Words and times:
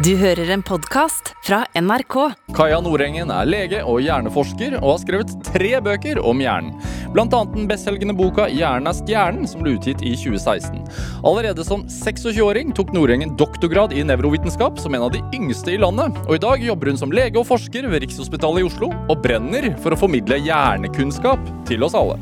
Du 0.00 0.14
hører 0.16 0.48
en 0.54 0.62
podkast 0.64 1.34
fra 1.44 1.58
NRK. 1.76 2.14
Kaja 2.56 2.78
Nordengen 2.80 3.28
er 3.34 3.48
lege 3.48 3.82
og 3.84 3.98
hjerneforsker 4.00 4.78
og 4.78 4.94
har 4.94 5.02
skrevet 5.02 5.34
tre 5.44 5.74
bøker 5.84 6.22
om 6.24 6.40
hjernen. 6.40 6.72
Blant 7.12 7.36
annet 7.36 7.52
den 7.58 7.68
bestselgende 7.68 8.16
boka 8.16 8.46
'Hjernen 8.48 8.88
er 8.88 8.96
stjernen', 8.96 9.44
som 9.50 9.60
ble 9.60 9.74
utgitt 9.76 10.00
i 10.00 10.14
2016. 10.16 10.80
Allerede 11.20 11.66
som 11.68 11.84
26-åring 11.84 12.72
tok 12.72 12.94
Nordengen 12.96 13.36
doktorgrad 13.36 13.92
i 13.92 14.00
nevrovitenskap 14.08 14.80
som 14.80 14.96
en 14.96 15.04
av 15.04 15.12
de 15.12 15.20
yngste 15.36 15.74
i 15.76 15.80
landet. 15.84 16.16
Og 16.24 16.38
i 16.38 16.44
dag 16.48 16.64
jobber 16.64 16.94
hun 16.94 17.04
som 17.04 17.12
lege 17.12 17.36
og 17.36 17.50
forsker 17.52 17.84
ved 17.92 18.00
Rikshospitalet 18.00 18.64
i 18.64 18.68
Oslo 18.72 18.94
og 19.04 19.20
brenner 19.20 19.74
for 19.84 19.92
å 19.92 20.00
formidle 20.00 20.40
hjernekunnskap 20.40 21.44
til 21.68 21.84
oss 21.84 21.98
alle. 21.98 22.16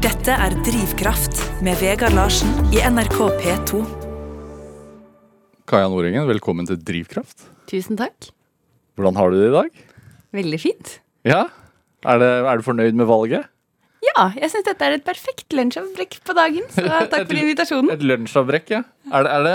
Dette 0.00 0.32
er 0.32 0.62
Drivkraft 0.64 1.60
med 1.60 1.76
Vegard 1.76 2.16
Larsen 2.16 2.72
i 2.72 2.80
NRK 2.88 3.26
P2. 3.42 4.09
Kaja 5.70 5.86
Nordengen, 5.86 6.24
velkommen 6.26 6.66
til 6.66 6.80
Drivkraft. 6.82 7.44
Tusen 7.70 7.94
takk. 7.94 8.32
Hvordan 8.98 9.14
har 9.14 9.30
du 9.30 9.36
det 9.38 9.50
i 9.52 9.54
dag? 9.54 9.82
Veldig 10.34 10.58
fint. 10.58 10.96
Ja? 11.22 11.44
Er, 12.02 12.18
det, 12.18 12.30
er 12.50 12.58
du 12.58 12.64
fornøyd 12.66 12.96
med 12.98 13.06
valget? 13.06 13.46
Ja, 14.02 14.32
jeg 14.34 14.50
syns 14.50 14.66
dette 14.66 14.82
er 14.88 14.96
et 14.96 15.04
perfekt 15.06 15.54
lunsjavbrekk 15.54 16.16
på 16.26 16.34
dagen. 16.34 16.66
Så 16.74 16.82
takk 17.12 17.22
for 17.22 17.38
invitasjonen. 17.38 17.92
Et 17.94 18.02
lunsjavbrekk, 18.02 18.72
ja. 18.74 18.80
Er 19.14 19.28
det, 19.28 19.36
er 19.36 19.46
det 19.46 19.54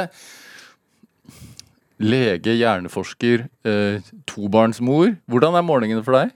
lege, 2.14 2.56
hjerneforsker, 2.62 3.44
eh, 3.68 4.08
tobarnsmor? 4.32 5.18
Hvordan 5.28 5.60
er 5.60 5.68
morgenene 5.68 6.06
for 6.08 6.16
deg? 6.16 6.32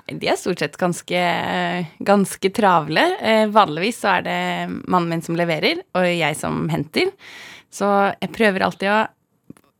Nei, 0.00 0.18
de 0.18 0.32
er 0.32 0.40
stort 0.40 0.64
sett 0.64 0.74
ganske, 0.80 1.22
ganske 2.10 2.52
travle. 2.58 3.06
Eh, 3.22 3.46
vanligvis 3.54 4.02
så 4.02 4.16
er 4.16 4.26
det 4.26 4.40
mannen 4.90 5.14
min 5.14 5.22
som 5.22 5.38
leverer, 5.38 5.86
og 5.94 6.10
jeg 6.10 6.42
som 6.42 6.66
henter. 6.74 7.14
Så 7.70 7.88
jeg 8.18 8.34
prøver 8.34 8.66
alltid 8.66 8.92
å 8.92 9.00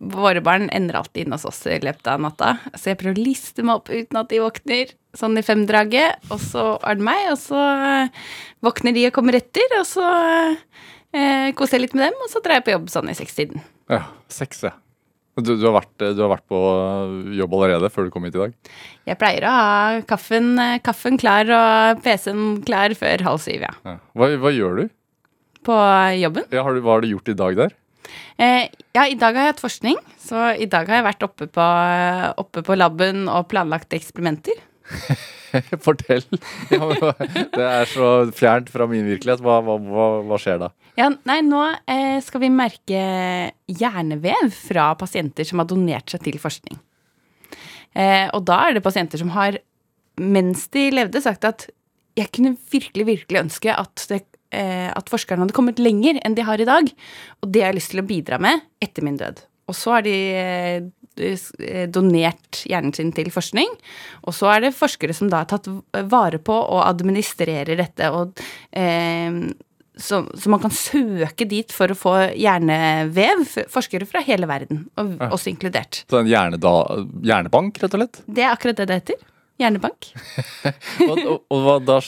Våre 0.00 0.40
barn 0.40 0.70
ender 0.72 0.96
alltid 0.96 1.26
inne 1.26 1.36
hos 1.36 1.44
oss 1.44 1.58
i 1.68 1.74
løpet 1.84 2.06
av 2.08 2.22
natta, 2.24 2.54
så 2.72 2.88
jeg 2.88 2.97
prøver 3.02 3.19
å 3.19 3.24
liste 3.27 3.60
meg 3.60 3.82
opp 3.82 3.91
uten 3.92 4.16
at 4.16 4.30
de 4.30 4.38
våkner, 4.41 4.92
sånn 5.12 5.36
i 5.36 5.42
femdraget, 5.44 6.22
og 6.32 6.38
så 6.41 6.62
er 6.88 6.97
det 6.97 7.05
meg, 7.05 7.27
og 7.34 7.36
så 7.42 7.58
eh, 7.60 8.22
våkner 8.64 8.97
de 8.97 9.02
og 9.10 9.12
kommer 9.19 9.36
etter, 9.36 9.74
og 9.77 9.84
så 9.84 10.06
eh, 11.12 11.50
koser 11.52 11.77
jeg 11.77 11.84
litt 11.84 11.97
med 11.98 12.06
dem, 12.06 12.22
og 12.24 12.32
så 12.32 12.41
drar 12.41 12.56
jeg 12.56 12.64
på 12.70 12.72
jobb 12.72 12.88
sånn 12.94 13.12
i 13.12 13.16
sekstiden. 13.19 13.60
Ja, 13.92 14.06
seks, 14.32 14.62
ja. 14.70 14.72
Du, 15.36 15.52
du, 15.52 15.66
har 15.69 15.77
vært, 15.77 15.92
du 16.00 16.25
har 16.25 16.32
vært 16.32 16.47
på 16.48 16.62
jobb 17.36 17.58
allerede 17.58 17.92
før 17.92 18.08
du 18.08 18.14
kom 18.14 18.25
hit 18.25 18.38
i 18.38 18.41
dag? 18.41 18.56
Jeg 19.08 19.20
pleier 19.20 19.44
å 19.44 19.52
ha 19.52 20.00
kaffen, 20.08 20.54
kaffen 20.84 21.20
klar 21.20 21.52
og 21.58 22.00
PC-en 22.08 22.62
klar 22.64 22.97
før 22.97 23.28
halv 23.28 23.44
syv, 23.44 23.69
ja. 23.69 23.75
Ja. 23.84 23.94
Hva, 24.16 24.32
hva 24.41 24.56
gjør 24.56 24.80
du? 24.80 24.84
På 25.69 25.77
jobben. 26.16 26.48
Ja, 26.48 26.64
har 26.64 26.72
du? 26.72 26.80
Hva 26.80 26.97
har 26.97 27.04
du 27.04 27.12
gjort 27.12 27.28
i 27.28 27.36
dag 27.36 27.60
der? 27.66 27.77
Eh, 28.41 28.70
ja, 28.97 29.05
i 29.06 29.19
dag 29.19 29.36
har 29.36 29.48
jeg 29.48 29.55
hatt 29.55 29.62
forskning, 29.62 29.98
så 30.20 30.50
i 30.56 30.69
dag 30.70 30.89
har 30.89 31.00
jeg 31.00 31.08
vært 31.11 31.27
oppe 31.27 31.48
på, 31.53 31.66
oppe 32.41 32.64
på 32.66 32.78
laben 32.78 33.28
og 33.28 33.48
planlagt 33.53 33.97
eksperimenter. 33.97 34.58
Fortell. 35.84 36.25
Det 37.56 37.64
er 37.64 37.88
så 37.91 38.11
fjernt 38.36 38.70
fra 38.72 38.86
min 38.91 39.06
virkelighet. 39.08 39.42
Hva, 39.44 39.58
hva, 39.64 40.06
hva, 40.27 40.38
skjer 40.41 40.61
da? 40.62 40.70
Ja, 40.98 41.11
nei, 41.28 41.41
nå 41.47 41.62
eh, 41.91 42.19
skal 42.25 42.44
vi 42.44 42.53
merke 42.55 43.03
hjernevev 43.70 44.53
fra 44.55 44.92
pasienter 45.00 45.47
som 45.48 45.62
har 45.62 45.69
donert 45.70 46.12
seg 46.12 46.25
til 46.27 46.38
forskning. 46.42 46.78
Eh, 47.98 48.27
og 48.36 48.44
da 48.47 48.61
er 48.66 48.77
det 48.77 48.84
pasienter 48.84 49.20
som 49.20 49.33
har, 49.34 49.58
mens 50.20 50.69
de 50.75 50.88
levde, 50.94 51.22
sagt 51.25 51.47
at 51.48 51.69
jeg 52.19 52.31
kunne 52.34 52.56
virkelig, 52.72 53.06
virkelig 53.06 53.44
ønske 53.47 53.75
at, 53.75 54.06
det, 54.11 54.25
at 54.51 55.06
forskerne 55.06 55.45
hadde 55.45 55.55
kommet 55.55 55.79
lenger 55.79 56.17
enn 56.27 56.34
de 56.34 56.43
har 56.43 56.59
i 56.59 56.67
dag. 56.67 56.89
Og 57.39 57.53
det 57.55 57.62
har 57.62 57.70
jeg 57.70 57.79
lyst 57.79 57.93
til 57.95 58.03
å 58.03 58.09
bidra 58.09 58.41
med 58.43 58.65
etter 58.83 59.06
min 59.06 59.19
død. 59.20 59.45
Og 59.70 59.77
så 59.79 59.95
har 59.95 60.05
de 60.06 60.17
eh, 60.34 60.83
eh, 61.23 61.87
donert 61.93 62.65
hjernen 62.67 62.95
sin 62.97 63.15
til 63.15 63.31
forskning. 63.33 63.71
Og 64.27 64.37
så 64.37 64.51
er 64.55 64.67
det 64.67 64.77
forskere 64.77 65.15
som 65.17 65.31
da 65.31 65.45
har 65.45 65.51
tatt 65.51 65.71
vare 66.11 66.43
på 66.43 66.56
og 66.60 66.84
administrerer 66.89 67.77
dette. 67.78 68.10
og 68.10 68.41
eh, 68.75 69.43
så, 70.00 70.22
så 70.34 70.49
man 70.49 70.62
kan 70.62 70.72
søke 70.72 71.44
dit 71.44 71.72
for 71.75 71.93
å 71.93 71.99
få 71.99 72.15
hjernevev. 72.33 73.43
Forskere 73.69 74.09
fra 74.09 74.22
hele 74.25 74.49
verden, 74.49 74.87
og 74.97 75.19
oss 75.34 75.44
inkludert. 75.50 76.05
Så 76.09 76.22
en 76.22 76.31
hjerneda, 76.31 76.72
hjernebank, 77.27 77.83
rett 77.83 77.97
og 77.99 78.00
slett? 78.00 78.22
Det 78.25 78.47
er 78.47 78.55
akkurat 78.55 78.81
det 78.81 78.89
det 78.89 79.00
heter. 79.03 79.27
Hjernebank. 79.60 80.06
Og, 81.10 81.19
og, 81.19 81.34
og, 81.53 81.59
hva 81.66 81.75
da, 81.84 81.99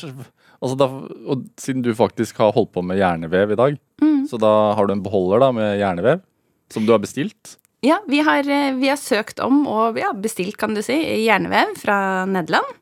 altså 0.62 0.78
da, 0.78 0.88
og 1.32 1.46
siden 1.60 1.82
du 1.84 1.90
faktisk 1.96 2.38
har 2.42 2.54
holdt 2.54 2.72
på 2.74 2.84
med 2.86 3.00
hjernevev 3.00 3.54
i 3.54 3.58
dag, 3.58 3.80
så 4.30 4.38
da 4.40 4.52
har 4.78 4.86
du 4.86 4.94
en 4.94 5.02
beholder 5.04 5.42
da 5.42 5.50
med 5.54 5.74
hjernevev 5.80 6.22
som 6.72 6.86
du 6.86 6.94
har 6.94 7.02
bestilt? 7.02 7.56
Ja, 7.82 7.98
vi 8.06 8.20
har, 8.22 8.46
eh, 8.46 8.74
vi 8.78 8.88
har 8.88 9.00
søkt 9.00 9.42
om 9.42 9.64
og 9.66 9.98
ja, 9.98 10.12
bestilt, 10.14 10.56
kan 10.56 10.74
du 10.74 10.82
si, 10.86 10.94
hjernevev 11.24 11.74
fra 11.80 11.98
Nederland. 12.30 12.78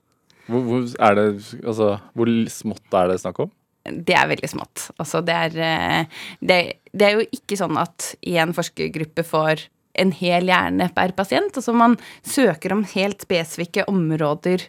Hvor, 0.50 0.66
hvor, 0.66 0.84
er 0.84 1.16
det, 1.16 1.26
altså, 1.64 1.94
hvor 2.12 2.30
smått 2.52 2.96
er 3.00 3.08
det 3.08 3.20
snakk 3.22 3.40
om? 3.46 3.50
Det 3.88 4.12
er 4.12 4.28
veldig 4.28 4.50
smått. 4.50 4.90
Altså, 5.00 5.22
det 5.24 5.36
er, 5.46 5.56
eh, 5.64 6.24
det, 6.44 6.58
det 6.92 7.06
er 7.06 7.16
jo 7.16 7.28
ikke 7.32 7.56
sånn 7.56 7.80
at 7.80 8.12
en 8.28 8.52
forskergruppe 8.56 9.24
får 9.24 9.64
en 10.00 10.12
hel 10.14 10.50
hjerne 10.50 10.90
per 10.94 11.14
pasient. 11.16 11.56
Altså 11.56 11.74
man 11.76 11.96
søker 12.26 12.76
om 12.76 12.84
helt 12.92 13.24
spesifikke 13.24 13.86
områder 13.90 14.66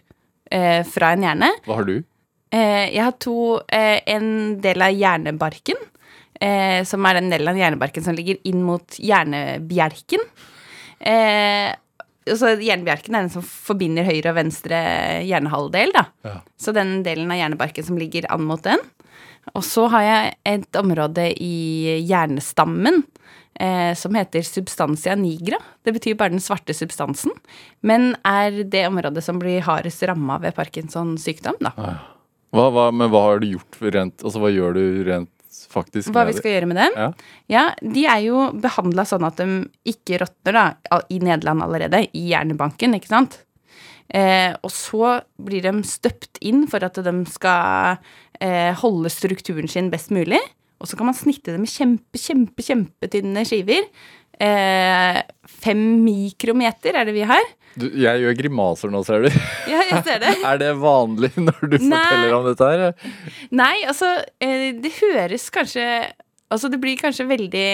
eh, 0.50 0.80
fra 0.88 1.12
en 1.12 1.28
hjerne. 1.28 1.52
Hva 1.66 1.78
har 1.80 1.88
du? 1.88 2.00
Eh, 2.52 2.92
jeg 2.92 3.00
har 3.00 3.14
to 3.22 3.36
eh, 3.72 4.02
En 4.12 4.58
del 4.60 4.84
av 4.84 4.92
hjernebarken, 4.92 5.78
eh, 6.40 6.82
som 6.84 7.06
er 7.08 7.20
den 7.20 7.30
delen 7.32 7.52
av 7.52 7.60
hjernebarken 7.60 8.04
som 8.04 8.16
ligger 8.16 8.40
inn 8.48 8.64
mot 8.66 8.98
hjernebjelken. 9.00 10.26
Eh, 11.00 11.70
så 12.22 12.52
Hjernebjelken 12.54 13.16
er 13.16 13.24
den 13.24 13.32
som 13.34 13.42
forbinder 13.42 14.06
høyre 14.06 14.30
og 14.30 14.36
venstre 14.38 14.78
hjernehalvdel. 15.26 15.90
Ja. 16.22 16.36
Så 16.60 16.74
den 16.76 17.00
delen 17.02 17.32
av 17.34 17.40
hjernebarken 17.40 17.86
som 17.88 17.98
ligger 17.98 18.28
an 18.30 18.44
mot 18.46 18.62
den. 18.62 18.78
Og 19.56 19.64
så 19.66 19.88
har 19.90 20.04
jeg 20.06 20.36
et 20.46 20.78
område 20.78 21.24
i 21.42 21.98
hjernestammen 22.06 23.02
eh, 23.58 23.90
som 23.98 24.14
heter 24.14 24.46
substantia 24.46 25.16
nigra. 25.18 25.58
Det 25.82 25.96
betyr 25.96 26.14
bare 26.20 26.36
den 26.36 26.44
svarte 26.44 26.76
substansen, 26.78 27.34
men 27.82 28.12
er 28.22 28.62
det 28.62 28.86
området 28.86 29.24
som 29.26 29.42
blir 29.42 29.64
hardest 29.66 30.06
ramma 30.06 30.38
ved 30.42 30.54
Parkinsons 30.54 31.26
sykdom. 31.26 31.58
da. 31.58 31.74
Hva, 32.52 32.66
hva, 32.68 32.88
men 32.92 33.08
hva 33.12 33.22
har 33.30 33.40
du 33.40 33.48
gjort 33.54 33.78
rent, 33.94 34.18
altså 34.20 34.42
hva 34.42 34.50
gjør 34.52 34.76
du 34.76 34.84
rent 35.08 35.30
faktisk 35.72 36.12
Hva 36.12 36.26
vi 36.28 36.34
skal 36.36 36.54
gjøre 36.54 36.68
med 36.68 36.78
dem? 36.80 36.96
Ja. 37.00 37.08
Ja, 37.52 37.62
De 37.80 38.04
er 38.08 38.20
jo 38.26 38.50
behandla 38.60 39.06
sånn 39.08 39.24
at 39.24 39.40
de 39.40 39.62
ikke 39.88 40.20
råtner, 40.20 40.58
da, 40.58 41.00
i 41.12 41.20
Nederland 41.22 41.64
allerede, 41.64 42.02
i 42.12 42.26
hjernebanken, 42.32 42.96
ikke 42.98 43.12
sant? 43.12 43.38
Eh, 44.12 44.52
og 44.60 44.72
så 44.72 45.14
blir 45.40 45.64
de 45.64 45.72
støpt 45.88 46.40
inn 46.44 46.66
for 46.68 46.84
at 46.84 46.98
de 47.00 47.14
skal 47.32 48.02
eh, 48.42 48.72
holde 48.82 49.12
strukturen 49.12 49.70
sin 49.70 49.88
best 49.92 50.12
mulig. 50.12 50.40
Og 50.82 50.90
så 50.90 50.98
kan 50.98 51.08
man 51.08 51.16
snitte 51.16 51.54
dem 51.54 51.64
i 51.64 51.70
kjempe, 51.70 52.20
kjempe, 52.20 52.64
kjempetynne 52.66 53.46
skiver. 53.48 53.86
Eh, 54.42 55.20
fem 55.62 55.82
mikrometer 56.04 56.98
er 56.98 57.08
det 57.08 57.16
vi 57.16 57.24
har. 57.28 57.52
Du, 57.78 57.86
jeg 57.96 58.22
gjør 58.22 58.36
grimaser 58.36 58.92
nå, 58.92 59.00
ser 59.06 59.26
du. 59.26 59.30
Ja, 59.70 59.82
jeg 59.88 60.02
ser 60.06 60.22
det. 60.22 60.34
er 60.50 60.60
det 60.60 60.72
vanlig 60.80 61.32
når 61.38 61.60
du 61.62 61.76
Nei. 61.78 62.00
forteller 62.00 62.36
om 62.36 62.48
dette 62.50 62.70
her? 62.72 63.12
Nei, 63.62 63.74
altså, 63.88 64.14
eh, 64.44 64.70
det 64.82 64.94
høres 65.00 65.48
kanskje 65.54 65.86
Altså, 66.52 66.68
det 66.68 66.82
blir 66.82 66.98
kanskje 67.00 67.24
veldig 67.24 67.68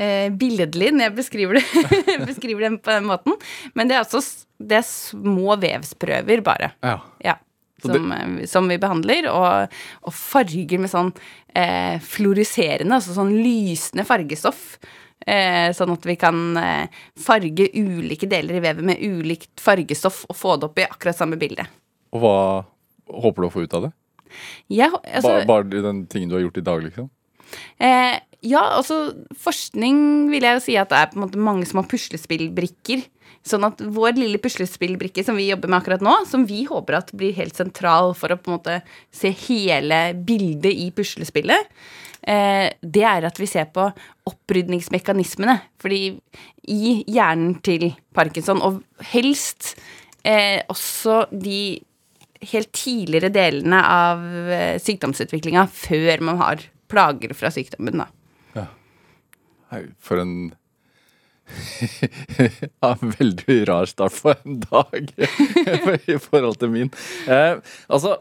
eh, 0.00 0.28
billedlig 0.40 0.88
når 0.94 1.04
jeg 1.04 1.14
beskriver 1.18 1.58
det, 1.58 1.64
beskriver 2.30 2.64
det 2.64 2.70
på 2.80 2.94
den 2.94 3.10
måten. 3.10 3.36
Men 3.76 3.90
det 3.90 3.98
er 3.98 4.06
altså 4.06 4.22
det 4.62 4.78
er 4.78 4.86
små 4.86 5.56
vevsprøver, 5.60 6.42
bare. 6.46 6.72
Ja. 6.84 6.98
Ja. 7.24 7.36
Som, 7.82 8.12
eh, 8.14 8.44
som 8.46 8.68
vi 8.70 8.78
behandler, 8.80 9.28
og, 9.32 9.78
og 10.06 10.14
farger 10.14 10.80
med 10.80 10.92
sånn 10.92 11.10
eh, 11.58 11.98
fluorescerende, 12.00 12.98
altså 12.98 13.16
sånn 13.16 13.34
lysende 13.42 14.06
fargestoff. 14.06 14.78
Eh, 15.26 15.70
sånn 15.76 15.92
at 15.94 16.06
vi 16.08 16.16
kan 16.18 16.56
eh, 16.58 17.00
farge 17.20 17.68
ulike 17.78 18.26
deler 18.30 18.58
i 18.58 18.64
vevet 18.64 18.86
med 18.86 19.02
ulikt 19.02 19.62
fargestoff 19.62 20.24
og 20.28 20.38
få 20.38 20.56
det 20.58 20.70
opp 20.70 20.82
i 20.82 20.88
akkurat 20.88 21.18
samme 21.18 21.38
bilde. 21.40 21.66
Og 22.12 22.24
hva 22.24 22.36
håper 23.22 23.44
du 23.44 23.48
å 23.48 23.54
få 23.54 23.64
ut 23.66 23.78
av 23.78 23.88
det? 23.88 23.92
Ja, 24.72 24.88
altså, 24.90 25.38
bare, 25.42 25.48
bare 25.48 25.84
den 25.84 26.04
tingen 26.10 26.30
du 26.32 26.38
har 26.38 26.46
gjort 26.46 26.58
i 26.58 26.66
dag, 26.66 26.84
liksom? 26.84 27.10
Eh, 27.76 28.18
ja, 28.42 28.62
altså 28.78 29.12
forskning 29.38 30.30
vil 30.32 30.46
jeg 30.46 30.58
jo 30.58 30.62
si 30.64 30.76
at 30.80 30.90
det 30.90 30.98
er 30.98 31.10
på 31.12 31.18
en 31.18 31.26
måte 31.26 31.42
mange 31.42 31.68
små 31.68 31.84
puslespillbrikker. 31.86 33.04
Sånn 33.46 33.66
at 33.66 33.80
vår 33.82 34.16
lille 34.20 34.38
puslespillbrikke 34.42 35.24
som 35.26 35.38
vi 35.38 35.48
jobber 35.48 35.70
med 35.70 35.80
akkurat 35.80 36.02
nå, 36.04 36.14
som 36.30 36.46
vi 36.46 36.62
håper 36.68 37.00
at 37.00 37.10
blir 37.14 37.34
helt 37.34 37.58
sentral 37.58 38.12
for 38.18 38.30
å 38.30 38.38
på 38.38 38.50
en 38.50 38.56
måte 38.56 38.76
se 39.14 39.32
hele 39.48 40.00
bildet 40.14 40.70
i 40.70 40.90
puslespillet, 40.94 41.70
det 42.22 43.02
er 43.02 43.24
at 43.26 43.38
vi 43.40 43.48
ser 43.50 43.66
på 43.74 43.88
opprydningsmekanismene. 44.30 45.56
Fordi 45.82 46.12
i 46.70 46.92
hjernen 47.10 47.56
til 47.66 47.88
Parkinson, 48.14 48.62
og 48.62 48.80
helst 49.10 49.72
eh, 50.22 50.62
også 50.70 51.24
de 51.32 51.80
helt 52.52 52.72
tidligere 52.74 53.30
delene 53.34 53.82
av 53.86 54.22
eh, 54.50 54.78
sykdomsutviklinga 54.82 55.66
før 55.70 56.24
man 56.30 56.40
har 56.42 56.66
plager 56.90 57.34
fra 57.34 57.50
sykdommen. 57.54 58.02
Da. 58.02 58.10
Nei, 59.72 59.86
For 60.02 60.20
en 60.22 60.34
ja, 62.82 62.90
Veldig 63.00 63.56
rar 63.68 63.88
start 63.90 64.14
på 64.22 64.32
en 64.32 64.60
dag 64.62 65.10
i 66.14 66.18
forhold 66.22 66.60
til 66.60 66.70
min. 66.72 66.92
Eh, 67.26 67.58
altså, 67.92 68.16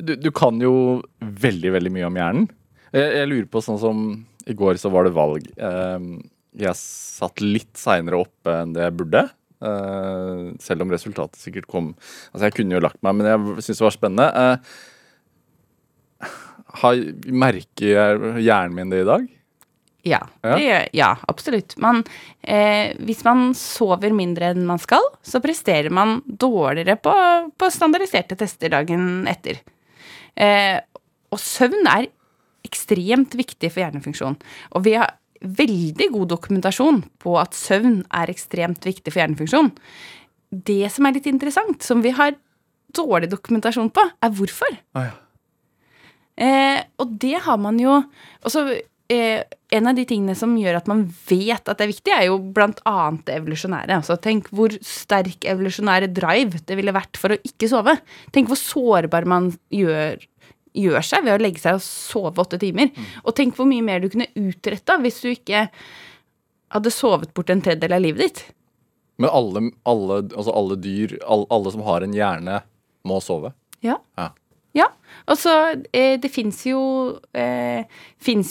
du, 0.00 0.14
du 0.18 0.30
kan 0.34 0.58
jo 0.62 1.00
veldig, 1.20 1.72
veldig 1.78 1.92
mye 1.94 2.08
om 2.08 2.18
hjernen. 2.20 2.48
Jeg, 2.94 3.08
jeg 3.20 3.30
lurer 3.30 3.48
på 3.52 3.62
sånn 3.64 3.80
som 3.82 4.04
I 4.48 4.56
går 4.56 4.78
så 4.80 4.90
var 4.92 5.06
det 5.06 5.16
valg. 5.16 5.48
Eh, 5.56 6.10
jeg 6.58 6.80
satt 6.80 7.42
litt 7.44 7.74
seinere 7.78 8.22
oppe 8.24 8.54
enn 8.62 8.74
det 8.76 8.86
jeg 8.86 8.96
burde. 8.98 9.24
eh, 9.62 10.44
selv 10.62 10.84
om 10.84 10.92
resultatet 10.94 11.40
sikkert 11.40 11.66
kom 11.70 11.94
Altså, 12.32 12.44
jeg 12.46 12.56
kunne 12.60 12.78
jo 12.78 12.84
lagt 12.84 13.02
meg, 13.02 13.18
men 13.18 13.26
jeg 13.26 13.64
syntes 13.64 13.80
det 13.82 13.88
var 13.88 13.96
spennende. 13.96 14.28
Eh, 14.44 16.28
har, 16.82 17.02
merker 17.32 18.38
hjernen 18.38 18.76
min 18.76 18.92
det 18.92 19.02
i 19.02 19.08
dag? 19.08 19.26
Ja, 20.06 20.20
gjør, 20.44 20.84
ja 20.94 21.08
absolutt. 21.28 21.74
Man, 21.82 22.02
eh, 22.40 22.94
hvis 23.04 23.24
man 23.26 23.50
sover 23.58 24.14
mindre 24.14 24.52
enn 24.52 24.66
man 24.68 24.80
skal, 24.80 25.04
så 25.26 25.40
presterer 25.44 25.90
man 25.92 26.20
dårligere 26.24 26.96
på, 27.02 27.14
på 27.58 27.70
standardiserte 27.74 28.38
tester 28.38 28.72
dagen 28.72 29.26
etter. 29.28 29.60
Eh, 30.38 30.78
og 31.34 31.42
søvn 31.42 31.88
er 31.90 32.08
ekstremt 32.68 33.34
viktig 33.38 33.72
for 33.72 33.82
hjernefunksjon. 33.82 34.38
Og 34.76 34.84
vi 34.86 34.94
har 34.98 35.16
veldig 35.38 36.08
god 36.14 36.32
dokumentasjon 36.34 37.02
på 37.22 37.36
at 37.40 37.56
søvn 37.56 38.02
er 38.14 38.30
ekstremt 38.32 38.86
viktig 38.86 39.12
for 39.12 39.22
hjernefunksjon. 39.22 39.72
Det 40.50 40.84
som 40.92 41.06
er 41.06 41.18
litt 41.18 41.28
interessant, 41.30 41.82
som 41.84 42.02
vi 42.04 42.14
har 42.16 42.36
dårlig 42.96 43.30
dokumentasjon 43.30 43.90
på, 43.94 44.04
er 44.24 44.34
hvorfor. 44.34 44.78
Ah, 44.96 45.10
ja. 45.10 45.16
Eh, 46.38 46.80
og 47.02 47.16
det 47.18 47.40
har 47.44 47.58
man 47.58 47.80
jo 47.82 47.96
også, 48.46 48.80
eh, 49.10 49.42
En 49.70 49.86
av 49.86 49.94
de 49.94 50.06
tingene 50.06 50.34
som 50.34 50.56
gjør 50.56 50.76
at 50.78 50.86
man 50.88 51.02
vet 51.28 51.68
at 51.68 51.76
det 51.76 51.84
er 51.84 51.92
viktig, 51.92 52.08
er 52.08 52.24
jo 52.24 52.38
annet 52.86 53.24
det 53.26 53.34
evolusjonære. 53.36 54.00
Altså, 54.00 54.16
tenk 54.16 54.48
hvor 54.48 54.70
sterk 54.80 55.44
evolusjonære 55.44 56.08
drive 56.08 56.64
det 56.64 56.74
ville 56.74 56.90
vært 56.90 57.18
for 57.18 57.28
å 57.28 57.36
ikke 57.44 57.68
sove. 57.68 58.00
Tenk 58.32 58.48
hvor 58.48 58.56
sårbar 58.56 59.26
man 59.26 59.52
gjør, 59.68 60.16
gjør 60.76 61.04
seg 61.04 61.24
ved 61.26 61.36
å 61.36 61.42
legge 61.42 61.62
seg 61.62 61.78
og 61.78 61.84
sove 61.84 62.44
åtte 62.44 62.60
timer. 62.60 62.92
Og 63.24 63.34
tenk 63.36 63.56
hvor 63.58 63.68
mye 63.68 63.84
mer 63.84 64.02
du 64.02 64.10
kunne 64.12 64.30
utretta 64.38 64.98
hvis 65.02 65.22
du 65.24 65.30
ikke 65.32 65.68
hadde 66.74 66.92
sovet 66.92 67.32
bort 67.36 67.50
en 67.52 67.62
tredjedel 67.64 67.96
av 67.96 68.04
livet 68.04 68.24
ditt. 68.26 68.42
Men 69.18 69.32
alle, 69.34 69.62
alle, 69.88 70.20
altså 70.28 70.52
alle 70.54 70.76
dyr, 70.78 71.16
alle, 71.26 71.48
alle 71.54 71.72
som 71.74 71.82
har 71.86 72.04
en 72.04 72.14
hjerne, 72.14 72.60
må 73.08 73.18
sove? 73.24 73.50
Ja. 73.82 73.96
Ja. 74.18 74.30
Ja. 74.76 74.90
Altså, 75.26 75.52
det 75.92 76.30
fins 76.30 76.60
jo, 76.68 76.80
eh, 77.34 77.88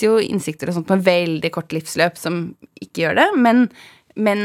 jo 0.01 0.17
innsikter 0.19 0.71
og 0.71 0.79
sånt 0.79 0.91
med 0.91 1.05
veldig 1.05 1.51
kort 1.55 1.71
livsløp 1.75 2.17
som 2.19 2.57
ikke 2.81 3.05
gjør 3.05 3.19
det, 3.21 3.27
men, 3.39 3.67
men, 4.15 4.41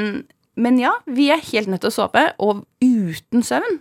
men 0.55 0.79
ja, 0.79 0.93
vi 1.07 1.31
er 1.33 1.43
helt 1.51 1.73
nødt 1.73 1.83
til 1.83 1.91
å 1.91 1.97
sove, 1.97 2.27
og 2.39 2.63
uten 2.85 3.43
søvn 3.47 3.81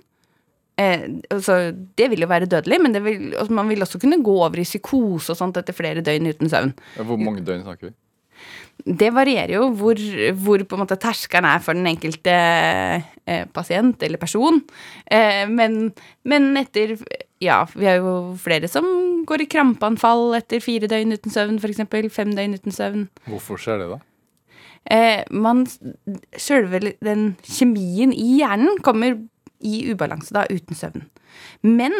eh, 0.81 1.07
altså, 1.29 1.57
Det 1.97 2.09
vil 2.11 2.25
jo 2.25 2.29
være 2.31 2.49
dødelig, 2.49 2.81
men 2.81 2.95
det 2.95 3.03
vil, 3.05 3.31
altså, 3.35 3.53
man 3.53 3.69
vil 3.69 3.85
også 3.85 4.01
kunne 4.01 4.21
gå 4.23 4.37
over 4.41 4.61
i 4.61 4.67
psykose 4.67 5.33
og 5.33 5.39
sånt 5.39 5.59
etter 5.61 5.77
flere 5.77 6.03
døgn 6.05 6.31
uten 6.33 6.51
søvn. 6.51 6.73
Hvor 6.97 7.21
mange 7.21 7.45
døgn 7.45 7.65
snakker 7.65 7.91
vi? 7.91 7.95
Det 8.81 9.11
varierer 9.13 9.53
jo 9.59 9.67
hvor, 9.77 9.99
hvor 10.41 10.63
på 10.65 10.77
en 10.77 10.81
måte 10.81 10.97
terskelen 10.97 11.45
er 11.45 11.61
for 11.61 11.77
den 11.77 11.89
enkelte 11.91 12.33
eh, 12.33 13.43
pasient 13.53 14.01
eller 14.01 14.21
person. 14.21 14.61
Eh, 15.05 15.45
men, 15.49 15.91
men 16.25 16.55
etter 16.61 16.97
Ja, 17.41 17.63
vi 17.73 17.87
har 17.89 17.97
jo 17.97 18.35
flere 18.41 18.69
som 18.69 18.85
går 19.25 19.45
i 19.45 19.49
krampeanfall 19.49 20.35
etter 20.37 20.61
fire 20.61 20.89
døgn 20.89 21.15
uten 21.15 21.33
søvn, 21.33 21.57
f.eks. 21.61 22.13
Fem 22.13 22.33
døgn 22.37 22.57
uten 22.57 22.75
søvn. 22.75 23.07
Hvorfor 23.29 23.61
skjer 23.61 23.81
det, 23.81 23.89
da? 23.95 24.01
Eh, 24.89 25.21
man 25.29 25.67
Sjølve 26.37 26.95
den 27.05 27.35
kjemien 27.45 28.13
i 28.13 28.39
hjernen 28.39 28.81
kommer 28.85 29.19
i 29.61 29.85
ubalanse 29.91 30.33
da, 30.35 30.45
uten 30.49 30.77
søvn. 30.77 31.07
Men 31.61 31.93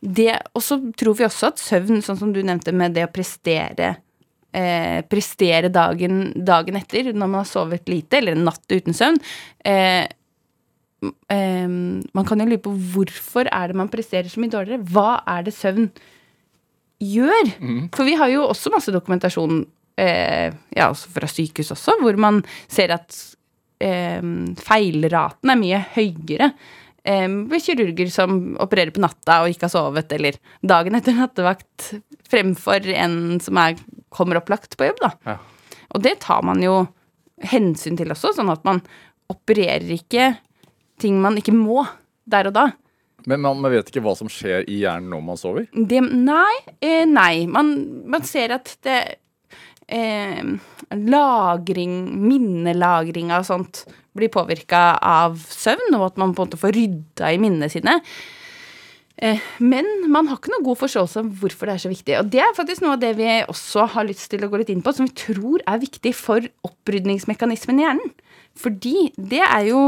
det 0.00 0.38
Og 0.56 0.62
så 0.62 0.78
tror 0.96 1.16
vi 1.18 1.26
også 1.26 1.52
at 1.52 1.62
søvn, 1.62 2.02
sånn 2.02 2.18
som 2.20 2.32
du 2.34 2.40
nevnte 2.42 2.72
med 2.72 2.94
det 2.96 3.06
å 3.06 3.12
prestere 3.12 3.96
eh, 4.52 5.00
prestere 5.08 5.70
dagen, 5.72 6.30
dagen 6.34 6.78
etter 6.80 7.12
når 7.12 7.26
man 7.26 7.42
har 7.42 7.48
sovet 7.50 7.88
lite, 7.90 8.20
eller 8.20 8.36
en 8.36 8.46
natt 8.48 8.64
uten 8.72 8.96
søvn 8.96 9.18
eh, 9.66 10.06
eh, 11.34 11.68
Man 11.68 12.28
kan 12.28 12.40
jo 12.40 12.48
lure 12.48 12.62
på 12.64 12.74
hvorfor 12.94 13.50
er 13.52 13.70
det 13.70 13.80
man 13.80 13.92
presterer 13.92 14.30
så 14.30 14.40
mye 14.42 14.54
dårligere. 14.54 14.86
Hva 14.88 15.22
er 15.28 15.48
det 15.48 15.56
søvn 15.56 15.90
gjør? 16.98 17.52
For 17.94 18.08
vi 18.08 18.16
har 18.18 18.32
jo 18.32 18.46
også 18.48 18.72
masse 18.74 18.94
dokumentasjon 18.94 19.62
eh, 20.00 20.54
ja, 20.74 20.88
også 20.88 21.12
fra 21.14 21.28
sykehus 21.30 21.74
også, 21.74 21.98
hvor 22.02 22.18
man 22.20 22.42
ser 22.66 22.94
at 22.96 23.14
feilraten 23.78 25.52
er 25.52 25.58
mye 25.60 25.80
høyere 25.94 26.52
ved 27.08 27.62
kirurger 27.64 28.10
som 28.12 28.32
opererer 28.60 28.92
på 28.92 29.00
natta 29.00 29.38
og 29.40 29.52
ikke 29.52 29.64
har 29.64 29.72
sovet, 29.72 30.10
eller 30.12 30.36
dagen 30.66 30.98
etter 30.98 31.14
nattevakt, 31.16 31.92
fremfor 32.28 32.84
en 32.92 33.38
som 33.40 33.56
er, 33.62 33.78
kommer 34.12 34.40
opplagt 34.40 34.76
på 34.76 34.90
jobb, 34.90 35.00
da. 35.00 35.12
Ja. 35.24 35.36
Og 35.96 36.02
det 36.04 36.18
tar 36.26 36.42
man 36.44 36.60
jo 36.60 36.82
hensyn 37.48 37.96
til 37.96 38.12
også, 38.12 38.34
sånn 38.36 38.52
at 38.52 38.66
man 38.68 38.82
opererer 39.32 39.88
ikke 39.94 40.34
ting 41.00 41.20
man 41.22 41.38
ikke 41.40 41.54
må 41.54 41.86
der 42.28 42.50
og 42.50 42.56
da. 42.58 42.66
Men 43.28 43.42
man, 43.44 43.60
man 43.62 43.72
vet 43.72 43.88
ikke 43.90 44.02
hva 44.04 44.14
som 44.18 44.30
skjer 44.30 44.66
i 44.70 44.80
hjernen 44.82 45.10
når 45.12 45.24
man 45.24 45.40
sover? 45.40 45.66
Det, 45.72 46.00
nei, 46.02 46.54
eh, 46.84 47.04
nei. 47.08 47.46
Man, 47.50 47.72
man 48.08 48.24
ser 48.26 48.54
at 48.56 48.76
det 48.86 48.98
eh, 49.88 50.42
Lagring, 50.88 51.94
minnelagring 52.28 53.32
av 53.34 53.44
sånt 53.48 53.84
blir 54.16 54.32
påvirka 54.32 54.98
av 55.04 55.38
søvn, 55.38 55.94
og 55.98 56.10
at 56.10 56.20
man 56.20 56.34
på 56.34 56.42
en 56.42 56.48
måte 56.48 56.60
får 56.60 56.74
rydda 56.76 57.32
i 57.34 57.40
minnene 57.42 57.68
sine. 57.72 57.98
Eh, 59.18 59.40
men 59.58 59.86
man 60.06 60.28
har 60.30 60.38
ikke 60.38 60.52
noe 60.52 60.62
god 60.62 60.78
forståelse 60.78 61.22
av 61.24 61.30
hvorfor 61.40 61.66
det 61.66 61.74
er 61.74 61.82
så 61.82 61.90
viktig. 61.90 62.14
Og 62.20 62.30
det 62.30 62.42
er 62.44 62.54
faktisk 62.54 62.84
noe 62.84 62.94
av 62.94 63.02
det 63.02 63.12
vi 63.18 63.26
også 63.50 63.88
har 63.94 64.06
lyst 64.06 64.28
til 64.30 64.44
å 64.46 64.50
gå 64.50 64.60
litt 64.60 64.70
inn 64.72 64.82
på, 64.84 64.94
som 64.94 65.08
vi 65.08 65.16
tror 65.18 65.64
er 65.66 65.82
viktig 65.82 66.12
for 66.16 66.46
opprydningsmekanismen 66.68 67.82
i 67.82 67.86
hjernen. 67.86 68.12
Fordi 68.58 69.08
det 69.18 69.42
er 69.42 69.68
jo 69.68 69.80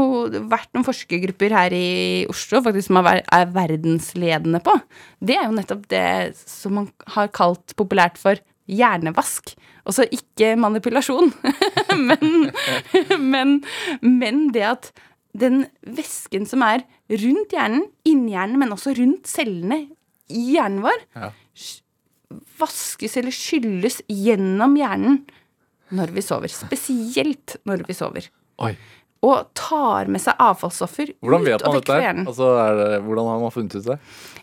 vært 0.51 0.69
noen 0.75 0.87
forskergrupper 0.87 1.55
her 1.55 1.75
i 1.75 2.27
Oslo 2.31 2.61
faktisk 2.63 2.91
som 2.91 3.01
er 3.03 3.49
verdensledende 3.55 4.61
på. 4.63 4.77
Det 5.19 5.35
er 5.39 5.47
jo 5.47 5.57
nettopp 5.57 5.87
det 5.91 6.05
som 6.39 6.77
man 6.79 6.91
har 7.15 7.31
kalt 7.35 7.75
populært 7.79 8.19
for 8.19 8.39
hjernevask. 8.71 9.55
Altså 9.87 10.05
ikke 10.13 10.53
manipulasjon, 10.61 11.31
men, 12.09 12.51
men, 13.21 13.55
men 14.05 14.41
det 14.53 14.65
at 14.67 14.91
den 15.37 15.63
væsken 15.87 16.45
som 16.49 16.61
er 16.67 16.83
rundt 17.09 17.53
hjernen, 17.55 17.85
inni 18.05 18.33
hjernen, 18.35 18.59
men 18.61 18.73
også 18.75 18.93
rundt 18.97 19.29
cellene 19.31 19.83
i 20.31 20.43
hjernen 20.55 20.83
vår, 20.85 21.05
Ja. 21.17 21.31
vaskes 22.61 23.17
eller 23.19 23.33
skylles 23.35 24.01
gjennom 24.07 24.75
hjernen 24.79 25.21
når 25.91 26.13
vi 26.15 26.21
sover. 26.23 26.51
Spesielt 26.53 27.57
når 27.67 27.81
vi 27.89 27.95
sover. 27.97 28.27
Oi. 28.63 28.73
Og 29.21 29.51
tar 29.53 30.07
med 30.09 30.17
seg 30.23 30.39
avfallsstoffer 30.41 31.11
Hvordan 31.21 31.43
ut 31.43 31.47
vet 31.51 31.61
og 31.61 31.67
man 31.75 31.75
dette? 31.77 31.93
fra. 31.93 32.13
Altså, 32.25 32.47
det, 32.79 32.87
hvordan 33.05 33.27
har 33.29 33.41
man 33.43 33.51
funnet 33.53 33.75
ut 33.77 33.85
det? 33.91 33.97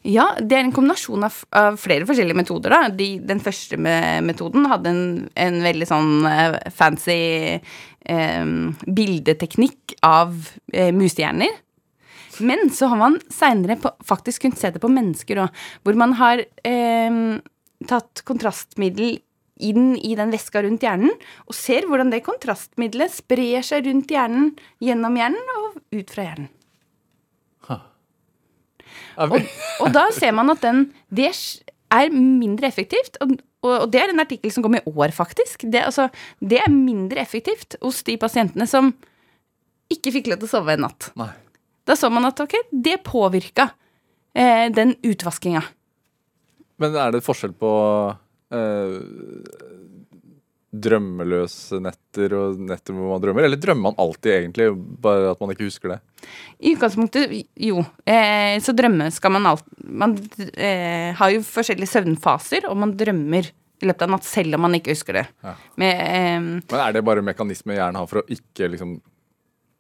Ja, 0.07 0.27
det 0.39 0.55
er 0.55 0.63
en 0.69 0.75
kombinasjon 0.77 1.27
av, 1.27 1.41
av 1.59 1.79
flere 1.83 2.07
forskjellige 2.07 2.39
metoder. 2.39 2.71
Da. 2.77 2.93
De, 2.95 3.09
den 3.27 3.41
første 3.43 3.75
me- 3.83 4.21
metoden 4.23 4.69
hadde 4.71 4.93
en, 4.95 5.03
en 5.35 5.59
veldig 5.67 5.89
sånn 5.91 6.13
eh, 6.31 6.59
fancy 6.79 7.19
eh, 7.59 8.47
bildeteknikk 8.87 9.97
av 10.07 10.37
eh, 10.73 10.93
musehjerner. 10.95 11.59
Men 12.47 12.69
så 12.71 12.87
har 12.93 13.01
man 13.01 13.19
seinere 13.35 13.75
faktisk 14.07 14.45
kunnet 14.47 14.61
se 14.63 14.71
det 14.71 14.83
på 14.83 14.91
mennesker 14.95 15.41
òg, 15.43 15.63
hvor 15.83 15.99
man 15.99 16.15
har 16.21 16.45
eh, 16.63 17.19
tatt 17.91 18.23
kontrastmiddel 18.31 19.17
inn 19.65 19.97
i 19.97 20.15
den 20.19 20.33
væska 20.35 20.63
rundt 20.65 20.85
hjernen, 20.85 21.13
og 21.47 21.57
ser 21.57 21.89
hvordan 21.89 22.13
det 22.13 22.25
kontrastmiddelet 22.27 23.15
sprer 23.15 23.67
seg 23.67 23.89
rundt 23.89 24.13
hjernen, 24.15 24.53
gjennom 24.83 25.19
hjernen 25.19 25.53
og 25.57 25.83
ut 25.95 26.15
fra 26.15 26.31
hjernen. 26.31 26.55
Er 29.19 29.33
Og, 29.35 29.43
og 29.83 29.91
da 29.95 30.07
ser 30.15 30.33
man 30.37 30.51
at 30.53 30.63
den, 30.63 30.85
det 31.11 31.33
er 31.35 32.13
mindre 32.15 32.69
effektivt. 32.71 33.19
Og, 33.25 33.35
og 33.67 33.89
det 33.93 34.03
er 34.03 34.13
en 34.13 34.23
artikkel 34.23 34.53
som 34.55 34.65
kom 34.65 34.79
i 34.79 34.85
år, 34.87 35.11
faktisk. 35.15 35.67
Det, 35.67 35.83
altså, 35.89 36.09
det 36.39 36.61
er 36.63 36.73
mindre 36.73 37.23
effektivt 37.25 37.79
hos 37.83 38.05
de 38.07 38.19
pasientene 38.21 38.69
som 38.71 38.93
ikke 39.93 40.13
fikk 40.19 40.31
lov 40.31 40.43
til 40.43 40.51
å 40.51 40.53
sove 40.53 40.77
en 40.77 40.85
natt. 40.87 41.11
Nei. 41.19 41.33
Da 41.89 41.97
så 41.97 42.11
man 42.13 42.29
at 42.29 42.41
ok, 42.45 42.55
det 42.69 42.99
påvirka 43.07 43.71
eh, 44.37 44.69
den 44.75 44.93
utvaskinga. 45.03 45.63
Men 46.79 46.97
er 47.01 47.15
det 47.17 47.25
forskjell 47.27 47.55
på 47.59 47.71
eh, 48.55 48.97
drømmeløse 50.69 51.79
netter 51.81 52.35
og 52.37 52.59
netter 52.61 52.97
hvor 52.97 53.15
man 53.15 53.23
drømmer? 53.23 53.47
Eller 53.49 53.61
drømmer 53.61 53.89
man 53.89 54.01
alltid 54.01 54.35
egentlig, 54.35 54.69
bare 55.01 55.33
at 55.33 55.41
man 55.41 55.55
ikke 55.55 55.69
husker 55.69 55.95
det? 55.95 55.99
I 56.61 56.75
utgangspunktet, 56.77 57.33
jo. 57.69 57.83
Eh, 58.05 58.59
så 58.65 58.75
drømme 58.77 59.09
skal 59.15 59.33
man 59.37 59.49
alt 59.49 59.65
Man 59.85 60.17
eh, 60.53 61.15
har 61.17 61.33
jo 61.33 61.45
forskjellige 61.47 61.93
søvnfaser, 61.95 62.69
og 62.69 62.77
man 62.85 62.97
drømmer 62.99 63.49
i 63.79 63.87
løpet 63.87 64.05
av 64.05 64.11
natt, 64.13 64.27
selv 64.27 64.59
om 64.59 64.67
man 64.67 64.75
ikke 64.77 64.93
husker 64.93 65.21
det. 65.21 65.29
Ja. 65.47 65.55
Med, 65.81 66.03
eh, 66.03 66.41
Men 66.43 66.83
er 66.83 66.97
det 66.97 67.05
bare 67.07 67.25
mekanismer 67.25 67.79
hjernen 67.79 68.01
har 68.01 68.11
for 68.11 68.25
å 68.25 68.29
ikke 68.29 68.73
liksom 68.75 68.99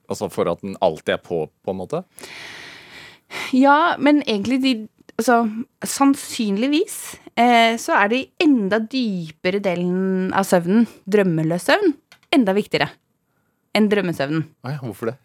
Altså 0.08 0.30
for 0.32 0.48
at 0.48 0.62
den 0.64 0.72
alltid 0.80 1.18
er 1.18 1.20
på, 1.20 1.42
på 1.52 1.72
en 1.74 1.76
måte? 1.76 1.98
ja, 3.52 3.96
men 4.00 4.22
egentlig 4.24 4.56
de 4.62 4.70
Altså, 5.18 5.40
sannsynligvis 5.82 6.96
eh, 7.34 7.74
så 7.80 7.96
er 7.98 8.10
det 8.12 8.18
i 8.20 8.44
enda 8.46 8.78
dypere 8.78 9.58
delen 9.64 10.28
av 10.36 10.46
søvnen, 10.46 10.86
drømmeløs 11.10 11.66
søvn, 11.66 11.96
enda 12.34 12.54
viktigere 12.54 12.86
enn 13.74 13.88
drømmesøvnen. 13.90 14.44
Nei, 14.66 14.76
hvorfor 14.82 15.10
det? 15.12 15.16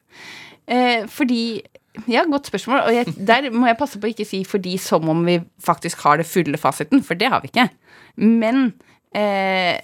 Eh, 0.68 1.06
fordi 1.12 1.62
Ja, 2.10 2.24
godt 2.26 2.48
spørsmål. 2.50 2.88
Og 2.88 2.96
jeg, 2.96 3.12
der 3.22 3.52
må 3.54 3.68
jeg 3.70 3.78
passe 3.78 4.00
på 4.02 4.08
å 4.08 4.10
ikke 4.10 4.26
si 4.26 4.40
'fordi' 4.44 4.80
som 4.82 5.06
om 5.10 5.20
vi 5.26 5.36
faktisk 5.62 6.02
har 6.02 6.18
det 6.18 6.26
fulle 6.26 6.58
fasiten, 6.58 7.04
for 7.06 7.14
det 7.14 7.30
har 7.30 7.42
vi 7.42 7.52
ikke. 7.54 7.70
Men 8.18 8.74
eh, 9.14 9.78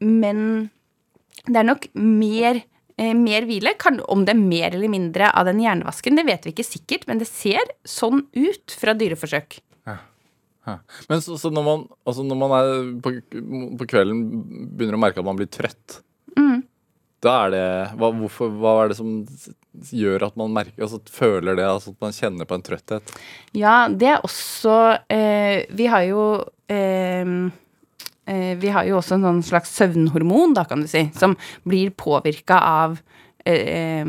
Men 0.00 0.70
det 1.46 1.56
er 1.56 1.62
nok 1.62 1.86
mer, 1.94 2.60
mer 2.98 3.46
hvile. 3.48 3.72
Kan, 3.80 4.00
om 4.08 4.24
det 4.26 4.34
er 4.34 4.40
mer 4.40 4.74
eller 4.76 4.90
mindre 4.92 5.30
av 5.32 5.46
den 5.48 5.60
hjernevasken, 5.62 6.16
det 6.18 6.26
vet 6.28 6.44
vi 6.46 6.52
ikke 6.54 6.66
sikkert, 6.66 7.06
men 7.08 7.18
det 7.22 7.28
ser 7.30 7.62
sånn 7.88 8.24
ut 8.36 8.76
fra 8.78 8.94
dyreforsøk. 8.98 9.60
Ja. 10.62 10.76
Men 11.08 11.22
så, 11.24 11.34
så 11.40 11.50
når, 11.50 11.64
man, 11.66 11.80
altså 12.06 12.22
når 12.22 12.38
man 12.38 12.52
er 12.54 12.68
på, 13.02 13.10
på 13.80 13.86
kvelden 13.90 14.20
begynner 14.76 14.94
å 14.94 15.00
merke 15.02 15.18
at 15.18 15.26
man 15.26 15.40
blir 15.40 15.50
trøtt, 15.50 16.02
Mm. 16.38 16.62
da 17.20 17.32
er 17.44 17.50
det 17.52 17.64
hva, 18.00 18.08
hvorfor, 18.16 18.48
hva 18.56 18.70
er 18.82 18.92
det 18.92 18.96
som 18.96 19.10
gjør 19.92 20.22
at 20.28 20.36
man 20.40 20.54
merker, 20.54 20.84
altså 20.86 21.00
føler 21.12 21.58
det, 21.58 21.66
altså 21.68 21.92
at 21.92 22.00
man 22.00 22.14
kjenner 22.16 22.48
på 22.48 22.56
en 22.56 22.64
trøtthet? 22.64 23.12
Ja, 23.58 23.74
det 23.88 24.08
er 24.14 24.24
også 24.24 24.76
eh, 25.12 25.66
Vi 25.76 25.90
har 25.92 26.06
jo 26.08 26.22
eh, 26.72 27.20
eh, 27.20 27.34
Vi 28.24 28.70
har 28.70 28.86
jo 28.86 29.00
også 29.00 29.16
en 29.16 29.24
sånn 29.26 29.40
slags 29.42 29.72
søvnhormon, 29.74 30.52
da, 30.54 30.62
kan 30.68 30.84
du 30.84 30.86
si, 30.86 31.08
som 31.18 31.34
blir 31.66 31.90
påvirka 31.98 32.60
av 32.62 33.00
eh, 33.44 34.06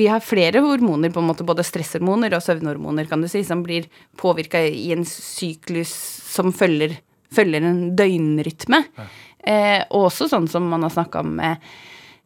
Vi 0.00 0.06
har 0.08 0.24
flere 0.24 0.62
hormoner, 0.64 1.12
på 1.12 1.20
en 1.20 1.28
måte, 1.28 1.44
både 1.44 1.66
stresshormoner 1.66 2.32
og 2.38 2.44
søvnhormoner, 2.46 3.04
kan 3.10 3.20
du 3.20 3.28
si, 3.28 3.44
som 3.44 3.60
blir 3.66 3.90
påvirka 4.16 4.64
i 4.64 4.88
en 4.96 5.04
syklus 5.04 5.92
som 6.24 6.54
følger, 6.56 6.96
følger 7.36 7.68
en 7.68 7.82
døgnrytme. 7.98 8.80
Eh, 9.46 9.82
også 9.94 10.30
sånn 10.32 10.48
som 10.50 10.64
man 10.72 10.88
har 10.88 10.96
snakka 10.96 11.20
om 11.22 11.36
eh, 11.44 11.60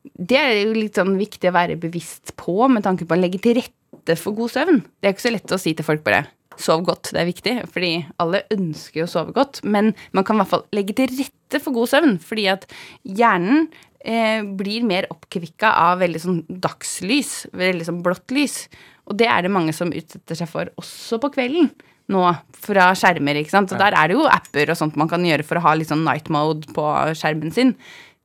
det 0.00 0.38
er 0.38 0.54
jo 0.62 0.76
litt 0.76 0.96
sånn 0.96 1.16
viktig 1.20 1.50
å 1.50 1.56
være 1.56 1.76
bevisst 1.80 2.32
på 2.40 2.68
med 2.72 2.84
tanke 2.86 3.04
på 3.04 3.16
å 3.16 3.20
legge 3.20 3.40
til 3.42 3.58
rette 3.58 4.16
for 4.16 4.36
god 4.36 4.52
søvn. 4.54 4.80
Det 5.00 5.08
er 5.08 5.16
ikke 5.16 5.26
så 5.26 5.34
lett 5.34 5.52
å 5.52 5.60
si 5.60 5.74
til 5.76 5.86
folk 5.86 6.04
bare 6.06 6.24
sov 6.62 6.84
godt, 6.86 7.12
det 7.14 7.22
er 7.22 7.28
viktig, 7.28 7.54
fordi 7.74 7.92
alle 8.22 8.44
ønsker 8.54 9.04
å 9.04 9.10
sove 9.10 9.34
godt. 9.36 9.62
Men 9.64 9.92
man 10.16 10.26
kan 10.26 10.38
i 10.38 10.42
hvert 10.42 10.52
fall 10.54 10.66
legge 10.76 10.96
til 10.98 11.12
rette 11.18 11.62
for 11.62 11.76
god 11.76 11.92
søvn, 11.92 12.16
fordi 12.22 12.48
at 12.52 12.66
hjernen 13.04 13.68
eh, 14.04 14.42
blir 14.44 14.86
mer 14.88 15.08
oppkvikka 15.12 15.74
av 15.88 16.00
veldig 16.04 16.24
sånn 16.24 16.40
dagslys, 16.48 17.34
veldig 17.56 17.88
sånn 17.88 18.02
blått 18.06 18.34
lys. 18.34 18.64
Og 19.10 19.18
det 19.18 19.30
er 19.30 19.44
det 19.44 19.52
mange 19.52 19.74
som 19.76 19.90
utsetter 19.90 20.38
seg 20.38 20.50
for 20.50 20.70
også 20.80 21.18
på 21.22 21.32
kvelden 21.34 21.72
nå, 22.10 22.22
fra 22.58 22.90
skjermer, 22.98 23.38
ikke 23.40 23.54
sant. 23.54 23.72
Og 23.74 23.80
der 23.80 23.94
er 23.96 24.10
det 24.10 24.16
jo 24.18 24.26
apper 24.30 24.72
og 24.72 24.78
sånt 24.78 24.96
man 24.98 25.10
kan 25.10 25.24
gjøre 25.26 25.46
for 25.46 25.60
å 25.60 25.64
ha 25.68 25.74
litt 25.78 25.90
sånn 25.90 26.02
night 26.06 26.30
mode 26.32 26.70
på 26.74 26.86
skjermen 27.18 27.54
sin 27.54 27.76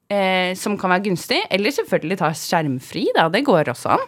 eh, 0.09 0.53
som 0.57 0.77
kan 0.79 0.93
være 0.93 1.07
gunstig. 1.09 1.41
Eller 1.53 1.75
selvfølgelig 1.75 2.19
ta 2.21 2.31
skjermfri, 2.37 3.07
da. 3.17 3.27
Det 3.33 3.45
går 3.45 3.71
også 3.73 3.95
an. 3.95 4.05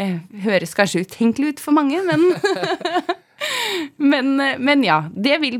Eh, 0.00 0.18
høres 0.46 0.74
kanskje 0.76 1.04
utenkelig 1.04 1.54
ut 1.54 1.62
for 1.62 1.76
mange, 1.76 2.00
men 2.06 2.22
men, 4.12 4.32
eh, 4.40 4.58
men 4.58 4.84
ja. 4.86 5.02
Det 5.12 5.38
vil, 5.42 5.58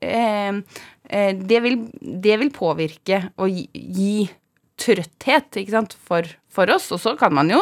eh, 0.00 0.62
eh, 1.08 1.34
det 1.34 1.60
vil 1.64 1.76
Det 2.00 2.38
vil 2.40 2.54
påvirke 2.54 3.20
og 3.36 3.50
gi, 3.50 3.68
gi 3.72 4.30
trøtthet, 4.80 5.60
ikke 5.60 5.74
sant, 5.74 5.94
for, 5.94 6.26
for 6.50 6.70
oss. 6.74 6.90
Og 6.94 7.00
så 7.02 7.14
kan 7.18 7.34
man 7.34 7.52
jo 7.52 7.60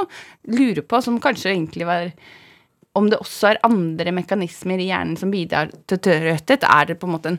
lure 0.49 0.85
på, 0.85 1.03
som 1.05 1.21
kanskje 1.23 1.53
egentlig 1.53 1.89
var 1.89 2.13
om 2.99 3.09
det 3.09 3.21
også 3.23 3.53
er 3.53 3.61
andre 3.65 4.13
mekanismer 4.13 4.81
i 4.81 4.91
hjernen 4.91 5.17
som 5.17 5.33
bidrar 5.33 5.71
til 5.89 6.01
trøtthet. 6.05 6.67
Er 6.69 6.91
det 6.91 6.99
på 7.01 7.09
en 7.09 7.15
måte 7.15 7.33
en 7.33 7.39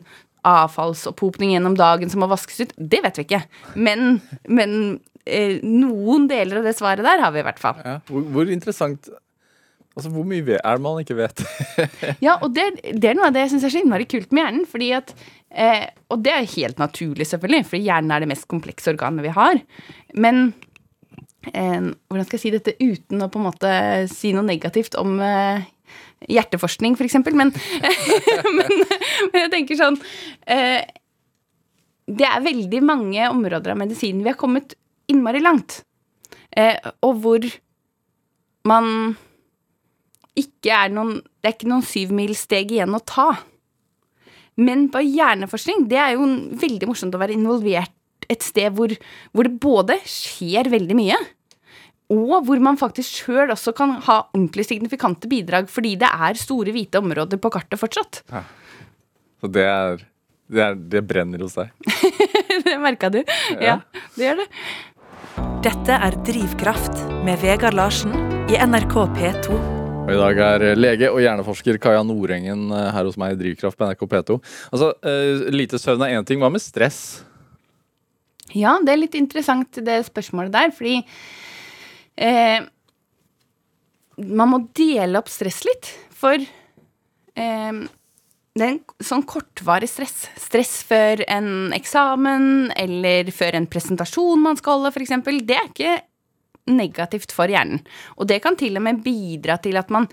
avfallsopphopning 0.49 1.53
gjennom 1.53 1.75
dagen 1.77 2.09
som 2.11 2.23
må 2.23 2.29
vaskes 2.31 2.63
ut? 2.63 2.73
Det 2.77 3.03
vet 3.03 3.19
vi 3.19 3.27
ikke. 3.27 3.43
Men, 3.77 4.17
men 4.49 4.73
eh, 5.25 5.59
noen 5.61 6.25
deler 6.31 6.61
av 6.61 6.69
det 6.69 6.75
svaret 6.77 7.05
der 7.05 7.21
har 7.21 7.35
vi 7.35 7.43
i 7.43 7.45
hvert 7.45 7.61
fall. 7.61 7.77
Ja. 7.85 7.99
Hvor, 8.09 8.25
hvor 8.33 8.49
interessant 8.49 9.11
Altså, 9.93 10.09
Hvor 10.09 10.25
mye 10.25 10.57
er 10.57 10.77
det 10.77 10.81
man 10.81 11.01
ikke 11.03 11.17
vet? 11.19 11.43
Ja, 12.25 12.39
og 12.41 12.53
det, 12.55 12.65
det 12.97 13.11
er 13.11 13.17
noe 13.17 13.29
av 13.29 13.35
det 13.35 13.45
jeg 13.45 13.53
syns 13.53 13.67
er 13.67 13.73
så 13.75 13.81
innmari 13.83 14.07
kult 14.09 14.31
med 14.33 14.41
hjernen. 14.43 14.67
fordi 14.69 14.89
at, 14.97 15.13
eh, 15.53 15.85
Og 16.09 16.23
det 16.25 16.33
er 16.33 16.53
helt 16.55 16.81
naturlig, 16.81 17.27
selvfølgelig, 17.29 17.67
fordi 17.69 17.87
hjernen 17.89 18.13
er 18.13 18.23
det 18.23 18.31
mest 18.33 18.47
komplekse 18.49 18.89
organet 18.93 19.25
vi 19.25 19.35
har. 19.35 19.61
Men 20.17 20.41
eh, 21.51 21.91
hvordan 22.09 22.25
skal 22.25 22.39
jeg 22.39 22.45
si 22.45 22.53
dette 22.55 22.75
uten 22.81 23.21
å 23.21 23.29
på 23.29 23.41
en 23.41 23.47
måte 23.51 23.75
si 24.11 24.33
noe 24.33 24.45
negativt 24.47 24.97
om 24.97 25.19
eh, 25.21 25.69
hjerteforskning, 26.29 26.97
f.eks. 26.97 27.19
Men, 27.29 27.53
men, 28.57 28.73
men 29.29 29.41
jeg 29.43 29.51
tenker 29.53 29.77
sånn 29.77 29.99
eh, 30.49 30.81
Det 32.09 32.25
er 32.27 32.45
veldig 32.45 32.81
mange 32.85 33.27
områder 33.29 33.75
av 33.75 33.79
medisinen 33.83 34.23
vi 34.25 34.31
har 34.31 34.39
kommet 34.39 34.73
innmari 35.11 35.43
langt. 35.43 35.83
Eh, 36.49 36.79
og 37.05 37.21
hvor 37.21 37.45
man 38.69 39.15
ikke 40.39 40.73
er 40.73 40.93
noen 40.93 41.19
Det 41.21 41.49
er 41.49 41.55
ikke 41.57 41.69
noen 41.69 41.83
syvmilssteg 41.85 42.71
igjen 42.71 42.95
å 42.95 43.01
ta. 43.03 43.27
Men 44.55 44.87
på 44.93 45.01
hjerneforskning, 45.01 45.87
det 45.89 45.99
er 45.99 46.13
jo 46.15 46.27
veldig 46.61 46.87
morsomt 46.87 47.15
å 47.15 47.21
være 47.21 47.35
involvert 47.35 47.91
et 48.31 48.45
sted 48.45 48.73
hvor, 48.77 48.93
hvor 49.33 49.47
det 49.47 49.57
både 49.61 49.97
skjer 50.07 50.69
veldig 50.71 50.95
mye, 50.95 51.17
og 52.13 52.47
hvor 52.47 52.61
man 52.63 52.79
faktisk 52.79 53.23
sjøl 53.23 53.51
også 53.53 53.73
kan 53.75 53.97
ha 54.05 54.19
ordentlig 54.29 54.67
signifikante 54.69 55.29
bidrag, 55.31 55.69
fordi 55.71 55.95
det 55.99 56.09
er 56.11 56.39
store, 56.39 56.73
hvite 56.75 57.01
områder 57.01 57.41
på 57.41 57.51
kartet 57.53 57.81
fortsatt. 57.81 58.23
Så 59.41 59.51
det 59.51 59.67
er 59.67 60.09
Det, 60.53 60.59
er, 60.61 60.75
det 60.75 61.01
brenner 61.07 61.39
hos 61.41 61.55
deg. 61.55 61.71
det 62.67 62.75
merka 62.77 63.09
du? 63.09 63.23
Ja. 63.63 63.79
det 64.13 64.27
gjør 64.27 64.43
det. 64.43 64.47
Dette 65.63 65.95
er 65.95 66.19
Drivkraft 66.27 66.99
med 67.23 67.39
Vegard 67.41 67.79
Larsen 67.79 68.13
i 68.51 68.59
NRK 68.59 68.99
P2. 69.15 69.82
Og 70.03 70.11
I 70.11 70.17
dag 70.19 70.39
er 70.43 70.63
lege 70.75 71.07
og 71.07 71.21
hjerneforsker 71.23 71.77
Kaja 71.81 72.01
Nordengen 72.03 72.65
eh, 72.75 72.89
her 72.91 73.07
hos 73.07 73.15
meg 73.19 73.37
i 73.37 73.37
Drivkraft 73.39 73.79
på 73.79 73.87
NRK 73.87 74.03
P2. 74.11 74.35
Altså, 74.75 74.89
eh, 75.07 75.45
Lite 75.55 75.79
søvn 75.79 76.03
er 76.03 76.17
én 76.17 76.27
ting. 76.27 76.43
Hva 76.43 76.49
med 76.51 76.59
stress? 76.59 77.23
Ja, 78.51 78.75
det 78.83 78.91
er 78.91 78.99
litt 78.99 79.15
interessant 79.15 79.79
det 79.79 80.01
spørsmålet 80.09 80.51
der, 80.53 80.75
fordi 80.75 80.97
eh, 82.19 82.67
man 84.19 84.51
må 84.51 84.59
dele 84.75 85.23
opp 85.23 85.31
stress 85.31 85.63
litt. 85.69 85.93
For 86.11 86.35
eh, 86.35 87.83
det 88.53 88.61
er 88.67 88.73
en 88.75 88.81
sånn 89.07 89.23
kortvarig 89.23 89.87
stress. 89.89 90.27
Stress 90.35 90.81
før 90.85 91.23
en 91.31 91.71
eksamen 91.79 92.73
eller 92.75 93.31
før 93.31 93.55
en 93.57 93.71
presentasjon 93.71 94.43
man 94.43 94.59
skal 94.59 94.83
holde, 94.83 94.91
f.eks. 94.91 95.15
Det 95.47 95.57
er 95.57 95.71
ikke 95.71 96.01
negativt 96.71 97.33
for 97.35 97.51
hjernen. 97.51 97.83
Og 98.17 98.29
det 98.29 98.39
kan 98.43 98.55
til 98.59 98.79
og 98.79 98.85
med 98.85 99.03
bidra 99.03 99.59
til 99.63 99.79
at 99.79 99.91
man 99.93 100.07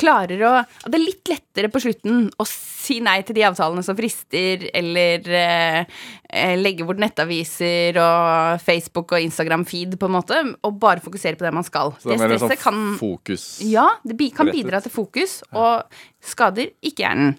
klarer 0.00 0.42
å 0.46 0.52
At 0.60 0.88
det 0.88 0.96
er 0.96 1.02
litt 1.02 1.28
lettere 1.30 1.70
på 1.72 1.82
slutten 1.82 2.28
å 2.40 2.46
si 2.48 2.98
nei 3.04 3.18
til 3.26 3.36
de 3.36 3.44
avtalene 3.46 3.84
som 3.84 3.96
frister, 3.98 4.64
eller 4.76 5.26
eh, 5.36 5.98
eh, 6.24 6.54
legge 6.58 6.86
bort 6.88 7.00
nettaviser 7.02 7.98
og 8.00 8.62
Facebook 8.64 9.12
og 9.12 9.26
Instagram-feed, 9.26 9.98
på 10.00 10.08
en 10.08 10.16
måte, 10.16 10.40
og 10.64 10.80
bare 10.80 11.04
fokusere 11.04 11.38
på 11.38 11.46
det 11.46 11.52
man 11.54 11.66
skal. 11.66 11.92
Så 12.00 12.10
det 12.10 12.16
en 12.16 12.24
stresset 12.24 12.64
sånn 12.64 12.96
fokus 13.00 13.46
ja, 13.66 13.86
det 14.06 14.16
kan 14.36 14.50
bidra 14.50 14.80
til 14.82 14.94
fokus, 14.94 15.40
og 15.52 15.84
skader 16.32 16.72
ikke 16.80 17.04
hjernen. 17.04 17.36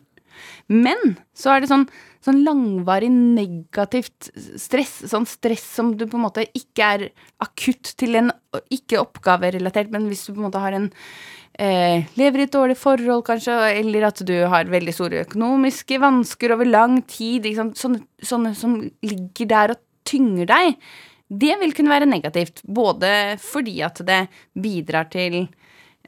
Men 0.72 1.18
så 1.36 1.52
er 1.52 1.64
det 1.64 1.70
sånn, 1.72 1.84
sånn 2.24 2.42
langvarig 2.46 3.10
negativt 3.12 4.30
stress, 4.62 5.02
sånn 5.12 5.28
stress 5.28 5.66
som 5.76 5.92
du 6.00 6.06
på 6.08 6.20
en 6.20 6.26
måte 6.30 6.48
ikke 6.58 6.88
er 6.96 7.06
akutt 7.44 7.92
til 8.00 8.16
en 8.20 8.32
ikke 8.72 9.02
oppgaverelatert, 9.02 9.92
men 9.92 10.08
hvis 10.08 10.24
du 10.28 10.34
på 10.34 10.40
en 10.40 10.48
måte 10.48 10.64
har 10.64 10.78
en 10.78 10.88
eh, 11.60 12.08
lever 12.20 12.44
i 12.44 12.48
et 12.48 12.56
dårlig 12.56 12.78
forhold, 12.80 13.26
kanskje, 13.28 13.58
eller 13.82 14.08
at 14.08 14.24
du 14.28 14.36
har 14.54 14.72
veldig 14.72 14.96
store 14.96 15.24
økonomiske 15.26 16.00
vansker 16.02 16.56
over 16.56 16.70
lang 16.70 17.02
tid? 17.10 17.50
Sånne, 17.78 18.06
sånne 18.24 18.56
som 18.58 18.80
ligger 19.04 19.52
der 19.52 19.76
og 19.76 19.82
tynger 20.08 20.48
deg, 20.50 20.78
det 21.32 21.56
vil 21.62 21.76
kunne 21.76 21.94
være 21.94 22.10
negativt. 22.10 22.64
Både 22.64 23.38
fordi 23.44 23.80
at 23.88 24.02
det 24.08 24.26
bidrar 24.56 25.12
til 25.12 25.46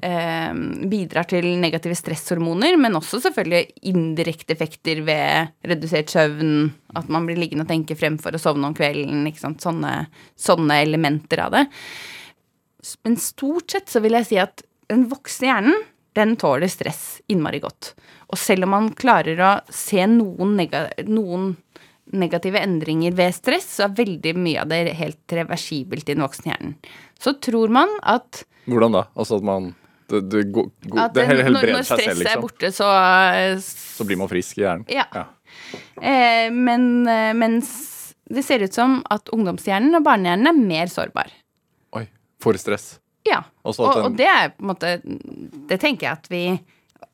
eh, 0.02 0.54
bidrar 0.90 1.28
til 1.30 1.48
negative 1.62 1.98
stresshormoner, 1.98 2.78
men 2.80 2.98
også 3.00 3.22
selvfølgelig 3.24 3.86
indirekte 3.92 4.56
effekter 4.56 5.04
ved 5.06 5.54
redusert 5.70 6.14
søvn, 6.14 6.72
at 6.98 7.10
man 7.14 7.28
blir 7.28 7.40
liggende 7.40 7.68
og 7.68 7.72
tenke 7.72 7.98
fremfor 8.00 8.36
å 8.36 8.42
sovne 8.42 8.70
om 8.70 8.78
kvelden? 8.78 9.26
Sånne, 9.62 9.96
sånne 10.40 10.82
elementer 10.84 11.46
av 11.46 11.56
det. 11.56 11.66
Men 13.08 13.18
stort 13.22 13.76
sett 13.76 13.92
så 13.92 14.04
vil 14.04 14.18
jeg 14.20 14.32
si 14.32 14.40
at 14.42 14.66
den 14.92 15.08
voksne 15.12 15.50
hjernen, 15.50 15.84
den 16.14 16.36
tåler 16.38 16.70
stress 16.70 17.24
innmari 17.32 17.62
godt. 17.64 17.94
Og 18.30 18.38
selv 18.38 18.68
om 18.68 18.76
man 18.76 18.90
klarer 18.98 19.40
å 19.42 19.54
se 19.74 20.04
noen, 20.10 20.58
nega 20.60 20.86
noen 21.08 21.56
negative 22.14 22.60
endringer 22.62 23.16
ved 23.18 23.34
stress, 23.34 23.70
så 23.78 23.88
er 23.88 23.96
veldig 23.98 24.34
mye 24.38 24.62
av 24.62 24.70
det 24.70 24.96
helt 25.00 25.36
reversibelt 25.38 26.10
i 26.10 26.14
den 26.14 26.26
voksne 26.26 26.52
hjernen. 26.52 26.76
Så 27.18 27.38
tror 27.42 27.72
man 27.74 27.90
at, 28.02 28.44
Hvordan 28.68 28.96
da? 28.96 29.08
Altså 29.18 29.40
at 29.40 29.48
man 29.48 29.72
Det, 30.14 30.22
det, 30.30 30.44
går, 30.54 30.68
går, 30.86 31.00
at 31.04 31.16
det 31.16 31.26
hel- 31.28 31.40
når, 31.40 31.48
helbreder 31.50 31.78
når 31.78 31.88
seg 31.88 32.02
stresset 32.02 32.12
er 32.14 32.20
liksom. 32.22 32.44
borte, 32.46 32.72
så, 32.76 32.90
Så 33.98 34.06
blir 34.10 34.20
man 34.22 34.30
frisk 34.32 34.60
i 34.60 34.66
hjernen. 34.66 34.86
Ja. 34.92 35.08
Ja. 35.16 35.26
Eh, 35.98 36.50
men 36.54 37.08
eh, 37.10 37.32
mens 37.38 37.72
det 38.34 38.44
ser 38.46 38.64
ut 38.66 38.74
som 38.74 39.00
at 39.14 39.30
ungdomshjernen 39.36 39.98
og 40.00 40.06
barnehjernen 40.06 40.50
er 40.50 40.60
mer 40.60 40.92
sårbar. 40.92 41.32
Oi. 41.98 42.06
For 42.44 42.58
stress. 42.62 42.96
Ja. 43.28 43.42
Og, 43.64 43.80
og 43.80 44.16
det 44.20 44.28
er 44.28 44.50
på 44.52 44.66
en 44.66 44.70
måte 44.74 44.90
Det 45.70 45.78
tenker 45.80 46.10
jeg 46.10 46.12
at 46.12 46.26
vi 46.28 46.42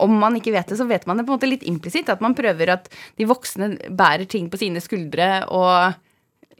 Om 0.01 0.15
man 0.17 0.37
ikke 0.39 0.53
vet 0.55 0.71
det, 0.71 0.79
så 0.79 0.87
vet 0.89 1.05
man 1.05 1.19
det 1.19 1.25
på 1.27 1.35
en 1.35 1.37
måte 1.37 1.49
litt 1.49 1.65
implisitt. 1.69 2.09
At 2.09 2.23
man 2.23 2.33
prøver 2.37 2.71
at 2.73 2.89
de 3.19 3.27
voksne 3.29 3.75
bærer 3.93 4.25
ting 4.29 4.47
på 4.49 4.57
sine 4.57 4.81
skuldre 4.81 5.43
og 5.53 5.93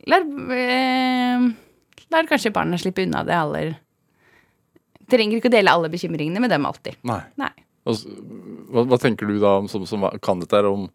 lar, 0.10 0.26
eh, 0.54 1.48
lar 2.14 2.30
kanskje 2.30 2.54
barna 2.54 2.78
slippe 2.82 3.06
unna 3.08 3.24
det 3.26 3.38
aller 3.38 3.72
Trenger 5.10 5.40
ikke 5.40 5.52
å 5.52 5.56
dele 5.58 5.74
alle 5.74 5.92
bekymringene 5.92 6.44
med 6.44 6.54
dem 6.54 6.68
alltid. 6.70 7.00
Nei. 7.08 7.22
Nei. 7.40 7.52
Og 7.90 8.04
hva, 8.70 8.84
hva 8.92 9.00
tenker 9.02 9.30
du 9.30 9.40
da, 9.42 9.56
som, 9.72 9.86
som 9.90 10.06
kan 10.24 10.42
dette 10.44 10.60
her, 10.60 10.68
om, 10.70 10.90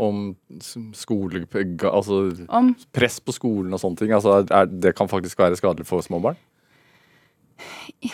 om 0.00 0.22
skole... 0.96 1.44
Altså 1.90 2.22
Om 2.46 2.74
press 2.94 3.18
på 3.24 3.34
skolen 3.36 3.74
og 3.74 3.82
sånne 3.82 4.02
ting. 4.02 4.14
Altså, 4.16 4.40
er, 4.46 4.70
det 4.70 4.94
kan 4.98 5.10
faktisk 5.10 5.40
være 5.42 5.58
skadelig 5.58 5.88
for 5.88 6.04
små 6.06 6.22
barn? 6.22 6.38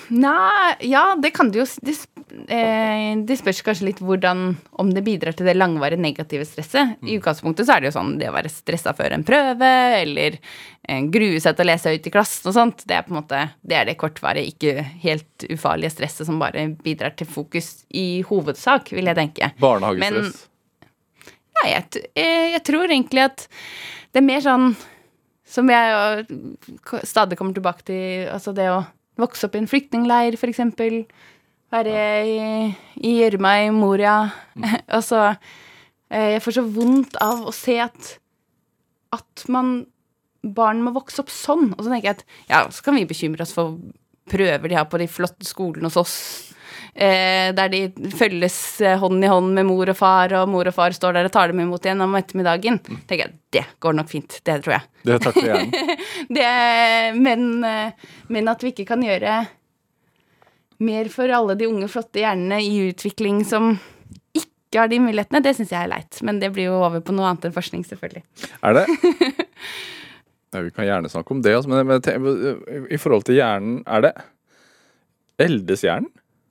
Nei, 0.08 0.74
ja, 0.80 1.14
det 1.22 1.30
kan 1.30 1.50
du 1.50 1.60
jo 1.60 1.64
Det, 1.82 1.94
eh, 2.50 3.12
det 3.22 3.36
spørs 3.38 3.60
kanskje 3.62 3.86
litt 3.86 4.00
hvordan 4.02 4.56
Om 4.82 4.88
det 4.94 5.04
bidrar 5.06 5.36
til 5.36 5.46
det 5.46 5.54
langvarige 5.54 6.02
negative 6.02 6.46
stresset. 6.48 6.96
I 7.06 7.18
utgangspunktet 7.20 7.68
så 7.68 7.76
er 7.76 7.84
det 7.84 7.92
jo 7.92 7.96
sånn 7.98 8.16
det 8.18 8.30
å 8.30 8.34
være 8.34 8.50
stressa 8.50 8.94
før 8.98 9.14
en 9.14 9.26
prøve, 9.26 9.70
eller 10.00 10.38
eh, 10.88 11.04
grue 11.12 11.38
seg 11.42 11.54
til 11.54 11.66
å 11.66 11.68
lese 11.70 11.94
høyt 11.94 12.08
i 12.10 12.14
klassen 12.14 12.50
og 12.50 12.56
sånt. 12.56 12.82
Det 12.88 12.98
er 12.98 13.06
på 13.06 13.14
en 13.14 13.20
måte 13.20 13.44
Det 13.62 13.78
er 13.78 13.86
det 13.90 13.98
kortvarige, 14.00 14.56
ikke 14.56 14.88
helt 15.06 15.46
ufarlige 15.54 15.94
stresset 15.94 16.26
som 16.26 16.42
bare 16.42 16.66
bidrar 16.82 17.14
til 17.14 17.30
fokus 17.30 17.86
i 17.94 18.22
hovedsak, 18.26 18.90
vil 18.96 19.12
jeg 19.12 19.20
tenke. 19.20 19.52
Barnehagestress? 19.62 20.44
Nei, 21.56 21.70
jeg, 21.72 22.04
eh, 22.18 22.50
jeg 22.56 22.66
tror 22.66 22.90
egentlig 22.90 23.28
at 23.30 23.46
det 24.12 24.20
er 24.20 24.26
mer 24.26 24.42
sånn 24.44 24.70
som 25.46 25.68
jeg 25.70 26.26
stadig 27.06 27.38
kommer 27.38 27.54
tilbake 27.54 27.86
til, 27.86 28.26
altså 28.34 28.52
det 28.56 28.66
å 28.72 28.82
vokse 29.20 29.48
opp 29.48 29.56
i 29.56 29.62
en 29.62 29.70
flyktningleir, 29.70 30.36
eksempel. 30.52 31.04
Være 31.74 31.96
i 32.26 32.38
i 33.02 33.16
gjørma 33.18 33.56
i 33.64 33.72
Moria. 33.74 34.16
altså 34.96 35.34
eh, 36.10 36.36
Jeg 36.36 36.42
får 36.44 36.58
så 36.58 36.64
vondt 36.64 37.18
av 37.22 37.44
å 37.46 37.54
se 37.54 37.80
at 37.82 38.16
at 39.16 39.46
man 39.48 39.86
barn 40.42 40.82
må 40.84 40.92
vokse 40.94 41.22
opp 41.22 41.30
sånn. 41.32 41.72
Og 41.74 41.84
så 41.84 41.90
tenker 41.90 42.10
jeg 42.10 42.18
at 42.18 42.26
ja, 42.50 42.64
så 42.70 42.84
kan 42.84 42.98
vi 42.98 43.06
bekymre 43.08 43.44
oss 43.46 43.54
for 43.56 43.78
prøver 44.26 44.68
de 44.68 44.78
har 44.78 44.88
på 44.90 44.98
de 45.00 45.06
flotte 45.10 45.46
skolene 45.46 45.88
hos 45.88 45.98
oss. 46.00 46.16
Eh, 46.96 47.50
der 47.52 47.68
de 47.68 47.80
følges 48.16 48.54
eh, 48.80 48.94
hånd 48.96 49.20
i 49.20 49.28
hånd 49.28 49.50
med 49.52 49.66
mor 49.68 49.90
og 49.92 49.96
far, 49.98 50.32
og 50.38 50.48
mor 50.48 50.64
og 50.70 50.72
far 50.72 50.94
står 50.96 51.18
der 51.18 51.26
og 51.28 51.32
tar 51.34 51.50
dem 51.52 51.58
imot 51.60 51.84
igjen 51.84 52.00
om 52.00 52.14
ettermiddagen. 52.16 52.78
tenker 52.80 53.26
jeg, 53.26 53.34
Det 53.52 53.64
går 53.84 53.98
nok 53.98 54.08
fint. 54.08 54.38
Det 54.40 54.54
tror 54.64 54.78
jeg. 54.78 54.86
Det 55.04 55.18
takler 55.20 55.50
hjernen. 55.50 55.98
Det, 56.38 56.46
men, 57.20 57.42
eh, 57.68 58.06
men 58.32 58.48
at 58.48 58.64
vi 58.64 58.72
ikke 58.72 58.86
kan 58.88 59.04
gjøre 59.04 59.42
mer 60.86 61.10
for 61.12 61.32
alle 61.36 61.56
de 61.60 61.68
unge, 61.68 61.90
flotte 61.92 62.22
hjernene 62.22 62.62
i 62.64 62.86
utvikling 62.88 63.42
som 63.44 63.74
ikke 64.36 64.80
har 64.80 64.88
de 64.88 65.02
mulighetene, 65.04 65.42
det 65.44 65.52
syns 65.58 65.74
jeg 65.76 65.82
er 65.82 65.92
leit. 65.92 66.22
Men 66.24 66.40
det 66.40 66.50
blir 66.56 66.70
jo 66.70 66.80
over 66.80 67.04
på 67.04 67.12
noe 67.16 67.28
annet 67.28 67.50
enn 67.50 67.56
forskning, 67.56 67.84
selvfølgelig. 67.90 68.24
Er 68.64 68.80
det? 68.80 68.86
Ja, 70.54 70.60
vi 70.62 70.70
kan 70.72 70.86
gjerne 70.86 71.08
snakke 71.10 71.34
om 71.34 71.40
det, 71.44 71.52
men, 71.68 71.88
men 71.90 72.86
i 72.88 72.96
forhold 73.02 73.26
til 73.26 73.34
hjernen, 73.36 73.80
er 73.84 74.04
det 74.06 74.12
Eldes 75.42 75.82
hjernen? 75.84 76.06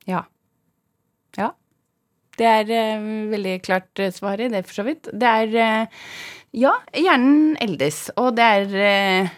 Ja. 0.06 0.26
Ja. 1.40 1.52
Det 2.36 2.48
er 2.50 2.72
eh, 2.76 3.08
veldig 3.32 3.56
klart 3.64 4.04
eh, 4.04 4.12
svar 4.12 4.42
i 4.44 4.50
det, 4.52 4.66
for 4.68 4.82
så 4.82 4.88
vidt. 4.88 5.10
Det 5.14 5.32
er 5.44 5.58
eh, 5.62 6.04
Ja, 6.56 6.78
hjernen 6.96 7.56
eldes, 7.64 8.10
og 8.20 8.36
det 8.38 8.46
er 8.58 8.76
eh, 8.80 9.34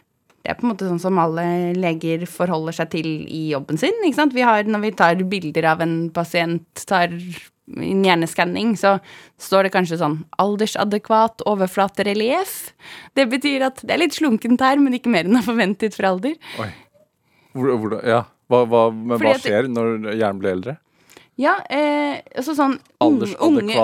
det 0.48 0.54
er 0.54 0.60
på 0.62 0.64
en 0.64 0.72
måte 0.72 0.88
sånn 0.88 1.02
som 1.04 1.18
alle 1.20 1.44
leger 1.76 2.22
forholder 2.32 2.72
seg 2.78 2.94
til 2.94 3.08
i 3.28 3.50
jobben 3.50 3.76
sin. 3.82 3.98
ikke 4.08 4.16
sant? 4.16 4.32
Vi 4.32 4.46
har, 4.48 4.64
når 4.64 4.80
vi 4.86 4.92
tar 4.96 5.24
bilder 5.28 5.66
av 5.74 5.82
en 5.84 5.96
pasient, 6.16 6.86
tar 6.88 7.12
en 7.12 8.06
hjerneskanning, 8.08 8.78
så 8.80 8.94
står 9.44 9.68
det 9.68 9.74
kanskje 9.74 10.00
sånn 10.00 10.22
aldersadekvat 10.40 11.44
overflaterelief. 11.52 12.56
Det 13.20 13.28
betyr 13.28 13.68
at 13.68 13.84
det 13.84 13.98
er 13.98 14.04
litt 14.06 14.16
slunkent 14.16 14.64
her, 14.64 14.80
men 14.80 14.96
ikke 14.96 15.12
mer 15.12 15.28
enn 15.28 15.42
er 15.42 15.44
forventet 15.44 16.00
for 16.00 16.08
alder. 16.14 16.40
Oi. 16.64 16.70
Hvor, 17.52 17.74
hvor, 17.84 18.00
ja. 18.08 18.24
Hva, 18.48 18.64
hva, 18.72 18.88
men 18.96 19.20
hva 19.20 19.36
skjer 19.44 19.68
når 19.68 20.14
hjernen 20.14 20.40
blir 20.40 20.54
eldre? 20.56 20.78
Ja, 21.38 21.54
eh, 21.70 22.18
altså 22.36 22.56
sånn 22.58 22.80
unge, 23.04 23.28
unge, 23.46 23.76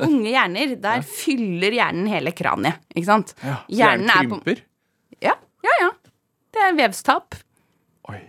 unge, 0.00 0.30
hjerner, 0.32 0.70
der 0.80 1.02
fyller 1.04 1.74
hjernen 1.76 2.06
hele 2.08 2.32
kraniet, 2.36 2.80
ikke 2.94 3.08
sant? 3.10 3.34
Ja, 3.44 3.58
så 3.66 3.76
Hjernen 3.76 4.08
er 4.14 4.28
på- 4.30 4.38
krymper? 4.40 4.62
Ja, 5.20 5.34
ja, 5.66 5.74
ja. 5.82 5.90
Det 6.54 6.62
er 6.64 6.78
vevstap. 6.78 7.36
Oi. 8.08 8.20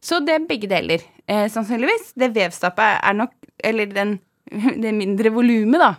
Så 0.00 0.20
det 0.24 0.36
er 0.36 0.46
begge 0.46 0.68
deler, 0.70 1.02
eh, 1.26 1.48
sannsynligvis. 1.50 2.12
Det 2.14 2.30
vevstapet 2.36 3.00
er 3.02 3.14
nok, 3.18 3.34
eller 3.64 3.86
den, 3.98 4.18
det 4.84 4.94
mindre 4.94 5.32
volumet, 5.34 5.80
da, 5.82 5.94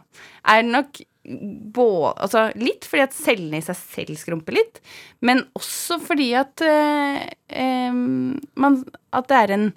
er 0.56 0.64
nok 0.64 1.04
både, 1.22 2.16
altså 2.26 2.48
litt 2.58 2.88
fordi 2.90 3.04
at 3.04 3.14
cellene 3.14 3.60
i 3.60 3.66
seg 3.66 3.78
selv 3.78 4.18
skrumper 4.18 4.56
litt, 4.56 4.80
men 5.22 5.44
også 5.60 6.00
fordi 6.02 6.32
at 6.40 6.64
eh, 6.66 7.28
eh, 7.50 7.92
man, 7.94 8.80
at 9.14 9.28
det 9.30 9.38
er 9.44 9.54
en 9.60 9.68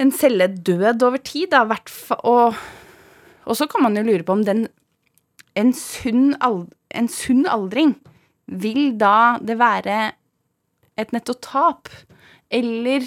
en 0.00 0.12
celledød 0.14 1.02
over 1.04 1.20
tid, 1.22 1.50
da, 1.52 1.64
hvert 1.68 1.90
og, 2.24 2.56
og 3.44 3.58
så 3.58 3.68
kan 3.70 3.84
man 3.84 3.98
jo 3.98 4.06
lure 4.06 4.24
på 4.24 4.38
om 4.38 4.44
den 4.46 4.66
en 5.58 5.72
sunn, 5.76 6.34
ald, 6.40 6.68
en 6.94 7.10
sunn 7.10 7.44
aldring 7.50 7.96
vil 8.50 8.94
da 8.98 9.38
det 9.42 9.58
være 9.60 9.98
et 11.00 11.12
nettotap, 11.14 11.90
eller 12.50 13.06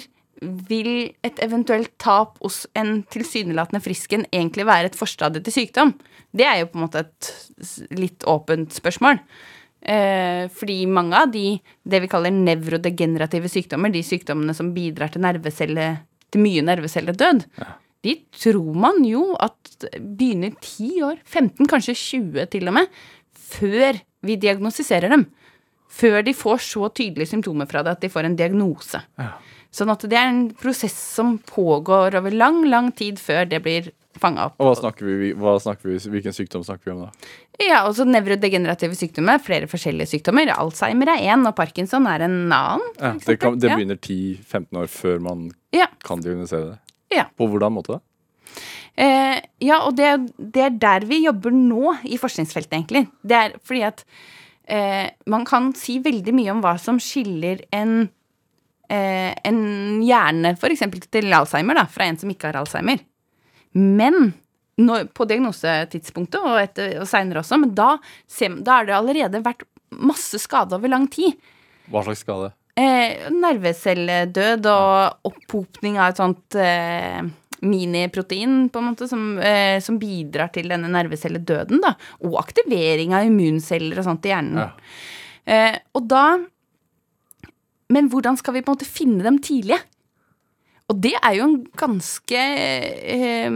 vil 0.68 0.90
et 1.24 1.40
eventuelt 1.44 1.92
tap 2.00 2.38
hos 2.42 2.64
en 2.76 2.98
tilsynelatende 3.12 3.80
frisk 3.84 4.12
en 4.16 4.26
egentlig 4.32 4.66
være 4.68 4.90
et 4.90 4.98
forstadie 4.98 5.44
til 5.44 5.56
sykdom? 5.60 5.94
Det 6.34 6.46
er 6.48 6.60
jo 6.60 6.70
på 6.72 6.80
en 6.80 6.86
måte 6.86 7.04
et 7.04 7.30
litt 7.96 8.26
åpent 8.28 8.74
spørsmål. 8.74 9.20
Eh, 9.84 10.48
fordi 10.48 10.78
mange 10.88 11.20
av 11.20 11.32
de 11.32 11.58
det 11.60 12.00
vi 12.00 12.08
kaller 12.10 12.32
nevrodegenerative 12.34 13.50
sykdommer, 13.52 13.92
de 13.92 14.00
sykdommene 14.04 14.56
som 14.56 14.72
bidrar 14.76 15.12
til, 15.12 15.24
nervecelle, 15.24 15.88
til 16.34 16.44
mye 16.44 16.64
nervecelledød, 16.66 17.46
de 18.04 18.18
tror 18.36 18.74
man 18.76 19.00
jo 19.08 19.30
at 19.40 19.86
begynner 19.96 20.52
10 20.60 20.90
år, 21.06 21.22
15, 21.24 21.70
kanskje 21.70 21.96
20 21.96 22.50
til 22.52 22.68
og 22.68 22.76
med, 22.76 22.90
før 23.54 24.02
vi 24.24 24.36
diagnostiserer 24.40 25.12
dem. 25.14 25.28
Før 25.94 26.24
de 26.26 26.34
får 26.34 26.62
så 26.66 26.88
tydelige 26.90 27.30
symptomer 27.30 27.68
fra 27.70 27.84
det 27.86 27.94
at 27.94 28.04
de 28.04 28.10
får 28.10 28.26
en 28.26 28.36
diagnose. 28.36 29.00
Sånn 29.74 29.92
at 29.92 30.04
det 30.10 30.18
er 30.18 30.30
en 30.30 30.46
prosess 30.58 30.96
som 31.16 31.36
pågår 31.48 32.16
over 32.18 32.34
lang, 32.34 32.64
lang 32.70 32.90
tid 32.94 33.20
før 33.22 33.46
det 33.50 33.62
blir 33.64 33.92
fanga 34.22 34.46
opp. 34.48 34.56
Og 34.60 34.68
hva 34.70 34.74
snakker 34.78 35.06
vi, 35.08 35.32
hva 35.38 35.56
snakker 35.62 35.90
vi, 35.90 35.98
hvilken 36.14 36.34
sykdom 36.36 36.64
snakker 36.66 36.90
vi 36.90 36.94
om 36.96 37.02
da? 37.06 37.10
Ja, 37.62 37.82
også 37.88 38.06
nevrodegenerative 38.08 38.96
sykdommer. 38.98 39.38
Flere 39.42 39.68
forskjellige 39.70 40.10
sykdommer. 40.14 40.50
Alzheimer 40.54 41.12
er 41.14 41.22
én, 41.34 41.44
og 41.48 41.54
parkinson 41.58 42.08
er 42.10 42.24
en 42.26 42.38
annen. 42.52 42.86
Ja, 43.00 43.12
det, 43.26 43.38
kan, 43.42 43.58
det 43.62 43.70
begynner 43.74 44.00
10-15 44.00 44.80
år 44.82 44.90
før 44.90 45.20
man 45.24 45.46
Ja. 45.74 45.86
kan 46.06 46.22
diagnosere 46.24 46.72
det. 46.74 46.78
Ja. 47.14 47.28
På 47.38 47.46
hvordan 47.50 47.74
måte 47.76 47.96
da? 47.98 48.00
Eh, 48.96 49.40
ja, 49.66 49.80
og 49.88 49.96
det, 49.98 50.12
det 50.38 50.62
er 50.68 50.74
der 50.78 51.06
vi 51.10 51.24
jobber 51.24 51.50
nå 51.54 51.96
i 52.06 52.18
forskningsfeltet, 52.20 52.76
egentlig. 52.76 53.06
Det 53.26 53.38
er 53.38 53.56
fordi 53.66 53.82
at 53.88 54.04
eh, 54.70 55.08
man 55.30 55.46
kan 55.48 55.72
si 55.78 55.98
veldig 56.02 56.34
mye 56.36 56.52
om 56.54 56.60
hva 56.62 56.76
som 56.78 57.00
skiller 57.02 57.64
en, 57.74 58.04
eh, 58.88 59.32
en 59.50 59.58
hjerne, 60.06 60.54
f.eks. 60.58 60.84
til 61.10 61.34
Alzheimer, 61.34 61.74
da, 61.82 61.86
fra 61.90 62.06
en 62.06 62.20
som 62.20 62.30
ikke 62.30 62.50
har 62.52 62.60
Alzheimer. 62.62 63.02
Men 63.74 64.32
når, 64.80 65.08
på 65.14 65.26
diagnosetidspunktet 65.30 66.40
og, 66.42 66.58
etter- 66.62 66.98
og 67.02 67.08
seinere 67.10 67.42
også, 67.44 67.60
men 67.62 67.74
da, 67.76 67.94
da 68.58 68.80
har 68.80 68.88
det 68.88 68.96
allerede 68.96 69.42
vært 69.44 69.62
masse 69.94 70.38
skade 70.42 70.74
over 70.74 70.90
lang 70.90 71.06
tid. 71.10 71.36
Hva 71.92 72.02
slags 72.06 72.24
skade? 72.24 72.50
Eh, 72.74 73.28
nervecelledød 73.30 74.66
og 74.66 75.28
opphopning 75.30 76.00
av 76.00 76.10
et 76.10 76.18
sånt 76.18 76.56
eh, 76.58 77.20
miniprotein, 77.64 78.64
på 78.72 78.80
en 78.80 78.88
måte, 78.90 79.06
som, 79.08 79.38
eh, 79.38 79.78
som 79.84 79.98
bidrar 80.00 80.50
til 80.54 80.72
denne 80.72 80.90
nervecelledøden, 80.90 81.78
da. 81.84 81.94
Og 82.26 82.34
aktivering 82.42 83.14
av 83.14 83.28
immunceller 83.28 84.02
og 84.02 84.08
sånt 84.08 84.26
i 84.26 84.34
hjernen. 84.34 84.58
Ja. 84.64 84.72
Eh, 85.44 85.78
og 85.94 86.08
da 86.08 86.24
Men 87.92 88.08
hvordan 88.08 88.34
skal 88.40 88.54
vi 88.56 88.62
på 88.64 88.72
en 88.72 88.78
måte 88.78 88.88
finne 88.88 89.22
dem 89.22 89.36
tidlige? 89.44 89.76
Og 90.92 90.98
det 91.00 91.14
er 91.16 91.36
jo 91.38 91.44
en 91.46 91.60
ganske, 91.80 92.40
eh, 93.16 93.54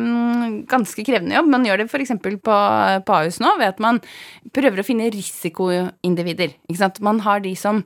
ganske 0.71 1.05
krevende 1.05 1.37
jobb. 1.37 1.51
Man 1.53 1.67
gjør 1.69 1.83
det 1.83 1.89
f.eks. 1.91 2.15
på, 2.25 2.31
på 2.41 3.17
Ahus 3.19 3.37
nå 3.45 3.51
ved 3.61 3.75
at 3.75 3.83
man 3.85 4.01
prøver 4.57 4.81
å 4.81 4.87
finne 4.87 5.11
risikoindivider. 5.13 6.55
Ikke 6.71 6.81
sant? 6.81 7.03
Man 7.05 7.21
har 7.27 7.43
de 7.45 7.53
som 7.59 7.83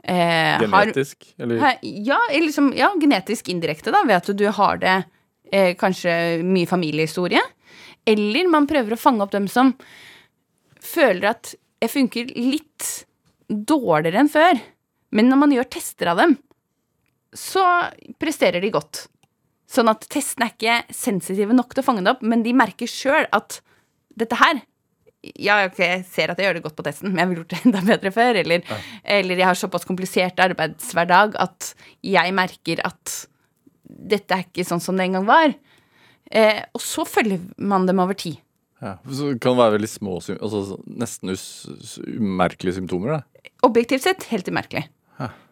eh, 0.00 0.56
har 0.56 0.64
Genetisk, 0.64 1.28
eller 1.36 1.60
Ja, 1.82 2.22
eller 2.30 2.46
liksom, 2.48 2.72
ja, 2.78 2.88
genetisk 3.00 3.52
indirekte, 3.52 3.92
da, 3.92 4.00
ved 4.08 4.16
at 4.16 4.32
du 4.32 4.46
har 4.48 4.80
det 4.80 4.96
eh, 5.52 5.74
kanskje 5.76 6.40
mye 6.46 6.70
familiehistorie. 6.70 7.44
Eller 8.08 8.48
man 8.48 8.68
prøver 8.70 8.96
å 8.96 9.00
fange 9.00 9.26
opp 9.26 9.34
dem 9.34 9.50
som 9.50 9.74
føler 10.80 11.34
at 11.34 11.52
jeg 11.82 11.92
funker 11.92 12.32
litt 12.32 12.88
dårligere 13.50 14.24
enn 14.24 14.32
før. 14.32 14.64
Men 15.12 15.28
når 15.28 15.42
man 15.42 15.52
gjør 15.52 15.68
tester 15.76 16.14
av 16.14 16.22
dem, 16.22 16.38
så 17.36 17.64
presterer 18.20 18.64
de 18.64 18.72
godt. 18.74 19.06
Sånn 19.70 19.90
at 19.90 20.06
testene 20.12 20.48
er 20.48 20.54
ikke 20.54 20.94
sensitive 20.94 21.54
nok 21.56 21.74
til 21.74 21.82
å 21.82 21.86
fange 21.86 22.04
det 22.06 22.14
opp, 22.14 22.24
men 22.24 22.44
de 22.46 22.54
merker 22.56 22.90
sjøl 22.90 23.26
at 23.36 23.60
dette 24.16 24.38
her 24.40 24.62
ja, 25.34 25.56
ok, 25.66 25.78
jeg 25.80 26.02
ser 26.06 26.30
at 26.30 26.38
jeg 26.38 26.46
gjør 26.46 26.58
det 26.58 26.64
godt 26.66 26.76
på 26.78 26.84
testen, 26.86 27.10
men 27.10 27.18
jeg 27.18 27.30
ville 27.30 27.42
gjort 27.42 27.54
det 27.54 27.60
enda 27.66 27.80
bedre 27.86 28.12
før. 28.14 28.36
Eller, 28.42 28.74
eller 29.02 29.40
jeg 29.40 29.48
har 29.48 29.58
såpass 29.58 29.86
komplisert 29.88 30.38
arbeidshverdag 30.44 31.38
at 31.42 31.72
jeg 32.06 32.34
merker 32.36 32.82
at 32.86 33.14
dette 33.86 34.36
er 34.36 34.44
ikke 34.46 34.66
sånn 34.66 34.82
som 34.82 34.98
det 34.98 35.08
en 35.08 35.18
gang 35.18 35.26
var. 35.26 35.54
Eh, 36.30 36.60
og 36.74 36.82
så 36.82 37.06
følger 37.08 37.42
man 37.58 37.86
dem 37.88 38.02
over 38.02 38.18
tid. 38.18 38.38
ja. 38.82 38.96
Så 39.06 39.32
det 39.32 39.40
kan 39.42 39.56
være 39.58 39.78
veldig 39.78 39.90
små, 39.90 40.18
altså 40.36 40.78
nesten 40.86 41.34
umerkelige 42.06 42.78
symptomer. 42.80 43.16
Da. 43.16 43.50
Objektivt 43.66 44.06
sett 44.06 44.28
helt 44.30 44.50
umerkelig. 44.50 44.86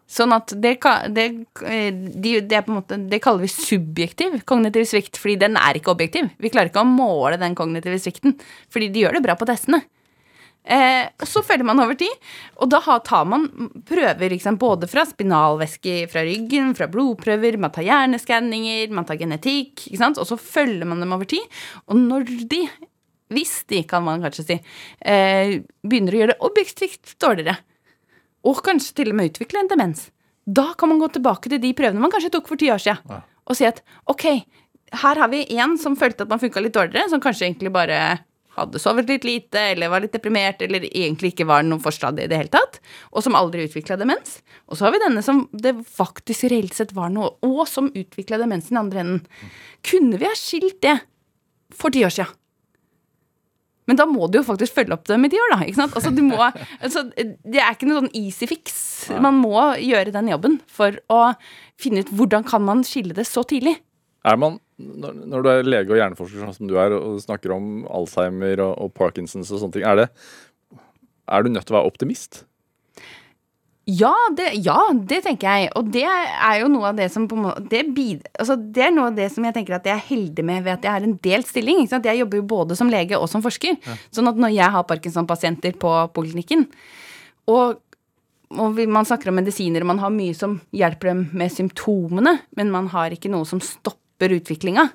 Sånn 0.05 0.35
at 0.37 0.53
det, 0.61 0.75
det, 1.17 1.25
eh, 1.64 1.88
de, 1.95 2.37
det, 2.45 2.61
måte, 2.69 2.99
det 3.09 3.23
kaller 3.25 3.47
vi 3.47 3.53
subjektiv 3.53 4.37
kognitiv 4.45 4.85
svikt, 4.90 5.17
fordi 5.21 5.38
den 5.47 5.57
er 5.57 5.79
ikke 5.79 5.95
objektiv. 5.95 6.29
Vi 6.37 6.53
klarer 6.53 6.69
ikke 6.69 6.85
å 6.85 6.88
måle 6.88 7.40
den 7.40 7.57
kognitive 7.57 7.97
svikten, 8.03 8.37
fordi 8.73 8.90
de 8.93 9.05
gjør 9.05 9.17
det 9.17 9.25
bra 9.25 9.38
på 9.40 9.49
testene. 9.49 9.81
Eh, 10.64 11.11
og 11.21 11.29
så 11.29 11.43
følger 11.45 11.67
man 11.69 11.81
over 11.83 11.97
tid, 12.01 12.12
og 12.57 12.71
da 12.73 12.81
tar 13.05 13.27
man 13.29 13.43
prøver 13.85 14.33
liksom, 14.33 14.57
både 14.61 14.88
fra 14.88 15.05
spinalvæske 15.05 16.07
fra 16.12 16.23
ryggen, 16.25 16.73
fra 16.77 16.88
blodprøver, 16.88 17.59
man 17.61 17.73
tar 17.75 17.85
hjerneskanninger, 17.85 18.95
man 18.97 19.05
tar 19.09 19.21
genetikk, 19.21 19.90
og 20.07 20.25
så 20.25 20.40
følger 20.40 20.88
man 20.88 21.05
dem 21.05 21.12
over 21.17 21.29
tid. 21.29 21.45
Og 21.88 22.01
når 22.01 22.29
de, 22.49 22.62
hvis 23.33 23.59
de, 23.69 23.83
kan 23.88 24.05
man 24.07 24.25
kanskje 24.25 24.49
si, 24.49 24.59
eh, 25.05 25.61
begynner 25.85 26.17
å 26.17 26.23
gjøre 26.23 26.37
det 26.37 26.45
objektivt 26.49 27.17
dårligere, 27.21 27.61
og 28.45 28.61
kanskje 28.67 28.95
til 29.01 29.13
og 29.13 29.17
med 29.21 29.33
utvikle 29.33 29.63
en 29.65 29.71
demens, 29.71 30.11
da 30.45 30.75
kan 30.79 30.91
man 30.91 31.01
gå 31.01 31.09
tilbake 31.15 31.49
til 31.49 31.61
de 31.63 31.73
prøvene 31.77 32.01
man 32.03 32.13
kanskje 32.13 32.31
tok 32.35 32.49
for 32.51 32.61
ti 32.61 32.69
år 32.73 32.83
siden, 32.85 33.01
Ja. 33.09 33.23
og 33.49 33.57
si 33.57 33.65
at 33.65 33.81
ok, 34.07 34.25
her 34.93 35.17
har 35.17 35.29
vi 35.29 35.47
en 35.59 35.79
som 35.79 35.97
følte 35.97 36.23
at 36.23 36.29
man 36.29 36.39
funka 36.39 36.61
litt 36.61 36.75
dårligere, 36.77 37.09
som 37.11 37.21
kanskje 37.21 37.49
egentlig 37.49 37.73
bare 37.73 38.21
hadde 38.55 38.79
sovet 38.79 39.09
litt 39.09 39.25
lite, 39.27 39.59
eller 39.73 39.89
var 39.91 40.01
litt 40.05 40.13
deprimert, 40.15 40.61
eller 40.63 40.85
egentlig 40.87 41.33
ikke 41.33 41.47
var 41.49 41.65
noe 41.67 41.81
forstadie 41.83 42.25
i 42.25 42.31
det 42.31 42.37
hele 42.39 42.53
tatt, 42.55 42.79
og 43.11 43.25
som 43.25 43.35
aldri 43.35 43.65
utvikla 43.67 43.97
demens. 43.99 44.43
Og 44.69 44.77
så 44.79 44.85
har 44.87 44.93
vi 44.95 45.01
denne 45.03 45.25
som 45.27 45.49
det 45.51 45.75
faktisk 45.91 46.45
reelt 46.53 46.73
sett 46.77 46.93
var 46.95 47.11
noe, 47.11 47.33
og 47.43 47.67
som 47.67 47.89
utvikla 47.91 48.39
demensen 48.39 48.77
i 48.77 48.81
andre 48.85 49.01
enden. 49.03 49.27
Kunne 49.83 50.21
vi 50.21 50.29
ha 50.29 50.37
skilt 50.39 50.79
det 50.87 51.01
for 51.75 51.91
ti 51.91 52.05
år 52.07 52.15
siden? 52.15 52.31
Men 53.88 53.99
da 54.01 54.07
må 54.09 54.29
du 54.33 54.38
jo 54.38 54.47
faktisk 54.47 54.79
følge 54.79 54.97
opp 54.97 55.05
dem 55.11 55.27
i 55.27 55.31
ti 55.33 55.40
år, 55.40 55.55
da. 55.55 55.59
ikke 55.66 55.81
sant? 55.83 55.97
Altså, 55.99 56.12
du 56.14 56.23
må, 56.25 56.38
altså, 56.81 57.05
det 57.12 57.61
er 57.61 57.75
ikke 57.75 57.88
noe 57.90 58.01
sånn 58.01 58.14
easy 58.16 58.49
fix. 58.49 58.79
Man 59.20 59.37
må 59.42 59.59
gjøre 59.83 60.14
den 60.14 60.31
jobben 60.33 60.57
for 60.70 60.97
å 61.12 61.20
finne 61.81 62.05
ut 62.05 62.12
hvordan 62.14 62.47
kan 62.49 62.64
man 62.64 62.85
skille 62.88 63.16
det 63.16 63.27
så 63.29 63.44
tidlig. 63.49 63.77
Er 64.25 64.40
man, 64.40 64.57
når, 64.81 65.20
når 65.29 65.44
du 65.44 65.51
er 65.53 65.68
lege 65.68 65.92
og 65.92 66.01
hjerneforsker 66.01 66.47
sånn 66.47 66.57
som 66.57 66.70
du 66.70 66.79
er, 66.81 66.97
og 66.97 67.20
snakker 67.20 67.53
om 67.53 67.85
Alzheimer 67.92 68.62
og, 68.64 68.73
og 68.81 68.94
Parkinsons 68.97 69.53
og 69.53 69.61
sånne 69.61 69.77
ting, 69.77 69.85
er, 69.85 70.01
det, 70.01 70.81
er 71.29 71.44
du 71.44 71.53
nødt 71.53 71.68
til 71.68 71.77
å 71.77 71.81
være 71.83 71.92
optimist? 71.92 72.44
Ja 73.85 74.14
det, 74.33 74.47
ja, 74.64 74.79
det 74.97 75.18
tenker 75.27 75.44
jeg. 75.44 75.70
Og 75.77 75.90
det 75.92 76.07
er 76.09 76.59
jo 76.62 76.70
noe 76.73 76.88
av 76.88 76.97
det 76.97 77.11
som 77.12 77.27
måte 77.29 77.66
det, 77.68 77.83
bid, 77.92 78.23
altså 78.33 78.57
det 78.57 78.87
er 78.87 78.94
noe 78.94 79.11
av 79.11 79.18
det 79.18 79.27
som 79.35 79.44
jeg 79.44 79.57
tenker 79.57 79.77
at 79.77 79.88
jeg 79.88 79.99
er 79.99 80.07
heldig 80.09 80.44
med 80.47 80.64
ved 80.64 80.79
at 80.79 80.87
jeg 80.87 80.97
har 80.97 81.05
en 81.05 81.16
delt 81.27 81.51
stilling. 81.51 81.83
Jeg 81.85 82.20
jobber 82.23 82.40
jo 82.40 82.47
både 82.55 82.79
som 82.79 82.92
lege 82.92 83.18
og 83.18 83.29
som 83.29 83.44
forsker. 83.44 83.77
Sånn 84.14 84.31
at 84.31 84.40
når 84.40 84.55
jeg 84.57 84.73
har 84.77 84.88
Parkinson-pasienter 84.88 85.77
på 85.81 85.92
poliklinikken, 86.16 86.64
og, 87.53 87.77
og 88.57 88.81
man 88.88 89.05
snakker 89.05 89.29
om 89.29 89.37
medisiner, 89.37 89.85
og 89.85 89.92
man 89.92 90.01
har 90.01 90.14
mye 90.14 90.37
som 90.38 90.57
hjelper 90.73 91.12
dem 91.12 91.27
med 91.37 91.53
symptomene, 91.53 92.38
men 92.57 92.73
man 92.73 92.88
har 92.94 93.12
ikke 93.12 93.33
noe 93.33 93.44
som 93.49 93.61
stopper 93.61 94.33
utviklinga. 94.38 94.88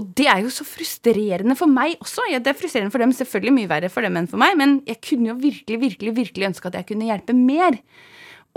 Og 0.00 0.14
det 0.16 0.26
er 0.26 0.40
jo 0.42 0.48
så 0.50 0.64
frustrerende 0.66 1.54
for 1.58 1.66
meg 1.70 1.98
også. 2.00 2.24
Ja, 2.32 2.38
det 2.42 2.48
er 2.54 2.58
frustrerende 2.58 2.90
for 2.94 2.98
dem, 3.02 3.12
selvfølgelig 3.12 3.52
mye 3.54 3.68
verre 3.70 3.90
for 3.92 4.02
dem 4.02 4.16
enn 4.16 4.28
for 4.30 4.40
meg, 4.40 4.56
men 4.58 4.78
jeg 4.88 5.00
kunne 5.04 5.28
jo 5.28 5.34
virkelig, 5.38 5.78
virkelig, 5.80 6.14
virkelig 6.16 6.48
ønske 6.48 6.66
at 6.70 6.74
jeg 6.80 6.86
kunne 6.88 7.06
hjelpe 7.10 7.34
mer. 7.36 7.76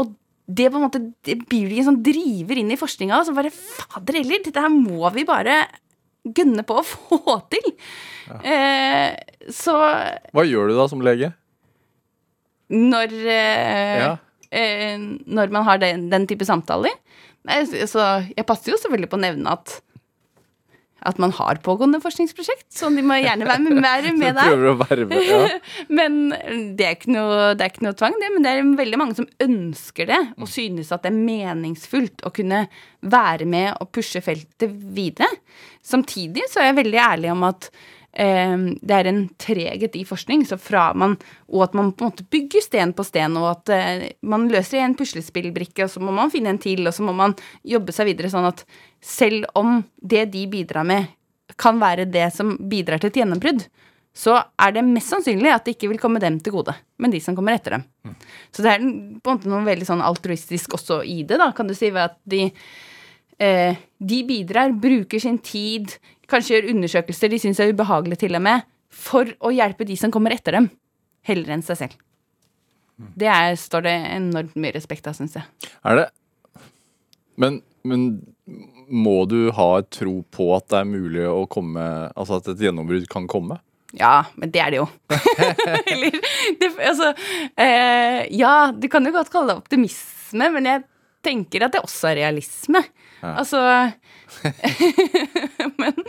Og 0.01 0.13
det 0.47 0.71
på 0.71 0.79
en 0.79 0.85
måte, 0.87 1.01
det 1.27 1.39
blir 1.49 1.69
jo 1.69 1.81
en 1.83 1.89
sånn 1.91 2.03
driver 2.05 2.57
inn 2.61 2.71
i 2.71 2.77
forskninga, 2.79 3.19
og 3.19 3.25
så 3.27 3.35
bare 3.35 3.51
fader 3.51 4.13
heller, 4.21 4.43
dette 4.45 4.61
her 4.63 4.69
må 4.73 5.11
vi 5.13 5.25
bare 5.27 5.65
gønne 6.25 6.63
på 6.65 6.79
å 6.79 6.85
få 6.87 7.35
til. 7.53 7.73
Eh, 8.41 9.13
så 9.53 9.75
Hva 10.33 10.45
gjør 10.47 10.71
du 10.71 10.77
da 10.79 10.87
som 10.89 11.03
lege? 11.05 11.33
når 12.73 13.11
eh, 13.29 13.99
Ja. 14.01 14.17
eh, 14.51 14.97
Når 14.97 15.51
man 15.53 15.63
har 15.67 15.77
den, 15.77 16.09
den 16.09 16.25
type 16.27 16.45
samtaler 16.45 16.89
så- 17.45 17.85
så 17.85 18.25
jeg 18.35 18.45
passer 18.47 18.71
jo 18.71 18.77
selvfølgelig 18.81 19.09
på 19.11 19.17
å 19.19 19.21
nevne 19.21 19.51
at 19.51 19.81
at 21.05 21.19
man 21.21 21.33
har 21.37 21.59
pågående 21.65 22.01
forskningsprosjekt, 22.03 22.67
så 22.73 22.89
de 22.93 23.03
må 23.05 23.17
gjerne 23.21 23.47
være 23.47 23.63
med, 23.63 23.81
være 23.89 24.13
med 24.17 24.37
der. 24.37 24.51
prøver 24.51 24.71
å 24.71 24.75
verve 24.81 25.21
ja. 25.21 25.41
Men 25.97 26.19
det 26.77 26.87
er, 26.87 26.95
ikke 26.97 27.13
noe, 27.15 27.51
det 27.57 27.65
er 27.65 27.73
ikke 27.73 27.85
noe 27.87 27.97
tvang, 27.97 28.17
det. 28.21 28.31
Men 28.35 28.45
det 28.45 28.53
er 28.53 28.71
veldig 28.81 29.01
mange 29.01 29.17
som 29.19 29.29
ønsker 29.45 30.09
det, 30.11 30.21
og 30.39 30.51
synes 30.51 30.93
at 30.95 31.05
det 31.05 31.13
er 31.13 31.19
meningsfullt 31.19 32.25
å 32.25 32.33
kunne 32.35 32.65
være 33.05 33.47
med 33.49 33.73
og 33.79 33.91
pushe 33.95 34.21
feltet 34.25 34.73
videre. 34.95 35.29
Samtidig 35.85 36.47
så 36.51 36.63
er 36.63 36.71
jeg 36.71 36.81
veldig 36.81 37.01
ærlig 37.05 37.33
om 37.33 37.45
at 37.47 37.69
eh, 37.69 37.94
det 38.15 38.95
er 38.95 39.09
en 39.09 39.21
treghet 39.41 39.95
i 39.99 40.05
forskning, 40.07 40.45
så 40.47 40.57
fra 40.61 40.87
man, 40.95 41.17
og 41.51 41.65
at 41.65 41.73
man 41.75 41.91
på 41.91 42.05
en 42.05 42.13
måte 42.13 42.27
bygger 42.31 42.63
sten 42.63 42.93
på 42.95 43.03
sten, 43.03 43.35
og 43.39 43.49
at 43.49 43.73
eh, 43.75 44.05
man 44.23 44.47
løser 44.51 44.79
en 44.79 44.95
puslespillbrikke, 44.95 45.83
og 45.83 45.91
så 45.91 46.03
må 46.03 46.13
man 46.15 46.31
finne 46.31 46.53
en 46.53 46.61
til, 46.61 46.85
og 46.87 46.95
så 46.95 47.03
må 47.03 47.15
man 47.17 47.35
jobbe 47.67 47.95
seg 47.95 48.13
videre 48.13 48.31
sånn 48.31 48.47
at 48.47 48.63
selv 49.03 49.49
om 49.59 49.81
det 49.99 50.29
de 50.31 50.45
bidrar 50.51 50.87
med, 50.87 51.11
kan 51.59 51.79
være 51.79 52.07
det 52.09 52.29
som 52.35 52.55
bidrar 52.71 53.03
til 53.03 53.11
et 53.11 53.19
gjennombrudd, 53.21 53.67
så 54.15 54.37
er 54.63 54.71
det 54.77 54.85
mest 54.87 55.11
sannsynlig 55.11 55.51
at 55.51 55.65
det 55.67 55.75
ikke 55.75 55.91
vil 55.91 55.99
komme 55.99 56.21
dem 56.23 56.39
til 56.39 56.55
gode, 56.55 56.73
men 57.03 57.11
de 57.11 57.19
som 57.19 57.35
kommer 57.35 57.57
etter 57.57 57.75
dem. 57.75 58.15
Så 58.55 58.63
det 58.63 58.71
er 58.71 58.79
på 58.79 58.87
en 58.87 59.35
måte 59.35 59.51
noe 59.51 59.65
veldig 59.67 59.87
sånn 59.89 60.03
altruistisk 60.03 60.77
også 60.79 61.01
i 61.03 61.23
det, 61.27 61.35
da, 61.41 61.51
kan 61.55 61.67
du 61.67 61.75
si, 61.75 61.91
ved 61.91 62.13
at 62.13 62.21
de 62.23 62.45
eh, 63.41 63.77
de 63.99 64.21
bidrar, 64.27 64.73
bruker 64.81 65.21
sin 65.21 65.37
tid, 65.43 65.97
kanskje 66.31 66.57
gjør 66.57 66.71
undersøkelser 66.73 67.31
de 67.31 67.41
syns 67.41 67.61
er 67.61 67.73
ubehagelige 67.73 68.25
til 68.25 68.37
og 68.37 68.43
med, 68.45 68.65
for 68.95 69.29
å 69.43 69.51
hjelpe 69.53 69.87
de 69.87 69.97
som 69.99 70.13
kommer 70.13 70.35
etter 70.35 70.55
dem, 70.57 70.69
heller 71.27 71.55
enn 71.55 71.65
seg 71.65 71.81
selv. 71.83 71.97
Det 72.95 73.27
er, 73.27 73.57
står 73.59 73.83
det 73.89 73.95
enormt 74.15 74.55
mye 74.55 74.75
respekt 74.75 75.07
av, 75.09 75.17
syns 75.17 75.35
jeg. 75.35 75.71
Er 75.83 75.99
det 75.99 76.05
men, 77.35 77.59
men 77.83 78.05
må 78.87 79.25
du 79.27 79.49
ha 79.55 79.69
et 79.81 79.89
tro 79.91 80.21
på 80.31 80.49
at 80.55 80.69
det 80.71 80.81
er 80.81 80.87
mulig 80.87 81.25
å 81.27 81.45
komme 81.51 81.83
Altså 82.13 82.37
at 82.39 82.51
et 82.53 82.61
gjennombrudd 82.63 83.07
kan 83.11 83.25
komme? 83.27 83.57
Ja, 83.95 84.25
men 84.39 84.51
det 84.51 84.61
er 84.61 84.73
det 84.73 84.79
jo. 84.81 84.87
Eller 85.91 86.15
det, 86.61 86.69
Altså 86.79 87.11
eh, 87.59 88.25
Ja, 88.35 88.71
du 88.71 88.87
kan 88.91 89.07
jo 89.07 89.13
godt 89.15 89.31
kalle 89.33 89.53
det 89.53 89.63
optimisme, 89.63 90.49
men 90.55 90.69
jeg 90.69 90.85
tenker 91.25 91.65
at 91.65 91.75
det 91.75 91.83
også 91.83 92.11
er 92.11 92.19
realisme. 92.21 92.83
Altså 93.33 93.61
Men 95.81 96.01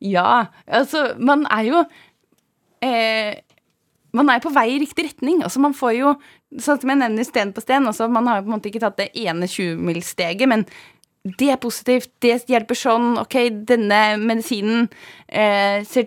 ja. 0.00 0.46
Altså, 0.66 1.08
man 1.18 1.44
er 1.50 1.68
jo 1.68 1.84
eh, 2.84 3.36
Man 4.16 4.30
er 4.32 4.42
på 4.42 4.52
vei 4.54 4.68
i 4.74 4.80
riktig 4.82 5.08
retning. 5.10 5.42
Altså, 5.44 5.62
man 5.62 5.76
får 5.76 5.96
jo 5.98 6.16
Sånn 6.62 6.78
som 6.80 6.92
jeg 6.92 7.00
nevner 7.00 7.26
sten 7.26 7.50
på 7.52 7.60
sten. 7.60 7.88
Altså, 7.90 8.06
man 8.08 8.28
har 8.30 8.38
jo 8.38 8.46
på 8.46 8.52
en 8.52 8.54
måte 8.54 8.70
ikke 8.70 8.80
tatt 8.84 9.00
det 9.00 9.10
ene 9.18 9.48
20-milssteget, 9.50 10.46
men 10.48 10.62
det 11.26 11.48
er 11.50 11.58
positivt, 11.58 12.12
det 12.22 12.36
hjelper 12.46 12.78
sånn, 12.78 13.16
ok, 13.18 13.34
denne 13.66 13.98
medisinen 14.22 14.86
eh, 15.26 15.82
ser 15.90 16.06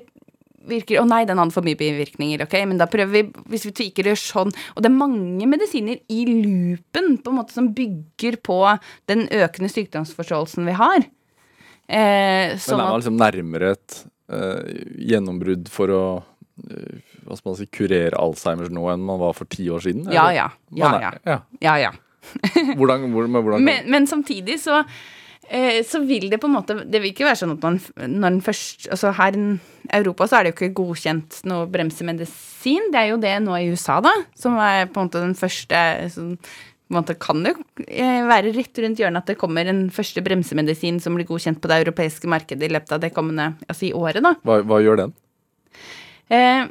virker 0.72 1.02
Å 1.02 1.08
nei, 1.10 1.24
den 1.30 1.40
hadde 1.42 1.56
for 1.56 1.66
mye 1.66 1.78
bivirkninger. 1.80 2.44
ok, 2.46 2.56
Men 2.70 2.80
da 2.82 2.88
prøver 2.92 3.12
vi 3.14 3.24
Hvis 3.54 3.66
vi 3.68 3.74
tweaker 3.82 4.10
det 4.10 4.16
sånn 4.22 4.54
Og 4.76 4.82
det 4.84 4.90
er 4.90 4.96
mange 4.96 5.48
medisiner 5.50 6.00
i 6.10 6.24
loopen 6.30 7.18
på 7.20 7.34
en 7.34 7.40
måte 7.42 7.56
som 7.56 7.72
bygger 7.76 8.40
på 8.46 8.60
den 9.12 9.28
økende 9.34 9.70
sykdomsforståelsen 9.74 10.68
vi 10.70 10.76
har. 10.78 11.06
Eh, 11.90 12.54
Men 12.54 12.60
sånn 12.62 12.80
er 12.80 12.86
man 12.86 13.00
liksom 13.02 13.18
nærmere 13.20 13.72
et 13.76 13.96
eh, 14.30 14.74
gjennombrudd 15.10 15.70
for 15.74 15.94
å 15.94 16.04
eh, 16.70 17.00
hva 17.26 17.38
skal 17.38 17.52
man 17.52 17.58
si, 17.60 17.70
kurere 17.74 18.18
Alzheimers 18.18 18.72
nå 18.74 18.84
enn 18.94 19.06
man 19.06 19.22
var 19.22 19.34
for 19.38 19.50
ti 19.50 19.68
år 19.74 19.84
siden? 19.86 20.10
Ja, 20.14 20.30
ja. 20.34 20.50
Ja, 20.78 20.92
ja. 21.02 21.12
ja. 21.26 21.40
Ja, 21.62 21.78
ja. 21.88 21.92
Hvordan, 22.78 23.10
hvordan, 23.14 23.40
hvordan 23.42 23.64
Men, 23.66 23.90
men 23.90 24.06
samtidig 24.10 24.60
så 24.62 24.84
så 25.88 26.04
vil 26.06 26.28
det 26.30 26.38
på 26.38 26.46
en 26.46 26.54
måte 26.54 26.76
Det 26.86 27.00
vil 27.02 27.10
ikke 27.10 27.26
være 27.26 27.40
sånn 27.40 27.56
at 27.56 27.64
man 27.66 27.80
når 27.98 28.34
den 28.36 28.42
først 28.46 28.84
Altså 28.94 29.10
her 29.18 29.34
i 29.34 29.46
Europa 29.98 30.28
så 30.30 30.38
er 30.38 30.46
det 30.46 30.52
jo 30.52 30.58
ikke 30.58 30.78
godkjent 30.78 31.40
noe 31.50 31.66
bremsemedisin. 31.72 32.92
Det 32.94 33.00
er 33.00 33.08
jo 33.10 33.22
det 33.22 33.32
nå 33.42 33.56
i 33.58 33.72
USA, 33.74 33.96
da, 34.06 34.12
som 34.38 34.60
er 34.62 34.86
på 34.86 35.02
en 35.02 35.08
måte 35.08 35.24
den 35.24 35.34
første 35.40 35.80
sånn, 36.14 36.36
på 36.90 36.96
en 36.96 36.98
måte 37.04 37.14
kan 37.22 37.44
det 37.46 37.52
jo 37.54 37.64
eh, 37.86 38.24
være 38.26 38.54
rett 38.56 38.80
rundt 38.82 38.98
hjørnet 38.98 39.22
at 39.22 39.28
det 39.30 39.38
kommer 39.38 39.68
en 39.70 39.84
første 39.94 40.24
bremsemedisin 40.26 40.98
som 41.02 41.14
blir 41.14 41.28
godkjent 41.30 41.60
på 41.62 41.70
det 41.70 41.78
europeiske 41.84 42.30
markedet 42.30 42.66
i 42.66 42.72
løpet 42.74 42.96
av 42.96 43.04
det 43.04 43.12
kommende 43.14 43.52
altså 43.68 43.86
i 43.86 43.92
året, 43.94 44.24
da. 44.26 44.32
Hva, 44.42 44.60
hva 44.66 44.80
gjør 44.82 45.04
den? 45.04 45.14
Eh, 46.34 46.64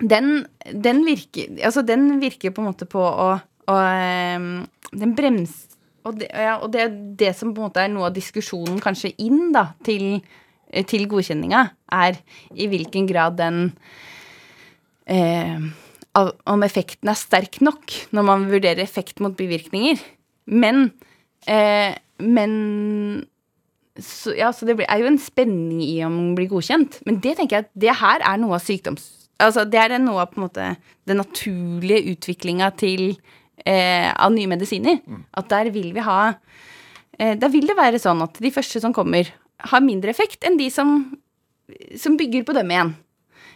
den, 0.00 0.28
den, 0.72 1.02
virker 1.08 1.56
Altså, 1.64 1.84
den 1.88 2.20
virker 2.20 2.52
på 2.52 2.60
en 2.60 2.68
måte 2.68 2.88
på 2.88 3.00
å, 3.00 3.32
å 3.40 3.80
eh, 3.80 4.46
Den 4.92 5.16
brems... 5.16 5.69
Og, 6.06 6.16
det, 6.20 6.30
ja, 6.32 6.56
og 6.58 6.70
det 6.72 6.80
er 6.84 6.94
det 7.20 7.34
som 7.36 7.52
på 7.52 7.60
en 7.60 7.68
måte 7.68 7.82
er 7.82 7.90
noe 7.92 8.08
av 8.08 8.16
diskusjonen 8.16 8.80
kanskje 8.82 9.12
inn 9.20 9.50
da, 9.54 9.70
til, 9.86 10.22
til 10.88 11.06
godkjenninga, 11.10 11.66
er 11.92 12.20
i 12.56 12.68
hvilken 12.70 13.08
grad 13.10 13.36
den 13.40 13.72
eh, 15.10 15.60
Om 16.50 16.64
effekten 16.66 17.10
er 17.12 17.18
sterk 17.18 17.60
nok 17.62 17.92
når 18.16 18.26
man 18.26 18.48
vurderer 18.50 18.82
effekt 18.82 19.20
mot 19.20 19.36
bivirkninger. 19.36 20.00
Men 20.46 20.90
eh, 21.46 21.94
Men 22.20 23.24
så, 23.96 24.34
ja, 24.36 24.50
så 24.52 24.66
det 24.68 24.78
er 24.84 25.00
jo 25.00 25.08
en 25.08 25.18
spenning 25.18 25.80
i 25.82 26.02
om 26.04 26.12
den 26.12 26.34
blir 26.36 26.50
godkjent. 26.50 27.00
Men 27.06 27.20
det 27.20 27.36
tenker 27.38 27.56
jeg 27.56 27.64
at 27.66 27.72
det 27.80 27.96
her 28.00 28.20
er 28.20 28.40
noe 28.40 28.58
av 28.58 28.64
sykdoms... 28.64 29.08
Altså, 29.40 29.64
det 29.64 29.80
er 29.80 29.96
noe 29.98 30.20
av 30.20 30.34
på 30.34 30.36
en 30.36 30.44
måte 30.44 30.66
den 31.08 31.16
naturlige 31.16 32.12
utviklinga 32.12 32.68
til 32.76 33.14
eh, 33.66 34.08
av 34.10 34.32
nye 34.34 34.50
medisiner. 34.50 35.00
Mm. 35.04 35.22
At 35.40 35.50
der 35.52 35.70
vil 35.74 35.92
vi 35.96 36.04
ha 36.06 36.20
eh, 37.18 37.36
Der 37.38 37.52
vil 37.52 37.68
det 37.68 37.78
være 37.78 38.00
sånn 38.02 38.22
at 38.24 38.40
de 38.40 38.52
første 38.54 38.82
som 38.82 38.94
kommer, 38.96 39.30
har 39.60 39.84
mindre 39.84 40.12
effekt 40.12 40.44
enn 40.46 40.56
de 40.56 40.70
som, 40.72 41.02
som 41.96 42.16
bygger 42.16 42.46
på 42.48 42.56
dem 42.56 42.72
igjen. 42.72 42.92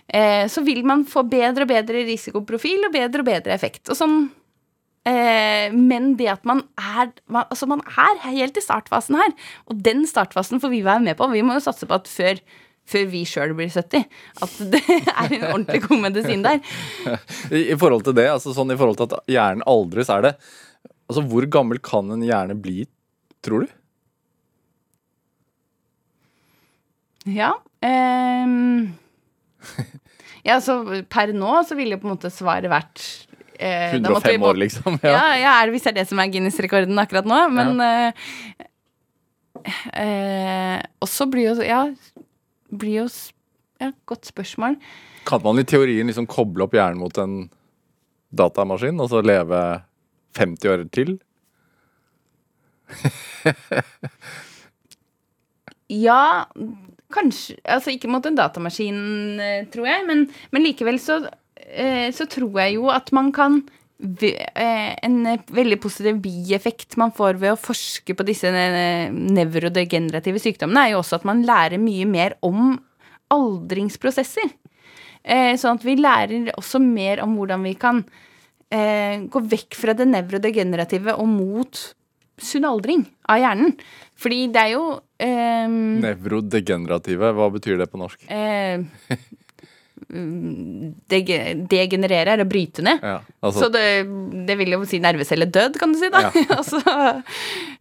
Eh, 0.09 0.45
så 0.53 0.65
vil 0.67 0.83
man 0.85 1.07
få 1.09 1.25
bedre 1.25 1.65
og 1.65 1.73
bedre 1.73 2.05
risikoprofil 2.05 2.89
og 2.89 2.93
bedre 2.93 3.25
og 3.25 3.31
bedre 3.31 3.57
effekt. 3.57 3.89
Og 3.89 3.97
sånn 3.97 4.27
Eh, 5.05 5.69
men 5.77 6.15
det 6.17 6.31
at 6.33 6.47
man 6.49 6.63
er 6.81 7.11
man, 7.29 7.45
Altså, 7.51 7.67
man 7.69 7.83
er 7.85 8.23
helt 8.25 8.57
i 8.57 8.65
startfasen 8.65 9.19
her. 9.21 9.35
Og 9.69 9.83
den 9.85 10.07
startfasen 10.09 10.61
får 10.61 10.73
vi 10.73 10.85
være 10.85 11.05
med 11.05 11.19
på. 11.19 11.29
Vi 11.29 11.43
må 11.45 11.59
jo 11.59 11.65
satse 11.67 11.87
på 11.87 11.99
at 11.99 12.09
før, 12.09 12.41
før 12.87 13.07
vi 13.09 13.23
sjøl 13.29 13.55
blir 13.57 13.71
70, 13.73 14.05
at 14.45 14.57
det 14.73 14.81
er 15.15 15.33
en 15.39 15.47
ordentlig 15.53 15.81
god 15.87 16.03
medisin 16.05 16.43
der. 16.45 16.61
I, 17.55 17.75
forhold 17.81 18.05
til 18.05 18.17
det, 18.19 18.27
altså 18.35 18.53
sånn 18.57 18.75
i 18.75 18.77
forhold 18.81 18.99
til 19.01 19.09
at 19.13 19.31
hjernen 19.33 19.65
aldres, 19.71 20.11
er 20.13 20.29
det 20.31 20.35
Altså, 21.05 21.21
hvor 21.29 21.45
gammel 21.53 21.77
kan 21.85 22.09
en 22.15 22.23
hjerne 22.25 22.55
bli, 22.57 22.87
tror 23.45 23.67
du? 23.67 23.73
Ja. 27.29 27.51
um, 27.85 28.93
ja, 30.45 30.57
så 30.65 30.79
per 31.13 31.33
nå 31.37 31.59
så 31.69 31.77
ville 31.77 31.97
jo 31.97 32.01
på 32.03 32.09
en 32.09 32.15
måte 32.17 32.31
svaret 32.33 32.69
vært 32.73 33.05
eh, 33.57 33.97
da 34.01 34.13
måtte 34.13 34.33
vi 34.33 34.37
105 34.37 34.41
må- 34.43 34.51
år, 34.53 34.61
liksom? 34.65 34.99
Ja, 35.05 35.13
Ja. 35.13 35.27
ja 35.41 35.53
er 35.61 35.67
det, 35.69 35.75
hvis 35.77 35.85
det 35.87 35.93
er 35.95 35.99
det 36.01 36.07
som 36.11 36.21
er 36.21 36.33
Guinness-rekorden 36.33 37.01
akkurat 37.05 37.29
nå. 37.29 37.39
Men 37.53 37.81
eh, 37.85 38.27
eh, 40.05 40.79
også 41.05 41.29
blir 41.33 41.51
jo 41.55 41.65
Ja, 41.65 41.85
blir 42.79 43.05
jo 43.05 43.09
ja, 43.83 43.91
Godt 44.07 44.29
spørsmål. 44.31 44.79
Kan 45.27 45.43
man 45.45 45.59
i 45.59 45.67
teorien 45.69 46.07
liksom 46.09 46.29
koble 46.31 46.67
opp 46.67 46.75
hjernen 46.77 47.01
mot 47.03 47.19
en 47.21 47.49
datamaskin 48.35 49.01
og 49.03 49.11
så 49.13 49.23
leve 49.25 49.61
50 50.39 50.73
år 50.73 50.85
til? 50.95 51.17
Ja, 55.93 56.47
kanskje 57.13 57.59
Altså 57.65 57.93
ikke 57.93 58.09
mot 58.09 58.25
en 58.27 58.37
datamaskin, 58.39 59.41
eh, 59.41 59.67
tror 59.73 59.87
jeg, 59.87 60.05
men, 60.09 60.25
men 60.51 60.65
likevel 60.65 60.99
så, 60.99 61.21
eh, 61.61 62.09
så 62.15 62.27
tror 62.31 62.57
jeg 62.63 62.79
jo 62.79 62.89
at 62.93 63.13
man 63.13 63.31
kan 63.37 63.61
En 64.05 65.17
veldig 65.57 65.79
positiv 65.81 66.19
bieffekt 66.25 66.97
man 67.01 67.13
får 67.17 67.39
ved 67.41 67.55
å 67.55 67.61
forske 67.61 68.15
på 68.17 68.27
disse 68.29 68.51
eh, 68.53 69.09
nevrodegenerative 69.11 70.43
sykdommene, 70.43 70.83
er 70.87 70.93
jo 70.95 71.01
også 71.01 71.19
at 71.21 71.25
man 71.29 71.41
lærer 71.49 71.81
mye 71.81 72.05
mer 72.09 72.37
om 72.45 72.75
aldringsprosesser. 73.35 74.53
Eh, 75.25 75.55
Sånn 75.57 75.79
at 75.81 75.87
vi 75.89 75.97
lærer 75.97 76.51
også 76.59 76.81
mer 76.85 77.23
om 77.25 77.37
hvordan 77.39 77.65
vi 77.65 77.75
kan 77.81 78.03
eh, 78.69 79.25
gå 79.25 79.41
vekk 79.51 79.79
fra 79.81 79.95
det 79.97 80.07
nevrodegenerative 80.13 81.17
og 81.17 81.31
mot 81.33 81.81
sunn 82.45 82.67
aldring 82.69 83.07
av 83.31 83.41
hjernen. 83.41 83.73
Fordi 84.21 84.41
det 84.53 84.61
er 84.67 84.73
jo 84.75 84.85
eh, 85.23 85.71
Nevrodegenerative, 86.05 87.33
hva 87.39 87.49
betyr 87.55 87.81
det 87.81 87.89
på 87.93 88.01
norsk? 88.05 88.21
eh, 88.29 88.85
Degenerere 91.11 92.35
er 92.35 92.43
å 92.43 92.49
bryte 92.49 92.83
ned. 92.85 93.03
Ja, 93.03 93.21
Så 93.41 93.49
altså, 93.49 93.69
det, 93.75 93.85
det 94.49 94.57
vil 94.61 94.75
jo 94.75 94.83
si 94.89 95.01
nervecelledød, 95.03 95.79
kan 95.81 95.95
du 95.95 95.99
si, 96.01 96.11
da. 96.13 96.29
altså 96.59 96.83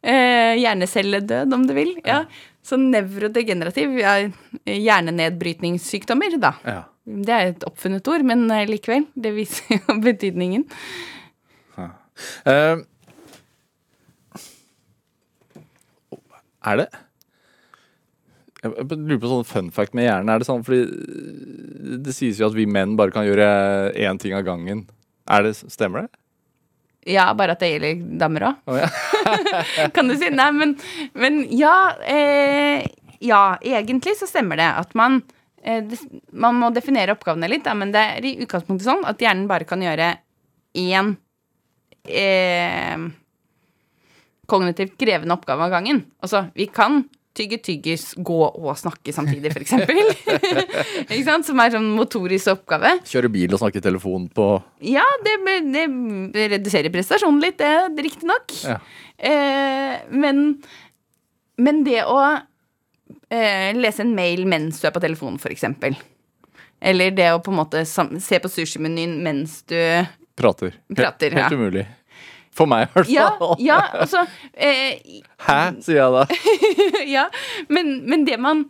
eh, 0.01 0.53
hjernecelledød, 0.61 1.53
om 1.57 1.67
du 1.67 1.73
vil. 1.77 1.95
Ja. 2.05 2.23
Så 2.63 2.79
nevrodegenerativ 2.79 3.97
er 3.99 4.29
hjernenedbrytningssykdommer, 4.69 6.37
da. 6.41 6.55
ja. 6.69 6.81
Det 7.03 7.33
er 7.35 7.49
et 7.51 7.65
oppfunnet 7.67 8.07
ord, 8.07 8.23
men 8.23 8.45
eh, 8.53 8.63
likevel. 8.69 9.09
Det 9.15 9.33
viser 9.35 9.75
jo 9.75 9.97
betydningen. 10.07 10.63
Uh, 12.45 12.77
er 16.63 16.77
det 16.79 16.85
Jeg 18.63 18.95
lurer 18.95 19.19
på 19.19 19.29
sånn 19.29 19.47
fun 19.47 19.69
fact 19.75 19.95
med 19.97 20.07
hjernen. 20.07 20.31
Er 20.31 20.39
det 20.39 20.47
sånn 20.47 20.63
fordi 20.63 20.83
det 22.03 22.15
sies 22.15 22.39
jo 22.39 22.47
at 22.47 22.55
vi 22.55 22.67
menn 22.69 22.95
bare 22.99 23.11
kan 23.11 23.25
gjøre 23.27 23.45
én 23.99 24.19
ting 24.21 24.35
av 24.37 24.45
gangen. 24.47 24.85
Er 25.27 25.43
det, 25.43 25.57
stemmer 25.71 26.05
det? 26.05 26.19
Ja, 27.11 27.27
bare 27.35 27.57
at 27.57 27.63
det 27.63 27.73
gjelder 27.73 28.03
damer 28.19 28.45
òg. 28.47 28.59
Oh, 28.71 28.79
ja. 28.79 28.87
kan 29.95 30.07
du 30.07 30.15
si. 30.15 30.29
Nei, 30.31 30.49
men, 30.55 30.75
men 31.19 31.41
ja 31.51 31.75
eh, 32.07 32.85
Ja, 33.23 33.57
egentlig 33.63 34.15
så 34.19 34.27
stemmer 34.27 34.59
det 34.59 34.67
at 34.67 34.95
man 34.99 35.21
eh, 35.63 35.83
Man 36.31 36.59
må 36.59 36.71
definere 36.75 37.15
oppgavene 37.15 37.49
litt, 37.51 37.65
da, 37.67 37.75
men 37.75 37.91
det 37.95 38.03
er 38.17 38.27
i 38.27 38.37
utgangspunktet 38.43 38.87
sånn 38.87 39.03
at 39.07 39.19
hjernen 39.23 39.49
bare 39.51 39.67
kan 39.67 39.83
gjøre 39.83 40.13
én 40.79 41.11
eh, 42.07 43.03
kognitivt 44.49 44.95
krevende 44.99 45.35
oppgave 45.35 45.67
av 45.67 45.75
gangen. 45.75 46.03
Altså, 46.23 46.47
vi 46.55 46.67
kan 46.71 47.03
tygge 47.33 47.57
tyggis, 47.65 48.11
gå 48.21 48.39
og 48.45 48.77
snakke 48.77 49.13
samtidig, 49.15 49.51
eksempel. 49.57 49.99
Ikke 51.09 51.23
sant? 51.25 51.47
Som 51.47 51.61
er 51.63 51.73
sånn 51.73 51.89
motorisk 51.97 52.53
oppgave. 52.53 52.95
Kjøre 53.09 53.31
bil 53.33 53.53
og 53.53 53.61
snakke 53.61 53.81
i 53.81 53.85
telefon 53.85 54.29
på 54.33 54.47
Ja, 54.85 55.05
det, 55.25 55.35
det 55.73 56.47
reduserer 56.53 56.93
prestasjonen 56.93 57.41
litt, 57.43 57.57
det, 57.61 58.05
riktignok. 58.05 58.53
Ja. 58.61 58.79
Eh, 59.17 59.95
men, 60.13 60.43
men 61.57 61.83
det 61.87 62.03
å 62.05 62.19
eh, 63.33 63.69
lese 63.77 64.05
en 64.05 64.15
mail 64.17 64.45
mens 64.49 64.81
du 64.81 64.89
er 64.89 64.95
på 64.95 65.03
telefonen, 65.03 65.41
eksempel. 65.49 65.97
Eller 66.83 67.15
det 67.15 67.31
å 67.31 67.41
på 67.41 67.53
en 67.53 67.61
måte 67.61 67.85
se 67.87 68.39
på 68.43 68.51
sushimenyen 68.51 69.15
mens 69.23 69.61
du 69.71 69.77
prater. 70.35 70.75
Prater, 70.95 71.31
Helt 71.31 71.51
ja. 71.53 71.57
umulig. 71.57 71.85
For 72.53 72.69
meg, 72.69 72.87
i 72.89 72.93
hvert 72.97 73.09
Ja, 73.13 73.27
fall. 73.39 73.55
ja 73.65 73.79
altså 74.03 74.25
eh, 74.53 74.99
Hæ, 75.47 75.59
sier 75.81 76.03
jeg 76.03 76.13
da. 76.13 76.25
ja, 77.15 77.23
men, 77.73 77.95
men 78.09 78.25
det 78.29 78.37
man 78.41 78.65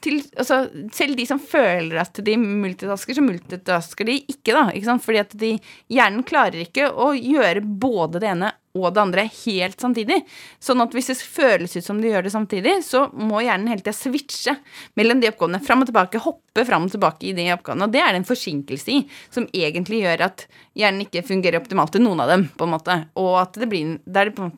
til, 0.00 0.20
altså, 0.38 0.62
Selv 0.94 1.16
de 1.18 1.24
som 1.28 1.40
føler 1.42 1.98
at 2.00 2.20
de 2.24 2.36
multitasker, 2.38 3.16
så 3.16 3.24
multitasker 3.24 4.06
de 4.08 4.18
ikke, 4.30 4.52
da. 4.54 4.66
Ikke 4.72 4.86
sant? 4.86 5.02
Fordi 5.04 5.18
at 5.24 5.34
de, 5.40 5.54
hjernen 5.92 6.22
klarer 6.28 6.62
ikke 6.62 6.86
å 6.92 7.10
gjøre 7.16 7.60
både 7.64 8.20
det 8.22 8.30
ene 8.30 8.52
og 8.78 8.92
det 8.94 9.02
andre 9.02 9.24
helt 9.26 9.82
samtidig. 9.82 10.20
Sånn 10.62 10.82
at 10.84 10.94
hvis 10.94 11.10
det 11.10 11.16
føles 11.18 11.74
ut 11.74 11.86
som 11.86 11.98
de 12.00 12.12
gjør 12.12 12.26
det 12.26 12.32
samtidig, 12.34 12.76
så 12.86 13.06
må 13.10 13.42
hjernen 13.42 13.70
hele 13.72 13.82
tida 13.82 13.96
switche 13.96 14.54
mellom 14.98 15.22
de 15.22 15.30
oppgavene. 15.32 15.62
Fram 15.66 15.82
og 15.82 15.90
tilbake, 15.90 16.22
hoppe 16.22 16.64
fram 16.68 16.86
og 16.86 16.94
tilbake 16.94 17.30
i 17.30 17.34
de 17.36 17.48
oppgavene. 17.56 17.88
Og 17.88 17.94
det 17.94 18.04
er 18.04 18.14
det 18.14 18.22
en 18.22 18.30
forsinkelse 18.30 18.94
i, 18.94 19.00
som 19.34 19.48
egentlig 19.50 20.04
gjør 20.04 20.26
at 20.30 20.46
hjernen 20.78 21.06
ikke 21.06 21.26
fungerer 21.26 21.58
optimalt 21.58 21.96
til 21.96 22.06
noen 22.06 22.22
av 22.22 22.30
dem, 22.30 22.46
på 22.54 22.68
en 22.68 22.74
måte. 22.76 22.98
Og 23.18 23.40
at 23.42 23.58
det 23.58 23.70
blir 23.70 23.96
det 24.06 24.26
er 24.26 24.34
på 24.36 24.52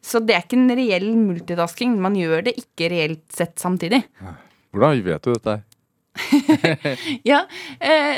så 0.00 0.20
det 0.24 0.32
er 0.32 0.44
ikke 0.46 0.56
en 0.56 0.76
reell 0.78 1.10
multitasking. 1.12 1.98
Man 2.00 2.14
gjør 2.16 2.46
det 2.46 2.54
ikke 2.56 2.88
reelt 2.88 3.26
sett 3.36 3.60
samtidig. 3.60 4.00
Hvordan 4.72 5.02
vet 5.04 5.26
du 5.26 5.34
dette? 5.34 5.60
Ja, 7.30 7.44
eh, 7.78 8.16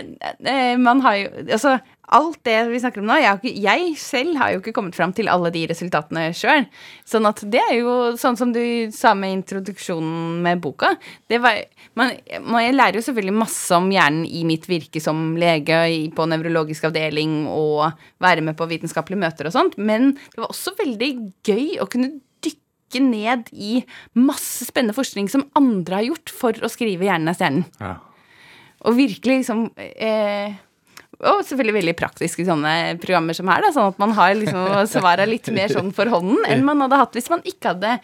eh, 0.49 0.79
man 0.81 1.03
har 1.05 1.17
jo 1.19 1.27
Altså, 1.43 1.75
alt 2.13 2.39
det 2.47 2.57
vi 2.71 2.81
snakker 2.83 3.03
om 3.03 3.09
nå 3.09 3.17
jeg, 3.21 3.29
har 3.29 3.41
ikke, 3.41 3.63
jeg 3.65 3.93
selv 4.01 4.39
har 4.41 4.53
jo 4.53 4.61
ikke 4.61 4.75
kommet 4.77 4.97
fram 4.97 5.15
til 5.17 5.31
alle 5.33 5.53
de 5.55 5.65
resultatene 5.71 6.29
sjøl. 6.37 6.67
Sånn 7.09 7.29
at 7.29 7.43
det 7.53 7.63
er 7.63 7.77
jo 7.79 7.95
sånn 8.21 8.39
som 8.39 8.53
du 8.55 8.63
sa 8.95 9.15
med 9.19 9.39
introduksjonen 9.39 10.43
med 10.45 10.63
boka. 10.65 10.93
Det 11.31 11.41
var, 11.43 11.63
man, 11.99 12.15
man, 12.45 12.63
jeg 12.65 12.77
lærer 12.77 13.01
jo 13.01 13.05
selvfølgelig 13.09 13.39
masse 13.43 13.79
om 13.79 13.89
hjernen 13.93 14.27
i 14.29 14.45
mitt 14.49 14.69
virke 14.71 15.03
som 15.03 15.33
lege 15.41 15.81
på 16.17 16.27
nevrologisk 16.29 16.89
avdeling 16.91 17.47
og 17.51 17.89
være 18.23 18.45
med 18.45 18.59
på 18.59 18.69
vitenskapelige 18.71 19.23
møter 19.23 19.49
og 19.49 19.57
sånt, 19.57 19.79
men 19.81 20.13
det 20.35 20.43
var 20.43 20.53
også 20.53 20.75
veldig 20.79 21.11
gøy 21.47 21.79
å 21.83 21.89
kunne 21.91 22.13
dykke 22.45 23.03
ned 23.07 23.49
i 23.53 23.79
masse 24.19 24.69
spennende 24.69 24.97
forskning 24.97 25.31
som 25.33 25.49
andre 25.59 26.01
har 26.01 26.11
gjort 26.11 26.35
for 26.43 26.61
å 26.61 26.71
skrive 26.73 27.09
'Hjernen 27.09 27.33
er 27.33 27.39
stjernen'. 27.39 27.65
Ja. 27.81 27.97
Og 28.83 28.99
virkelig 28.99 29.43
liksom 29.43 29.69
eh, 29.79 30.59
Og 31.31 31.45
selvfølgelig 31.47 31.77
veldig 31.79 31.95
praktiske 31.99 32.47
sånne 32.47 32.75
programmer 33.03 33.37
som 33.37 33.51
her, 33.51 33.63
da, 33.63 33.71
sånn 33.75 33.93
at 33.93 34.01
man 34.03 34.15
har 34.17 34.35
liksom 34.35 34.89
svara 34.91 35.27
litt 35.29 35.47
mer 35.55 35.71
sånn 35.71 35.93
for 35.95 36.11
hånden 36.11 36.43
enn 36.51 36.65
man 36.67 36.83
hadde 36.83 36.99
hatt 36.99 37.19
hvis 37.19 37.31
man 37.31 37.45
ikke 37.47 37.75
hadde 37.75 37.99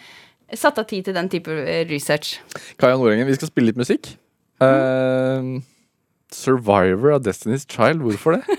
satt 0.57 0.79
av 0.81 0.87
tid 0.89 1.09
til 1.09 1.17
den 1.17 1.29
type 1.33 1.51
research. 1.91 2.39
Kaja 2.81 2.97
Nordengen, 2.97 3.27
vi 3.29 3.37
skal 3.37 3.51
spille 3.51 3.73
litt 3.73 3.81
musikk. 3.81 4.13
Eh, 4.65 5.51
Survivor 6.35 7.17
av 7.17 7.25
Destiny's 7.27 7.67
Child, 7.69 8.05
hvorfor 8.07 8.39
det? 8.39 8.59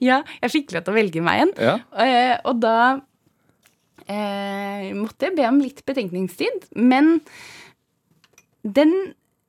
Ja, 0.00 0.22
jeg 0.40 0.52
fikk 0.52 0.74
lov 0.74 0.84
til 0.86 0.94
å 0.94 0.96
velge 0.96 1.22
meg 1.24 1.44
en. 1.44 1.50
Ja. 1.60 1.74
Uh, 1.92 2.36
og 2.48 2.60
da 2.62 2.76
uh, 2.96 4.84
måtte 4.96 5.28
jeg 5.28 5.36
be 5.36 5.48
om 5.48 5.60
litt 5.60 5.82
betenkningstid. 5.88 6.70
Men 6.76 7.18
den 8.64 8.92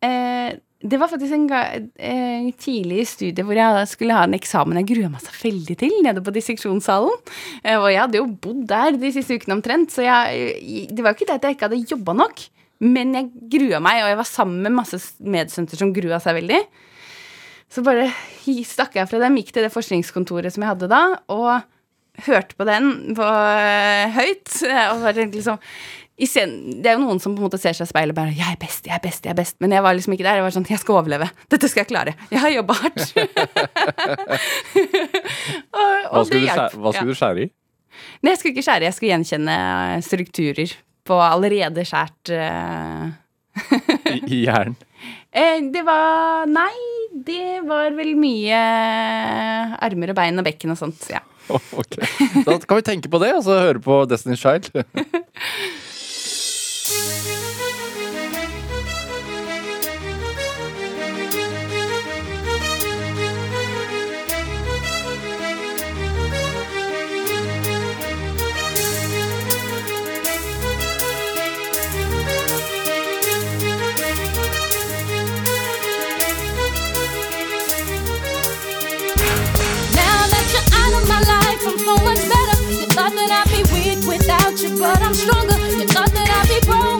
eh, 0.04 0.60
Det 0.82 0.98
var 0.98 1.12
faktisk 1.12 1.36
en 1.36 1.48
ga, 1.50 1.62
eh, 1.78 2.48
tidlig 2.58 3.04
studie 3.08 3.46
hvor 3.46 3.58
jeg 3.58 3.90
skulle 3.92 4.16
ha 4.18 4.24
en 4.26 4.34
eksamen 4.34 4.80
jeg 4.82 4.88
grua 4.96 5.12
meg 5.14 5.22
så 5.22 5.34
veldig 5.36 5.76
til, 5.78 5.94
nede 6.02 6.24
på 6.26 6.34
disseksjonssalen. 6.34 7.20
Eh, 7.62 7.78
og 7.78 7.90
jeg 7.92 8.02
hadde 8.02 8.18
jo 8.18 8.30
bodd 8.42 8.64
der 8.72 8.98
de 8.98 9.12
siste 9.14 9.38
ukene 9.38 9.60
omtrent, 9.60 9.94
så 9.94 10.08
jeg, 10.08 10.88
det 10.90 11.06
var 11.06 11.14
jo 11.14 11.20
ikke 11.20 11.30
det 11.30 11.38
at 11.38 11.46
jeg 11.46 11.58
ikke 11.58 11.70
hadde 11.70 11.84
jobba 11.94 12.18
nok. 12.24 12.42
Men 12.82 13.14
jeg 13.14 13.30
grua 13.54 13.82
meg, 13.84 14.02
og 14.02 14.10
jeg 14.10 14.18
var 14.24 14.30
sammen 14.30 14.64
med 14.66 14.74
masse 14.80 14.98
medstudenter 15.22 15.78
som 15.78 15.94
grua 15.94 16.18
seg 16.24 16.40
veldig. 16.40 16.64
Så 17.72 17.84
bare 17.86 18.10
stakk 18.68 18.98
jeg 18.98 19.08
fra 19.08 19.22
dem, 19.22 19.38
gikk 19.38 19.54
til 19.54 19.68
det 19.68 19.72
forskningskontoret 19.72 20.52
som 20.52 20.66
jeg 20.66 20.74
hadde 20.74 20.90
da, 20.92 21.04
og 21.32 21.62
hørte 22.26 22.58
på 22.58 22.66
den 22.68 23.14
på 23.16 23.24
øh, 23.24 24.18
høyt. 24.18 24.50
Og 24.66 25.06
bare 25.06 25.28
liksom 25.32 25.62
scenen, 26.30 26.82
Det 26.82 26.90
er 26.92 26.98
jo 26.98 27.04
noen 27.06 27.20
som 27.22 27.34
på 27.36 27.42
en 27.42 27.48
måte 27.50 27.58
ser 27.62 27.74
seg 27.74 27.88
i 27.88 27.92
speilet 27.92 28.12
og 28.14 28.20
bare 28.20 28.34
'Jeg 28.36 28.52
er 28.54 28.58
best, 28.60 28.86
jeg 28.86 28.96
er 28.96 29.00
best, 29.02 29.24
jeg 29.26 29.32
er 29.32 29.40
best'. 29.42 29.56
Men 29.60 29.72
jeg 29.72 29.82
var 29.84 29.94
liksom 29.94 30.14
ikke 30.14 30.24
der. 30.28 30.36
Jeg 30.36 30.44
var 30.44 30.52
sånn 30.52 30.68
'Jeg 30.70 30.80
skal 30.80 30.96
overleve. 30.96 31.30
Dette 31.50 31.68
skal 31.70 31.82
jeg 31.86 31.88
klare. 31.88 32.14
Jeg 32.32 32.40
har 32.40 32.50
jobba 32.50 32.74
hardt'. 32.74 33.14
og, 35.74 35.90
Hva 36.12 36.26
skulle, 36.26 36.42
det 36.42 36.72
du 36.74 36.78
hva 36.82 36.92
skulle 36.94 37.08
Ja. 37.08 37.14
du 37.14 37.16
skjære 37.16 37.42
i? 37.46 37.50
Nei, 38.24 38.32
jeg 38.32 38.38
skulle 38.40 38.54
ikke 38.56 38.66
skjære. 38.68 38.84
Jeg 38.88 38.94
skulle 38.94 39.12
gjenkjenne 39.16 39.58
strukturer 40.06 40.76
på 41.06 41.18
allerede 41.22 41.84
skjært 41.86 42.32
uh... 42.36 43.10
I, 44.12 44.22
i 44.28 44.46
hjernen? 44.46 44.76
Eh, 45.34 45.62
det 45.72 45.86
var 45.88 46.44
Nei, 46.46 46.76
det 47.16 47.62
var 47.64 47.90
vel 47.96 48.18
mye 48.20 48.58
armer 49.80 50.12
og 50.12 50.16
bein 50.18 50.38
og 50.38 50.44
bekken 50.44 50.74
og 50.74 50.78
sånt. 50.78 51.08
Ja. 51.10 51.22
Ok. 51.80 51.96
Da 52.46 52.58
kan 52.68 52.78
vi 52.78 52.84
tenke 52.84 53.10
på 53.10 53.20
det, 53.24 53.32
og 53.38 53.44
så 53.48 53.56
høre 53.64 53.80
på 53.80 54.02
Destiny's 54.12 54.44
Child. 54.44 54.70
Without 84.52 84.70
you, 84.70 84.78
but 84.78 85.02
I'm 85.02 85.14
stronger. 85.14 85.58
You 85.78 85.88
thought 85.88 86.12
that 86.12 86.30
I'd 86.30 86.48
be 86.48 86.66
broke 86.66 86.91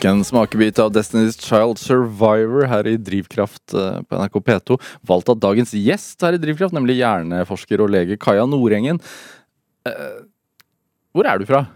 fikk 0.00 0.08
en 0.08 0.22
smakebit 0.24 0.78
av 0.80 0.94
Destiny's 0.94 1.36
Child 1.36 1.76
Survivor 1.76 2.64
her 2.70 2.86
i 2.88 2.96
Drivkraft 2.96 3.74
eh, 3.76 4.00
på 4.00 4.16
NRK 4.16 4.38
P2. 4.46 4.78
Valgt 5.04 5.28
av 5.28 5.36
dagens 5.36 5.74
gjest 5.76 6.24
her 6.24 6.38
i 6.38 6.40
Drivkraft, 6.40 6.72
nemlig 6.72 6.96
hjerneforsker 7.02 7.82
og 7.84 7.92
lege 7.92 8.16
Kaja 8.16 8.46
Nordengen. 8.48 9.00
Eh, 9.84 10.22
hvor 11.12 11.28
er 11.28 11.36
du 11.36 11.44
fra? 11.44 11.66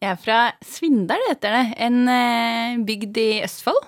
Jeg 0.00 0.14
er 0.14 0.22
fra 0.22 0.40
Svindal, 0.64 1.20
heter 1.28 1.58
det. 1.58 1.62
En 1.84 2.00
eh, 2.08 2.80
bygd 2.86 3.20
i 3.20 3.28
Østfold. 3.44 3.82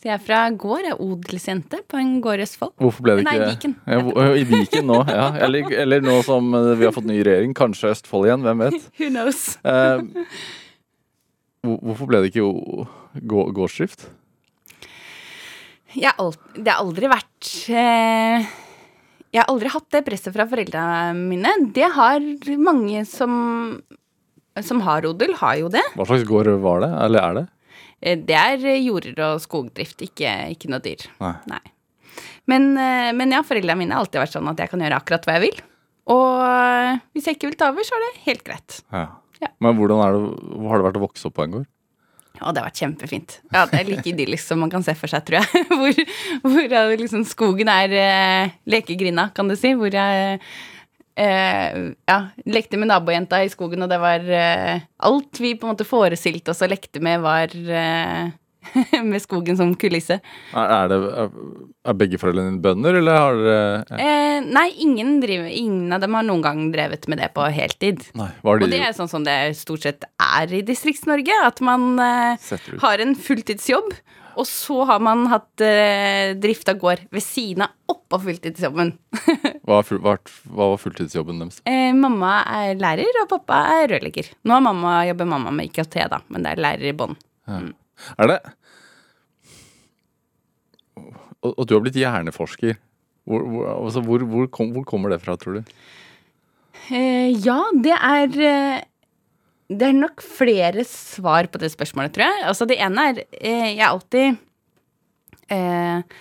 Så 0.00 0.08
jeg 0.08 0.16
er 0.16 0.24
fra 0.24 0.40
gård. 0.48 0.86
Jeg 0.86 0.96
er 0.96 1.04
odelsjente 1.04 1.84
på 1.84 2.00
en 2.00 2.18
gård 2.24 2.40
i 2.40 2.48
Østfold. 2.48 2.76
Hvorfor 2.80 3.04
ble 3.04 3.20
det 3.20 3.28
Nei, 3.28 3.36
ikke 3.36 3.52
Viken. 3.52 3.78
Ja, 3.84 4.28
I 4.32 4.48
Viken 4.48 4.88
nå, 4.88 5.02
ja. 5.12 5.28
Eller, 5.44 5.68
eller 5.84 6.04
nå 6.04 6.22
som 6.24 6.56
vi 6.56 6.88
har 6.88 6.96
fått 6.96 7.10
ny 7.10 7.20
regjering, 7.20 7.52
kanskje 7.58 7.92
Østfold 7.92 8.30
igjen, 8.30 8.48
hvem 8.48 8.68
vet. 8.70 8.84
Who 8.96 9.12
knows? 9.12 9.50
Hvor- 11.64 11.80
hvorfor 11.80 12.06
ble 12.10 12.20
det 12.24 12.30
ikke 12.34 12.44
gårdsdrift? 13.56 14.04
Jeg 15.94 16.12
alt, 16.18 16.38
det 16.58 16.68
har 16.72 16.82
aldri 16.82 17.06
vært 17.08 17.50
eh, 17.70 18.46
Jeg 19.34 19.40
har 19.42 19.50
aldri 19.52 19.70
hatt 19.70 19.86
det 19.94 20.04
presset 20.06 20.34
fra 20.34 20.46
foreldrene 20.50 21.14
mine. 21.30 21.52
Det 21.74 21.86
har 21.94 22.22
mange 22.58 23.04
som, 23.06 23.80
som 24.62 24.80
har 24.86 25.06
odel, 25.08 25.34
har 25.40 25.56
jo 25.62 25.68
det. 25.72 25.82
Hva 25.94 26.06
slags 26.06 26.26
gård 26.28 26.50
var 26.62 26.82
det, 26.84 26.90
eller 27.06 27.28
er 27.30 27.34
det? 27.40 27.44
Eh, 28.02 28.16
Det 28.26 28.36
er 28.38 28.66
jorder 28.82 29.22
og 29.30 29.40
skogdrift, 29.42 30.02
ikke, 30.06 30.34
ikke 30.54 30.70
noe 30.70 30.82
dyr. 30.84 31.06
Nei. 31.50 31.62
Men, 32.50 32.74
eh, 32.76 33.10
men 33.16 33.30
ja, 33.32 33.40
foreldrene 33.46 33.78
mine 33.80 33.94
har 33.96 34.04
alltid 34.04 34.20
vært 34.22 34.34
sånn 34.36 34.50
at 34.50 34.58
jeg 34.60 34.70
kan 34.70 34.82
gjøre 34.84 34.98
akkurat 35.00 35.24
hva 35.26 35.38
jeg 35.38 35.46
vil. 35.48 35.62
Og 36.14 36.42
eh, 36.44 36.98
hvis 37.14 37.26
jeg 37.30 37.38
ikke 37.38 37.48
vil 37.52 37.56
ta 37.62 37.70
over, 37.72 37.86
så 37.86 37.96
er 37.96 38.02
det 38.04 38.24
helt 38.26 38.44
greit. 38.46 38.82
Ja. 38.92 39.06
Ja. 39.44 39.52
Men 39.64 39.78
hvordan 39.78 40.02
det, 40.02 40.50
har 40.68 40.80
det 40.80 40.88
vært 40.88 41.00
å 41.00 41.06
vokse 41.06 41.28
opp 41.28 41.36
på 41.38 41.46
en 41.46 41.56
gård? 41.58 41.70
Ja, 42.34 42.50
det 42.50 42.60
har 42.60 42.66
vært 42.66 42.80
kjempefint. 42.82 43.36
Ja, 43.54 43.62
det 43.70 43.78
er 43.78 43.88
like 43.92 44.10
idyllisk 44.10 44.48
som 44.48 44.58
man 44.64 44.72
kan 44.72 44.82
se 44.82 44.96
for 44.98 45.10
seg, 45.10 45.22
tror 45.26 45.38
jeg. 45.38 45.66
Hvor, 45.70 46.70
hvor 46.72 46.96
liksom 46.98 47.22
skogen 47.28 47.70
er 47.70 47.94
eh, 47.94 48.54
lekegrinda, 48.68 49.28
kan 49.36 49.48
du 49.48 49.54
si. 49.58 49.70
Hvor 49.78 49.94
jeg 49.94 50.40
eh, 51.14 51.76
ja, 52.10 52.18
lekte 52.50 52.80
med 52.80 52.90
nabojenta 52.90 53.38
i 53.44 53.52
skogen, 53.52 53.86
og 53.86 53.92
det 53.92 54.00
var 54.02 54.26
eh, 54.26 54.82
Alt 55.06 55.40
vi 55.40 55.54
på 55.54 55.68
en 55.68 55.76
måte 55.76 55.86
forestilte 55.86 56.50
oss 56.50 56.64
og 56.66 56.72
lekte 56.74 57.02
med, 57.04 57.22
var 57.22 57.54
eh, 57.54 58.34
med 59.10 59.22
skogen 59.22 59.58
som 59.58 59.74
kulisse. 59.78 60.20
Er, 60.54 60.88
det, 60.90 60.98
er, 61.14 61.98
begge 61.98 62.20
foreldrene 62.20 62.54
dine 62.54 62.64
bønder, 62.64 63.00
eller 63.00 63.20
har 63.20 63.40
dere 63.40 64.00
Eh, 64.04 64.40
nei, 64.44 64.66
ingen, 64.82 65.18
driver, 65.22 65.46
ingen 65.50 65.92
av 65.94 66.02
dem 66.02 66.16
har 66.16 66.26
noen 66.26 66.42
gang 66.44 66.64
drevet 66.74 67.06
med 67.10 67.20
det 67.22 67.30
på 67.36 67.46
heltid. 67.54 68.02
Nei, 68.18 68.30
har 68.42 68.64
Og 68.64 68.72
det 68.72 68.80
er 68.82 68.96
sånn 68.96 69.10
som 69.10 69.24
det 69.26 69.36
stort 69.58 69.86
sett 69.86 70.06
er 70.18 70.52
i 70.54 70.64
Distrikts-Norge. 70.66 71.38
At 71.46 71.62
man 71.64 71.94
eh, 72.02 72.52
har 72.82 73.02
en 73.04 73.14
fulltidsjobb, 73.18 73.92
og 74.34 74.48
så 74.48 74.80
har 74.88 75.02
man 75.04 75.28
hatt 75.30 75.62
eh, 75.62 76.34
drift 76.40 76.68
av 76.72 76.80
gård 76.82 77.04
ved 77.14 77.22
siden 77.24 77.66
av 77.66 77.94
oppå 77.94 78.20
fulltidsjobben. 78.26 78.94
Hva, 79.64 79.78
full, 79.86 80.00
hva, 80.04 80.18
hva 80.52 80.66
var 80.74 80.80
fulltidsjobben 80.82 81.38
deres? 81.40 81.62
eh, 81.68 81.94
mamma 81.96 82.34
er 82.58 82.74
lærer, 82.76 83.22
og 83.22 83.30
pappa 83.30 83.62
er 83.78 83.88
rørlegger. 83.94 84.28
Nå 84.44 84.58
har 84.58 84.64
mamma, 84.64 84.98
jobber 85.08 85.30
mamma 85.30 85.54
med 85.54 85.70
IKT, 85.70 85.96
da, 86.12 86.20
men 86.28 86.44
det 86.44 86.52
er 86.52 86.60
lærer 86.66 86.90
i 86.90 86.96
bånn. 86.98 87.16
Ja. 87.48 87.62
Er 88.18 88.30
det 88.30 88.40
Og, 91.44 91.52
og 91.52 91.66
du 91.68 91.74
har 91.76 91.82
blitt 91.84 91.98
hjerneforsker. 92.00 92.78
Hvor, 93.28 93.44
hvor, 93.48 93.68
altså, 93.72 94.02
hvor, 94.04 94.24
kom, 94.52 94.72
hvor 94.74 94.84
kommer 94.88 95.12
det 95.12 95.20
fra, 95.24 95.36
tror 95.40 95.60
du? 95.60 95.74
Eh, 96.92 97.32
ja, 97.44 97.60
det 97.72 97.94
er 97.96 98.34
eh, 98.44 98.82
Det 99.72 99.88
er 99.88 99.96
nok 99.96 100.20
flere 100.20 100.84
svar 100.84 101.48
på 101.48 101.60
det 101.62 101.72
spørsmålet, 101.72 102.12
tror 102.16 102.26
jeg. 102.28 102.44
Altså, 102.50 102.68
det 102.68 102.80
ene 102.84 103.08
er 103.10 103.22
eh, 103.40 103.70
Jeg 103.76 103.80
har 103.80 103.94
alltid 103.94 104.36
eh, 105.48 106.18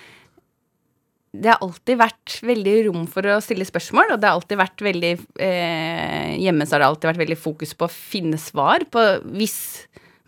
Det 1.34 1.52
har 1.52 1.60
alltid 1.66 2.00
vært 2.00 2.38
veldig 2.48 2.76
rom 2.88 3.04
for 3.12 3.28
å 3.28 3.42
stille 3.44 3.68
spørsmål, 3.68 4.14
og 4.16 4.22
det 4.22 4.30
har 4.30 4.40
alltid 4.40 4.62
vært 4.64 4.86
veldig 4.88 5.14
eh, 5.44 6.32
Hjemme 6.46 6.68
så 6.68 6.78
har 6.78 6.86
det 6.86 6.92
alltid 6.94 7.12
vært 7.12 7.24
veldig 7.26 7.40
fokus 7.44 7.76
på 7.76 7.90
å 7.90 7.96
finne 7.96 8.40
svar 8.40 8.88
på 8.94 9.04
Hvis 9.36 9.60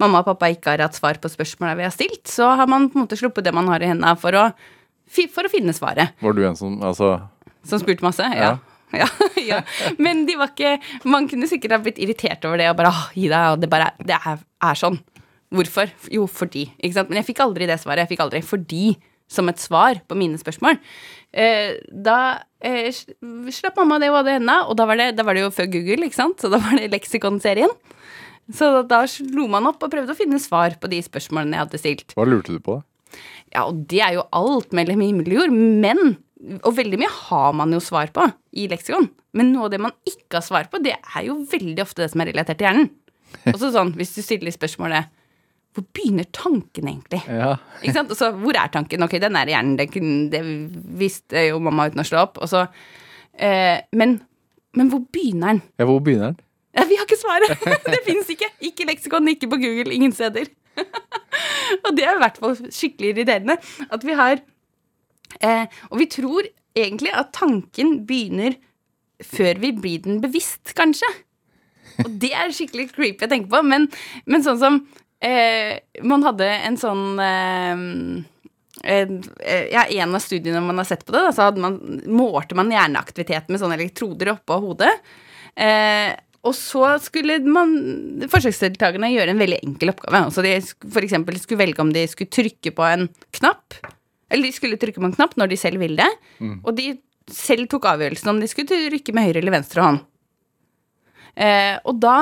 mamma 0.01 0.21
og 0.21 0.29
pappa 0.29 0.49
ikke 0.51 0.73
har 0.73 0.85
hatt 0.87 0.97
svar 0.97 1.19
på 1.21 1.31
spørsmåla 1.31 1.75
vi 1.79 1.85
har 1.87 1.93
stilt, 1.93 2.25
så 2.27 2.51
har 2.59 2.69
man 2.71 2.89
på 2.91 2.99
en 2.99 3.05
måte 3.05 3.19
sluppet 3.19 3.45
det 3.47 3.53
man 3.55 3.69
har 3.71 3.83
i 3.83 3.91
hendene 3.91 4.15
for 4.19 4.35
for 5.31 5.47
å 5.47 5.51
finne 5.51 5.75
svaret. 5.75 6.15
Var 6.21 6.33
du 6.33 6.41
en 6.47 6.57
som 6.57 6.79
Altså 6.83 7.19
Som 7.63 7.79
spurte 7.79 8.03
masse? 8.03 8.25
Ja. 8.35 8.57
Ja, 8.93 9.07
ja. 9.51 9.61
Men 9.97 10.25
de 10.27 10.35
var 10.39 10.51
ikke 10.53 10.77
Man 11.09 11.27
kunne 11.27 11.49
sikkert 11.49 11.73
ha 11.75 11.79
blitt 11.83 11.99
irritert 12.01 12.45
over 12.47 12.61
det 12.61 12.69
og 12.69 12.77
bare 12.79 12.91
«Åh, 12.93 13.09
gi 13.17 13.27
deg, 13.31 13.55
og 13.55 13.61
det 13.63 13.69
bare 13.71 13.91
Det 13.99 14.17
er, 14.17 14.39
er 14.63 14.79
sånn. 14.79 14.99
Hvorfor? 15.55 15.91
Jo, 16.11 16.25
fordi. 16.27 16.65
Ikke 16.81 16.97
sant? 16.97 17.11
Men 17.11 17.21
jeg 17.21 17.29
fikk 17.29 17.43
aldri 17.45 17.67
det 17.69 17.77
svaret. 17.79 18.03
Jeg 18.05 18.15
fikk 18.15 18.23
aldri 18.25 18.41
fordi 18.43 18.95
som 19.31 19.47
et 19.49 19.61
svar 19.61 20.01
på 20.05 20.17
mine 20.17 20.37
spørsmål. 20.37 20.77
Eh, 21.33 21.77
da 21.89 22.17
eh, 22.61 22.89
slapp 23.53 23.77
mamma 23.79 23.97
det 24.01 24.09
hun 24.11 24.19
hadde 24.19 24.33
i 24.33 24.37
hendene, 24.37 24.57
og 24.69 24.77
da 24.77 24.85
var, 24.89 24.99
det, 24.99 25.07
da 25.17 25.25
var 25.25 25.37
det 25.37 25.45
jo 25.45 25.53
før 25.53 25.69
Google, 25.73 26.05
ikke 26.05 26.19
sant? 26.19 26.41
Så 26.41 26.51
da 26.53 26.59
var 26.61 26.77
det 26.77 26.91
leksikonserien. 26.93 27.71
Så 28.53 28.67
da 28.85 29.01
slo 29.09 29.47
man 29.49 29.65
opp 29.69 29.81
og 29.85 29.93
prøvde 29.93 30.13
å 30.13 30.17
finne 30.17 30.37
svar 30.41 30.75
på 30.81 30.89
de 30.91 30.99
spørsmålene 31.05 31.57
jeg 31.57 31.63
hadde 31.63 31.81
stilt. 31.81 32.13
Hva 32.17 32.27
lurte 32.29 32.53
du 32.53 32.61
på? 32.61 32.77
da? 32.77 33.17
Ja, 33.53 33.63
og 33.69 33.85
det 33.89 34.01
er 34.03 34.17
jo 34.17 34.25
alt 34.35 34.73
mellom 34.75 35.01
himmel 35.03 35.31
og 35.31 35.41
jord, 35.43 35.55
men 35.55 36.17
Og 36.61 36.75
veldig 36.77 36.97
mye 36.99 37.09
har 37.09 37.53
man 37.57 37.71
jo 37.73 37.79
svar 37.81 38.09
på 38.13 38.21
i 38.59 38.67
leksikon, 38.69 39.07
men 39.33 39.53
noe 39.53 39.65
av 39.65 39.71
det 39.71 39.79
man 39.81 39.93
ikke 40.05 40.35
har 40.35 40.43
svar 40.45 40.67
på, 40.69 40.77
det 40.83 40.91
er 40.93 41.23
jo 41.25 41.39
veldig 41.49 41.81
ofte 41.81 42.03
det 42.03 42.09
som 42.11 42.21
er 42.21 42.29
relatert 42.29 42.59
til 42.59 42.67
hjernen. 42.67 42.89
Også 43.53 43.71
sånn, 43.73 43.93
hvis 43.97 44.11
du 44.13 44.19
stiller 44.21 44.53
spørsmålet 44.53 45.09
Hvor 45.73 45.87
begynner 45.95 46.27
tanken 46.35 46.91
egentlig? 46.91 47.21
Ja. 47.25 47.55
Ikke 47.81 47.95
sant? 47.95 48.11
Og 48.13 48.19
så, 48.19 48.29
hvor 48.35 48.59
er 48.59 48.69
tanken? 48.71 49.07
Ok, 49.07 49.15
den 49.23 49.39
er 49.39 49.49
i 49.49 49.55
hjernen, 49.55 49.79
det, 49.79 49.87
det 50.35 50.43
visste 51.01 51.47
jo 51.47 51.57
mamma 51.63 51.87
uten 51.89 52.03
å 52.03 52.07
slå 52.07 52.21
opp. 52.27 52.37
Og 52.43 52.51
så, 52.51 52.67
eh, 53.33 53.79
men, 53.95 54.19
men 54.77 54.91
hvor 54.91 55.01
begynner 55.07 55.55
den? 55.55 55.63
ja 55.81 55.89
hvor 55.89 56.03
begynner 56.03 56.35
den? 56.35 56.39
Ja, 56.75 56.83
vi 56.89 56.97
har 56.99 57.07
ikke 57.07 57.19
svaret! 57.19 57.65
Det 57.93 58.01
fins 58.05 58.29
ikke. 58.31 58.51
Ikke 58.67 58.87
leksikon, 58.89 59.31
ikke 59.31 59.49
på 59.53 59.59
Google, 59.61 59.95
ingen 59.95 60.13
steder. 60.15 60.49
og 61.85 61.91
det 61.95 62.03
er 62.03 62.17
i 62.17 62.21
hvert 62.23 62.39
fall 62.41 62.57
skikkelig 62.59 63.13
irriterende. 63.13 63.55
At 63.95 64.03
vi 64.03 64.15
har 64.17 64.41
eh, 65.39 65.65
Og 65.89 66.01
vi 66.01 66.09
tror 66.11 66.49
egentlig 66.75 67.13
at 67.15 67.31
tanken 67.35 68.01
begynner 68.07 68.57
før 69.23 69.61
vi 69.61 69.71
blir 69.71 70.03
den 70.03 70.19
bevisst, 70.23 70.73
kanskje. 70.75 71.07
Og 72.03 72.11
det 72.19 72.33
er 72.35 72.51
skikkelig 72.51 72.89
creepy 72.91 73.23
å 73.23 73.31
tenke 73.31 73.51
på, 73.51 73.61
men, 73.63 73.87
men 74.27 74.43
sånn 74.43 74.59
som 74.59 74.79
eh, 75.23 75.77
Man 76.03 76.25
hadde 76.27 76.49
en 76.67 76.75
sånn 76.79 77.21
eh, 77.23 77.85
eh, 78.83 79.13
ja, 79.71 79.85
en 79.85 80.17
av 80.17 80.23
studiene 80.23 80.63
man 80.65 80.81
har 80.81 80.89
sett 80.89 81.05
på 81.07 81.15
det, 81.15 81.23
da, 81.29 81.31
så 81.31 81.47
man, 81.55 81.79
målte 82.11 82.59
man 82.59 82.73
hjerneaktivitet 82.73 83.47
med 83.47 83.63
sånne 83.63 83.79
elektroder 83.79 84.33
oppå 84.35 84.59
hodet. 84.65 84.91
Eh, 85.55 86.11
og 86.45 86.53
så 86.53 86.83
skulle 87.01 87.39
man, 87.49 87.71
forsøksdeltakerne 88.29 89.09
gjøre 89.15 89.33
en 89.33 89.41
veldig 89.41 89.59
enkel 89.65 89.91
oppgave. 89.95 90.21
Altså 90.27 90.43
de 90.45 90.53
eksempel 91.01 91.39
skulle 91.41 91.63
velge 91.63 91.81
om 91.81 91.89
de 91.95 92.05
skulle 92.11 92.29
trykke 92.33 92.73
på 92.77 92.85
en 92.85 93.07
knapp, 93.39 93.79
eller 94.29 94.47
de 94.49 94.53
skulle 94.53 94.77
trykke 94.81 95.01
på 95.01 95.09
en 95.09 95.15
knapp 95.17 95.33
når 95.41 95.51
de 95.51 95.57
selv 95.57 95.81
ville 95.81 95.97
det, 96.05 96.49
og 96.61 96.75
de 96.77 96.91
selv 97.31 97.65
tok 97.71 97.87
avgjørelsen 97.89 98.29
om 98.29 98.41
de 98.41 98.49
skulle 98.51 98.69
trykke 98.69 99.13
med 99.17 99.25
høyre 99.25 99.41
eller 99.41 99.55
venstre 99.57 99.81
hånd. 99.81 100.03
Eh, 101.35 101.75
og 101.83 101.97
da 101.99 102.17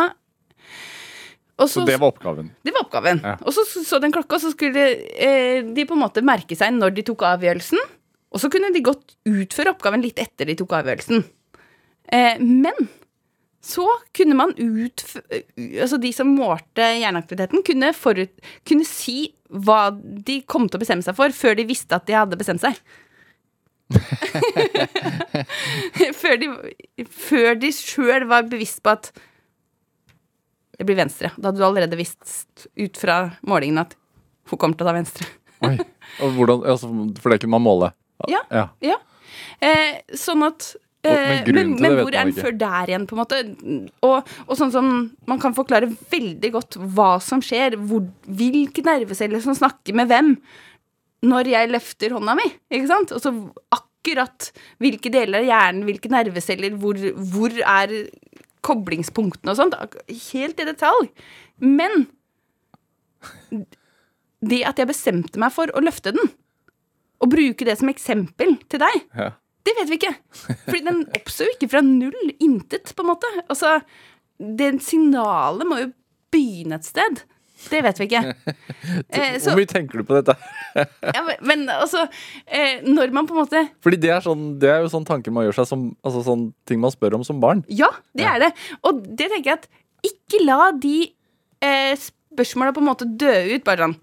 og 1.62 1.70
Så 1.70 1.84
det 1.86 2.00
var 2.02 2.10
oppgaven. 2.10 2.48
det 2.66 2.72
var 2.74 2.82
oppgaven. 2.82 3.20
Ja. 3.22 3.36
Og 3.46 3.54
så 3.54 3.62
så 3.68 4.00
den 4.02 4.12
klokka, 4.12 4.40
så 4.42 4.50
skulle 4.52 4.88
eh, 5.14 5.62
de 5.62 5.86
på 5.86 5.94
en 5.94 6.02
måte 6.02 6.24
merke 6.26 6.58
seg 6.58 6.74
når 6.74 6.96
de 6.96 7.04
tok 7.06 7.22
avgjørelsen. 7.30 7.78
Og 8.34 8.42
så 8.42 8.50
kunne 8.50 8.72
de 8.74 8.82
godt 8.82 9.14
utføre 9.30 9.70
oppgaven 9.76 10.02
litt 10.02 10.18
etter 10.18 10.50
de 10.50 10.56
tok 10.58 10.74
avgjørelsen. 10.80 11.22
Eh, 12.10 12.42
men 12.42 12.90
så 13.64 13.86
kunne 14.16 14.36
man 14.36 14.52
ut... 14.58 15.06
Altså 15.58 15.98
de 16.02 16.12
som 16.16 16.34
målte 16.36 16.88
hjerneaktiviteten, 17.00 17.64
kunne, 17.66 17.94
forut, 17.96 18.34
kunne 18.68 18.88
si 18.88 19.34
hva 19.48 19.88
de 19.96 20.42
kom 20.50 20.68
til 20.68 20.80
å 20.80 20.84
bestemme 20.84 21.06
seg 21.06 21.16
for, 21.16 21.36
før 21.36 21.56
de 21.60 21.70
visste 21.70 21.96
at 21.96 22.08
de 22.10 22.18
hadde 22.18 22.40
bestemt 22.40 22.64
seg. 22.64 22.80
før 26.22 26.40
de, 26.42 26.50
før 27.08 27.60
de 27.62 27.72
sjøl 27.76 28.28
var 28.32 28.50
bevisst 28.50 28.82
på 28.84 28.96
at 28.98 29.12
det 30.74 30.88
blir 30.90 31.00
venstre. 31.00 31.32
Da 31.38 31.50
hadde 31.50 31.62
du 31.62 31.68
allerede 31.68 32.00
visst 32.00 32.68
ut 32.76 33.00
fra 33.00 33.38
målingen 33.48 33.86
at 33.86 33.96
hun 34.52 34.60
kommer 34.60 34.76
til 34.76 34.88
å 34.88 34.92
ta 34.92 34.98
venstre. 34.98 35.30
Oi. 35.64 35.78
Og 36.26 36.36
hvordan, 36.36 36.66
altså, 36.74 36.92
for 37.22 37.32
det 37.32 37.44
kunne 37.44 37.56
man 37.56 37.64
måle? 37.64 37.94
Ja. 38.28 38.44
ja. 38.52 38.68
Ja. 38.84 39.00
Eh, 39.64 40.02
sånn 40.18 40.44
at 40.46 40.74
men 41.04 41.16
eh, 41.20 41.54
men, 41.54 41.72
men 41.84 41.96
hvor 42.00 42.14
er 42.16 42.30
den 42.30 42.36
før 42.38 42.54
der 42.56 42.92
igjen, 42.92 43.08
på 43.10 43.16
en 43.16 43.22
måte? 43.22 43.40
Og, 44.08 44.30
og 44.48 44.60
sånn 44.60 44.72
som 44.72 44.92
man 45.30 45.42
kan 45.44 45.56
forklare 45.56 45.90
veldig 46.12 46.52
godt 46.56 46.78
hva 46.96 47.18
som 47.24 47.44
skjer, 47.44 47.76
hvor, 47.90 48.06
hvilke 48.28 48.86
nerveceller 48.86 49.44
som 49.44 49.58
snakker 49.58 49.98
med 50.00 50.12
hvem, 50.12 50.36
når 51.28 51.50
jeg 51.52 51.72
løfter 51.72 52.16
hånda 52.16 52.36
mi, 52.40 52.48
ikke 52.72 52.92
sant? 52.92 53.12
Og 53.16 53.24
så 53.24 53.34
akkurat 53.76 54.50
hvilke 54.84 55.12
deler 55.12 55.42
av 55.42 55.48
hjernen, 55.48 55.86
hvilke 55.88 56.12
nerveceller, 56.12 56.76
hvor, 56.80 57.00
hvor 57.34 57.56
er 57.64 57.96
koblingspunktene 58.64 59.52
og 59.54 59.60
sånt, 59.60 59.78
helt 60.32 60.60
i 60.60 60.68
detalj. 60.68 61.12
Men 61.64 62.06
det 64.44 64.64
at 64.68 64.80
jeg 64.80 64.90
bestemte 64.90 65.40
meg 65.40 65.54
for 65.56 65.72
å 65.72 65.84
løfte 65.84 66.16
den, 66.16 66.32
og 67.24 67.32
bruke 67.32 67.68
det 67.68 67.78
som 67.80 67.92
eksempel 67.92 68.58
til 68.72 68.84
deg, 68.84 69.08
Ja. 69.16 69.32
Det 69.64 69.76
vet 69.80 69.92
vi 69.92 70.00
ikke. 70.00 70.16
Fordi 70.66 70.82
den 70.86 71.04
oppstår 71.20 71.48
jo 71.48 71.56
ikke 71.58 71.70
fra 71.72 71.84
null, 71.86 72.34
intet, 72.44 72.92
på 72.96 73.06
en 73.06 73.12
måte. 73.14 73.30
Altså, 73.48 73.78
det 74.40 74.74
signalet 74.84 75.70
må 75.70 75.80
jo 75.80 75.92
begynne 76.34 76.80
et 76.80 76.88
sted. 76.88 77.24
Det 77.72 77.80
vet 77.86 78.00
vi 78.02 78.10
ikke. 78.10 78.24
Eh, 79.14 79.38
så, 79.40 79.54
Hvor 79.54 79.62
mye 79.62 79.70
tenker 79.70 80.02
du 80.02 80.04
på 80.08 80.18
dette? 80.18 80.34
ja, 81.16 81.22
men, 81.48 81.62
altså, 81.72 82.02
eh, 82.44 82.82
når 82.84 83.14
man 83.16 83.28
på 83.30 83.36
en 83.36 83.40
måte 83.46 83.62
Fordi 83.86 84.00
det 84.02 84.10
er, 84.12 84.24
sånn, 84.26 84.58
det 84.60 84.68
er 84.74 84.82
jo 84.84 84.90
sånn 84.92 85.06
tanker 85.08 85.32
man 85.32 85.46
gjør 85.46 85.62
seg 85.62 85.70
som 85.70 85.86
altså 86.04 86.24
sånn 86.26 86.44
ting 86.68 86.82
man 86.84 86.92
spør 86.92 87.16
om 87.16 87.24
som 87.24 87.40
barn. 87.40 87.62
Ja, 87.72 87.88
det 88.18 88.26
er 88.28 88.42
det. 88.44 88.50
Og 88.84 89.06
det 89.06 89.30
tenker 89.32 89.54
jeg 89.54 89.62
at 89.62 89.70
ikke 90.10 90.42
la 90.44 90.74
de 90.76 90.98
eh, 91.64 91.94
spørsmåla 91.96 92.76
på 92.76 92.84
en 92.84 92.90
måte 92.90 93.08
dø 93.08 93.32
ut. 93.54 93.64
Bare 93.64 93.88
sånn 93.88 93.96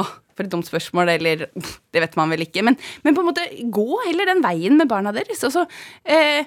Åh, 0.00 0.14
for 0.34 0.46
et 0.46 0.52
dumt 0.52 0.68
spørsmål, 0.68 1.14
eller 1.16 1.46
Det 1.94 2.02
vet 2.02 2.16
man 2.18 2.32
vel 2.34 2.44
ikke. 2.46 2.64
Men, 2.66 2.78
men 3.04 3.16
på 3.16 3.22
en 3.22 3.30
måte 3.30 3.46
gå 3.72 3.88
heller 4.06 4.32
den 4.32 4.42
veien 4.44 4.78
med 4.80 4.90
barna 4.90 5.14
deres. 5.14 5.42
Og 5.46 5.54
så 5.54 5.64
eh, 6.04 6.46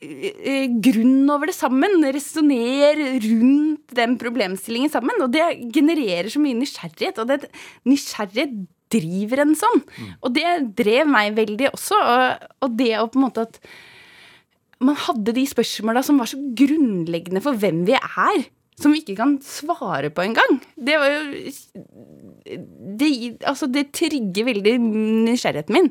eh, 0.00 0.66
grunn 0.82 1.30
over 1.30 1.50
det 1.50 1.56
sammen. 1.58 1.98
Resonner 2.14 3.00
rundt 3.26 3.96
den 3.98 4.18
problemstillingen 4.20 4.92
sammen. 4.92 5.22
Og 5.24 5.32
det 5.34 5.46
genererer 5.74 6.30
så 6.32 6.42
mye 6.42 6.58
nysgjerrighet. 6.58 7.22
Og 7.22 7.30
det, 7.32 7.50
nysgjerrighet 7.88 8.60
driver 8.90 9.44
en 9.44 9.54
sånn. 9.58 9.84
Og 10.18 10.34
det 10.34 10.48
drev 10.78 11.08
meg 11.10 11.36
veldig 11.38 11.70
også. 11.74 11.98
Og, 11.98 12.50
og 12.66 12.76
det 12.78 12.92
å 12.98 13.08
på 13.10 13.20
en 13.20 13.26
måte 13.28 13.46
at 13.46 13.60
man 14.80 14.96
hadde 14.96 15.34
de 15.36 15.44
spørsmåla 15.48 16.02
som 16.04 16.20
var 16.20 16.30
så 16.30 16.38
grunnleggende 16.56 17.42
for 17.44 17.58
hvem 17.60 17.84
vi 17.88 17.96
er, 17.98 18.46
som 18.80 18.94
vi 18.94 19.02
ikke 19.02 19.18
kan 19.18 19.36
svare 19.44 20.10
på 20.14 20.24
engang. 20.24 20.58
Det 20.76 20.96
var 21.00 21.12
jo 21.12 21.52
det, 23.00 23.10
Altså, 23.44 23.68
det 23.68 23.90
trigger 23.96 24.48
veldig 24.48 24.74
nysgjerrigheten 25.28 25.76
min. 25.76 25.90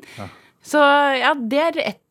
Så 0.66 0.82
ja, 1.20 1.36
det 1.38 1.62
er 1.68 1.84
ett 1.92 2.06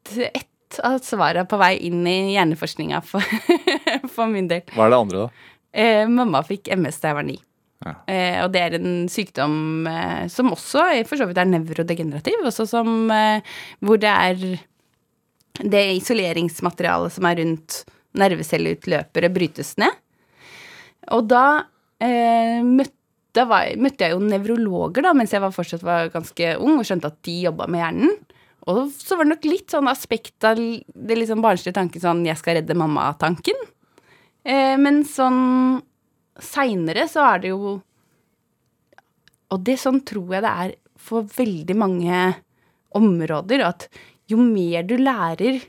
et 0.69 0.81
av 0.85 0.99
svarene 1.05 1.49
på 1.49 1.59
vei 1.61 1.75
inn 1.89 2.07
i 2.09 2.35
hjerneforskninga 2.35 3.01
for, 3.07 3.25
for 4.15 4.31
min 4.31 4.49
del. 4.51 4.65
Hva 4.75 4.87
er 4.87 4.95
det 4.95 5.03
andre, 5.03 5.27
da? 5.27 5.53
Eh, 5.79 6.05
mamma 6.11 6.43
fikk 6.47 6.71
MS 6.77 7.01
da 7.03 7.13
jeg 7.13 7.19
var 7.19 7.29
ni. 7.29 7.37
Ja. 7.85 7.93
Eh, 8.11 8.39
og 8.43 8.51
det 8.55 8.63
er 8.65 8.77
en 8.79 9.07
sykdom 9.13 9.87
eh, 9.87 10.25
som 10.33 10.51
også 10.55 10.89
for 11.09 11.21
så 11.21 11.29
vidt 11.29 11.39
er 11.39 11.51
nevrodegenerativ, 11.51 12.43
også 12.51 12.67
som 12.69 13.13
eh, 13.15 13.55
hvor 13.85 14.01
det 14.03 14.11
er 14.11 14.43
det 15.59 15.85
isoleringsmaterialet 15.99 17.15
som 17.15 17.27
er 17.29 17.41
rundt 17.41 17.83
nervecelleutløpere, 18.19 19.31
brytes 19.35 19.77
ned. 19.81 19.95
Og 21.17 21.29
da 21.31 21.45
eh, 22.05 22.61
møtte, 22.65 23.45
var, 23.49 23.71
møtte 23.81 24.07
jeg 24.07 24.17
jo 24.17 24.23
nevrologer 24.25 25.07
da, 25.07 25.15
mens 25.17 25.33
jeg 25.35 25.43
var, 25.45 25.55
fortsatt 25.55 25.85
var 25.87 26.13
ganske 26.15 26.55
ung, 26.59 26.79
og 26.79 26.87
skjønte 26.89 27.13
at 27.13 27.19
de 27.27 27.39
jobba 27.47 27.69
med 27.71 27.85
hjernen. 27.85 28.15
Og 28.69 28.85
så 28.93 29.17
var 29.17 29.25
det 29.25 29.33
nok 29.33 29.49
litt 29.49 29.73
sånn 29.73 29.89
aspekt 29.89 30.45
av 30.45 30.59
det 30.59 31.17
litt 31.17 31.31
sånn 31.31 31.45
barnslige 31.45 31.79
tanken 31.79 32.03
sånn 32.03 32.27
'jeg 32.27 32.37
skal 32.37 32.59
redde 32.59 32.77
mamma'-tanken. 32.77 33.57
Eh, 34.45 34.77
men 34.77 35.05
sånn 35.05 35.81
seinere 36.39 37.09
så 37.09 37.35
er 37.35 37.39
det 37.43 37.49
jo 37.49 37.79
og 39.49 39.65
det 39.65 39.79
sånn 39.81 40.03
tror 40.05 40.37
jeg 40.37 40.45
det 40.45 40.53
er 40.63 40.75
for 40.99 41.23
veldig 41.23 41.77
mange 41.79 42.21
områder, 42.99 43.65
at 43.65 43.89
jo 44.29 44.41
mer 44.43 44.85
du 44.85 44.97
lærer, 45.01 45.61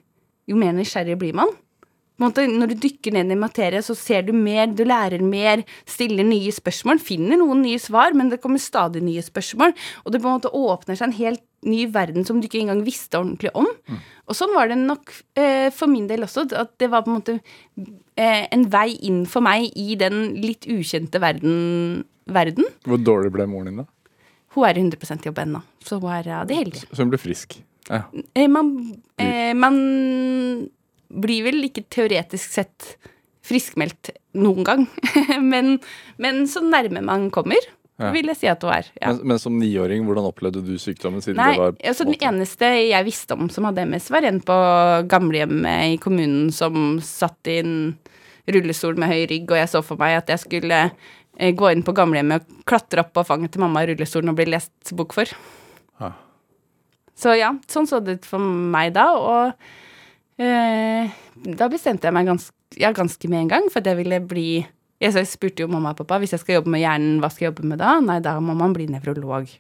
jo 0.50 0.58
mer 0.60 0.74
nysgjerrig 0.76 1.18
blir 1.20 1.38
man. 1.38 1.52
Måte, 2.20 2.46
når 2.52 2.74
du 2.74 2.80
dykker 2.84 3.16
ned 3.16 3.32
i 3.32 3.40
materie, 3.40 3.82
så 3.86 3.96
ser 3.98 4.26
du 4.28 4.34
mer, 4.36 4.68
du 4.68 4.84
lærer 4.88 5.24
mer, 5.24 5.64
stiller 5.90 6.28
nye 6.28 6.52
spørsmål, 6.56 7.00
finner 7.04 7.40
noen 7.40 7.64
nye 7.64 7.80
svar, 7.82 8.16
men 8.18 8.32
det 8.32 8.42
kommer 8.44 8.62
stadig 8.62 9.04
nye 9.06 9.24
spørsmål, 9.24 9.76
og 10.04 10.12
det 10.12 10.22
på 10.22 10.28
en 10.28 10.40
måte 10.40 10.52
åpner 10.56 11.00
seg 11.00 11.10
en 11.10 11.20
helt 11.20 11.46
ny 11.68 11.86
verden 11.92 12.24
som 12.28 12.40
du 12.40 12.48
ikke 12.48 12.62
engang 12.62 12.84
visste 12.86 13.20
ordentlig 13.20 13.52
om. 13.58 13.68
Og 14.30 14.38
sånn 14.38 14.54
var 14.56 14.70
det 14.72 14.78
nok 14.80 15.12
eh, 15.40 15.68
for 15.76 15.92
min 15.92 16.08
del 16.08 16.24
også, 16.28 16.48
at 16.56 16.76
det 16.80 16.92
var 16.92 17.04
på 17.06 17.12
en 17.12 17.18
måte 17.20 17.38
eh, 18.16 18.46
en 18.48 18.66
vei 18.72 18.94
inn 19.08 19.26
for 19.30 19.44
meg 19.46 19.68
i 19.80 19.98
den 20.00 20.36
litt 20.40 20.68
ukjente 20.70 21.22
verden. 21.24 22.06
verden. 22.30 22.68
Hvor 22.88 23.02
dårlig 23.02 23.34
ble 23.36 23.48
moren 23.50 23.72
din, 23.72 23.82
da? 23.84 23.90
Hun 24.56 24.66
er 24.66 24.80
i 24.80 24.84
100% 24.84 25.28
jobb 25.28 25.44
ennå, 25.44 25.62
så 25.86 26.00
hun 26.02 26.12
er 26.14 26.32
ja, 26.32 26.44
det 26.48 26.58
heldige. 26.58 26.90
Så 26.90 27.04
hun 27.04 27.12
ble 27.12 27.20
frisk. 27.22 27.60
Ja. 27.90 28.04
Eh, 28.38 28.48
man, 28.50 28.72
eh, 29.18 29.54
man 29.58 29.78
blir 31.10 31.44
vel 31.48 31.64
ikke 31.66 31.86
teoretisk 31.92 32.54
sett 32.60 32.94
friskmeldt 33.50 34.12
noen 34.38 34.66
gang, 34.68 34.88
men, 35.52 35.80
men 36.22 36.44
så 36.48 36.62
nærme 36.66 37.02
man 37.06 37.30
kommer, 37.34 37.58
Ja. 38.00 38.14
vil 38.16 38.30
jeg 38.32 38.38
si 38.40 38.48
at 38.48 38.62
det 38.64 38.70
er. 38.72 38.86
Ja. 39.02 39.10
Men, 39.12 39.18
men 39.34 39.40
som 39.42 39.58
niåring, 39.60 40.06
hvordan 40.08 40.28
opplevde 40.30 40.62
du 40.64 40.78
sykdommen? 40.80 41.20
siden 41.20 41.36
Nei, 41.42 41.50
det 41.52 41.60
var 41.60 41.74
altså 41.92 42.06
Den 42.08 42.16
eneste 42.30 42.70
jeg 42.88 43.08
visste 43.10 43.36
om 43.36 43.50
som 43.52 43.66
hadde 43.68 43.84
MS, 43.90 44.08
var 44.14 44.24
en 44.30 44.38
på 44.40 44.56
gamlehjemmet 45.12 45.96
i 45.96 45.98
kommunen 46.00 46.48
som 46.56 47.00
satt 47.04 47.50
i 47.52 47.58
en 47.60 47.74
rullestol 48.48 48.96
med 49.02 49.12
høy 49.12 49.26
rygg, 49.34 49.52
og 49.52 49.60
jeg 49.60 49.72
så 49.74 49.82
for 49.84 50.00
meg 50.00 50.16
at 50.22 50.32
jeg 50.32 50.42
skulle 50.46 50.80
eh, 50.86 51.52
gå 51.52 51.74
inn 51.74 51.84
på 51.84 51.94
gamlehjemmet 51.98 52.46
og 52.46 52.64
klatre 52.70 53.04
opp 53.04 53.12
på 53.18 53.26
fanget 53.28 53.52
til 53.58 53.66
mamma 53.66 53.84
i 53.84 53.92
rullestolen 53.92 54.32
og 54.32 54.40
bli 54.40 54.48
lest 54.54 54.94
bok 54.98 55.14
for. 55.18 55.36
Ja. 56.00 56.14
Så 57.20 57.36
ja, 57.36 57.52
sånn 57.68 57.90
så 57.90 58.00
det 58.00 58.22
ut 58.22 58.30
for 58.32 58.40
meg 58.40 58.94
da, 58.96 59.10
og 59.20 59.70
da 60.40 61.68
bestemte 61.72 62.08
jeg 62.08 62.16
meg 62.16 62.30
ganske, 62.30 62.56
ja, 62.80 62.92
ganske 62.96 63.32
med 63.32 63.46
en 63.46 63.54
gang 63.54 63.72
for 63.72 63.82
at 63.82 63.90
jeg 63.92 64.00
ville 64.00 64.22
bli 64.24 64.50
jeg, 65.00 65.16
jeg 65.16 65.28
spurte 65.32 65.64
jo 65.64 65.72
mamma 65.72 65.94
og 65.94 66.02
pappa 66.02 66.20
hvis 66.22 66.36
jeg 66.36 66.44
skal 66.44 66.60
jobbe 66.60 66.72
med 66.74 66.84
hjernen, 66.84 67.20
hva 67.24 67.30
skal 67.32 67.46
jeg 67.48 67.54
jobbe 67.54 67.72
med 67.72 67.80
da? 67.82 67.98
Nei, 68.04 68.20
da 68.24 68.36
må 68.44 68.56
man 68.58 68.76
bli 68.76 68.90
nevrolog. 68.92 69.52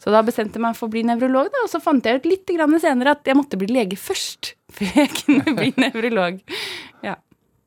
Så 0.00 0.12
da 0.12 0.22
bestemte 0.24 0.56
jeg 0.56 0.64
meg 0.64 0.78
for 0.78 0.88
å 0.88 0.92
bli 0.94 1.02
nevrolog, 1.04 1.50
da, 1.52 1.66
og 1.66 1.68
så 1.68 1.82
fant 1.84 2.06
jeg 2.08 2.22
ut 2.22 2.28
litt 2.30 2.52
senere 2.80 3.12
at 3.12 3.28
jeg 3.28 3.36
måtte 3.36 3.58
bli 3.60 3.68
lege 3.68 3.98
først. 4.00 4.54
Før 4.76 5.02
jeg 5.02 5.10
kunne 5.18 5.56
bli 5.58 5.74
nevrolog. 5.76 6.40
Ja. 7.04 7.18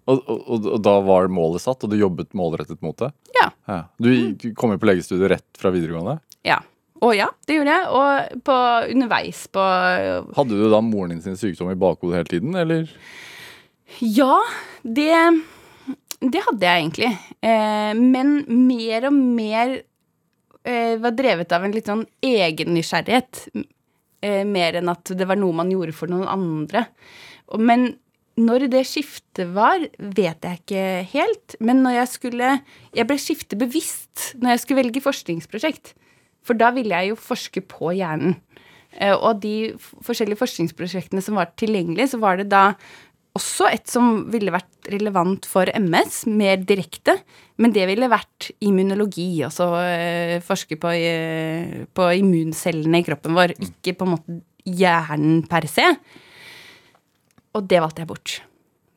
Og, 0.10 0.18
og, 0.26 0.40
og, 0.42 0.66
og 0.74 0.82
da 0.84 0.98
var 1.06 1.30
målet 1.32 1.62
satt, 1.64 1.86
og 1.86 1.94
du 1.94 2.00
jobbet 2.00 2.34
målrettet 2.34 2.82
mot 2.82 2.98
det? 2.98 3.12
Ja. 3.38 3.52
Ja. 3.70 3.80
Du 4.02 4.10
du 4.34 4.50
kom 4.58 4.74
jo 4.74 4.82
på 4.82 4.90
legestudiet 4.90 5.30
rett 5.38 5.62
fra 5.62 5.72
videregående. 5.74 6.18
ja. 6.48 6.60
Og 7.04 7.16
ja, 7.18 7.28
det 7.48 7.58
gjorde 7.58 7.76
jeg. 7.76 7.88
Og 8.00 8.44
på, 8.48 8.58
underveis 8.94 9.44
på 9.52 9.64
Hadde 10.38 10.60
du 10.60 10.68
da 10.72 10.80
moren 10.84 11.16
din 11.16 11.24
sin 11.26 11.40
sykdom 11.40 11.74
i 11.74 11.80
bakhodet 11.80 12.22
hele 12.22 12.32
tiden, 12.32 12.56
eller? 12.60 12.92
Ja, 14.00 14.40
det, 14.82 15.12
det 16.24 16.44
hadde 16.48 16.70
jeg 16.70 16.84
egentlig. 16.86 17.12
Eh, 17.44 17.92
men 18.00 18.38
mer 18.48 19.10
og 19.10 19.18
mer 19.20 19.76
eh, 20.64 20.96
var 21.04 21.18
drevet 21.18 21.54
av 21.54 21.66
en 21.66 21.76
litt 21.76 21.92
sånn 21.92 22.06
egen 22.24 22.74
nysgjerrighet. 22.78 23.46
Eh, 24.24 24.42
mer 24.48 24.80
enn 24.80 24.92
at 24.94 25.12
det 25.12 25.28
var 25.30 25.40
noe 25.40 25.56
man 25.60 25.72
gjorde 25.74 25.96
for 25.98 26.12
noen 26.12 26.30
andre. 26.32 26.88
Men 27.60 27.92
når 28.40 28.70
det 28.74 28.86
skiftet 28.90 29.52
var, 29.54 29.84
vet 30.00 30.48
jeg 30.48 30.62
ikke 30.62 30.86
helt. 31.12 31.58
Men 31.60 31.84
når 31.86 32.00
jeg 32.00 32.14
skulle 32.16 32.54
Jeg 32.96 33.06
ble 33.10 33.18
skiftebevisst 33.22 34.32
når 34.42 34.56
jeg 34.56 34.64
skulle 34.64 34.82
velge 34.82 35.04
forskningsprosjekt. 35.04 35.94
For 36.44 36.60
da 36.60 36.72
ville 36.76 36.96
jeg 36.96 37.14
jo 37.14 37.20
forske 37.20 37.64
på 37.66 37.94
hjernen. 37.98 38.38
Eh, 39.00 39.16
Og 39.16 39.42
de 39.42 39.74
forskjellige 39.80 40.42
forskningsprosjektene 40.42 41.24
som 41.24 41.40
var 41.40 41.54
tilgjengelige, 41.58 42.14
så 42.14 42.20
var 42.22 42.38
det 42.38 42.50
da 42.52 42.74
også 43.34 43.66
et 43.74 43.90
som 43.90 44.28
ville 44.30 44.54
vært 44.54 44.92
relevant 44.94 45.46
for 45.50 45.66
MS, 45.66 46.26
mer 46.30 46.58
direkte. 46.62 47.16
Men 47.58 47.74
det 47.74 47.88
ville 47.90 48.10
vært 48.12 48.52
immunologi, 48.62 49.42
altså 49.46 49.72
eh, 49.82 50.38
forske 50.46 50.78
på, 50.78 50.94
eh, 50.94 51.86
på 51.94 52.10
immuncellene 52.20 53.02
i 53.02 53.06
kroppen 53.08 53.34
vår, 53.38 53.56
ikke 53.58 53.96
på 53.98 54.06
en 54.08 54.14
måte 54.14 54.40
hjernen 54.70 55.42
per 55.50 55.66
se. 55.70 55.88
Og 57.54 57.66
det 57.70 57.82
valgte 57.82 58.04
jeg 58.04 58.10
bort. 58.10 58.36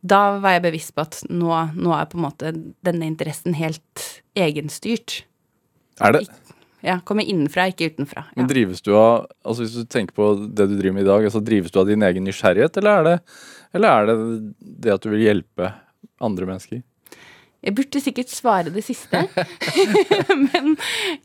Da 0.07 0.39
var 0.43 0.57
jeg 0.57 0.67
bevisst 0.69 0.95
på 0.95 1.05
at 1.05 1.23
nå, 1.33 1.51
nå 1.75 1.95
er 1.97 2.09
på 2.11 2.19
en 2.21 2.27
måte 2.27 2.53
denne 2.87 3.09
interessen 3.09 3.57
helt 3.59 4.05
egenstyrt. 4.39 5.23
Er 6.05 6.13
det, 6.13 6.27
Ja, 6.87 7.01
Kommer 7.05 7.27
innenfra, 7.27 7.65
ikke 7.73 7.89
utenfra. 7.91 8.29
Ja. 8.29 8.37
men 8.39 8.47
drives 8.51 8.83
du 8.87 8.93
av 8.95 9.25
altså 9.43 9.65
Hvis 9.65 9.75
du 9.75 9.89
tenker 9.91 10.15
på 10.15 10.29
det 10.39 10.69
du 10.71 10.77
driver 10.77 10.95
med 10.95 11.03
i 11.03 11.09
dag, 11.09 11.25
altså 11.27 11.43
drives 11.43 11.75
du 11.75 11.81
av 11.83 11.89
din 11.89 12.05
egen 12.07 12.27
nysgjerrighet, 12.29 12.79
eller 12.79 13.01
er 13.01 13.09
det, 13.09 13.17
eller 13.75 13.89
er 13.91 14.07
det 14.07 14.15
det 14.85 14.93
at 14.95 15.03
du 15.03 15.11
vil 15.11 15.25
hjelpe 15.25 15.73
andre 16.23 16.47
mennesker? 16.47 16.85
Jeg 17.67 17.75
burde 17.75 18.03
sikkert 18.05 18.31
svare 18.31 18.71
det 18.71 18.85
siste. 18.87 19.25
Men 20.47 20.77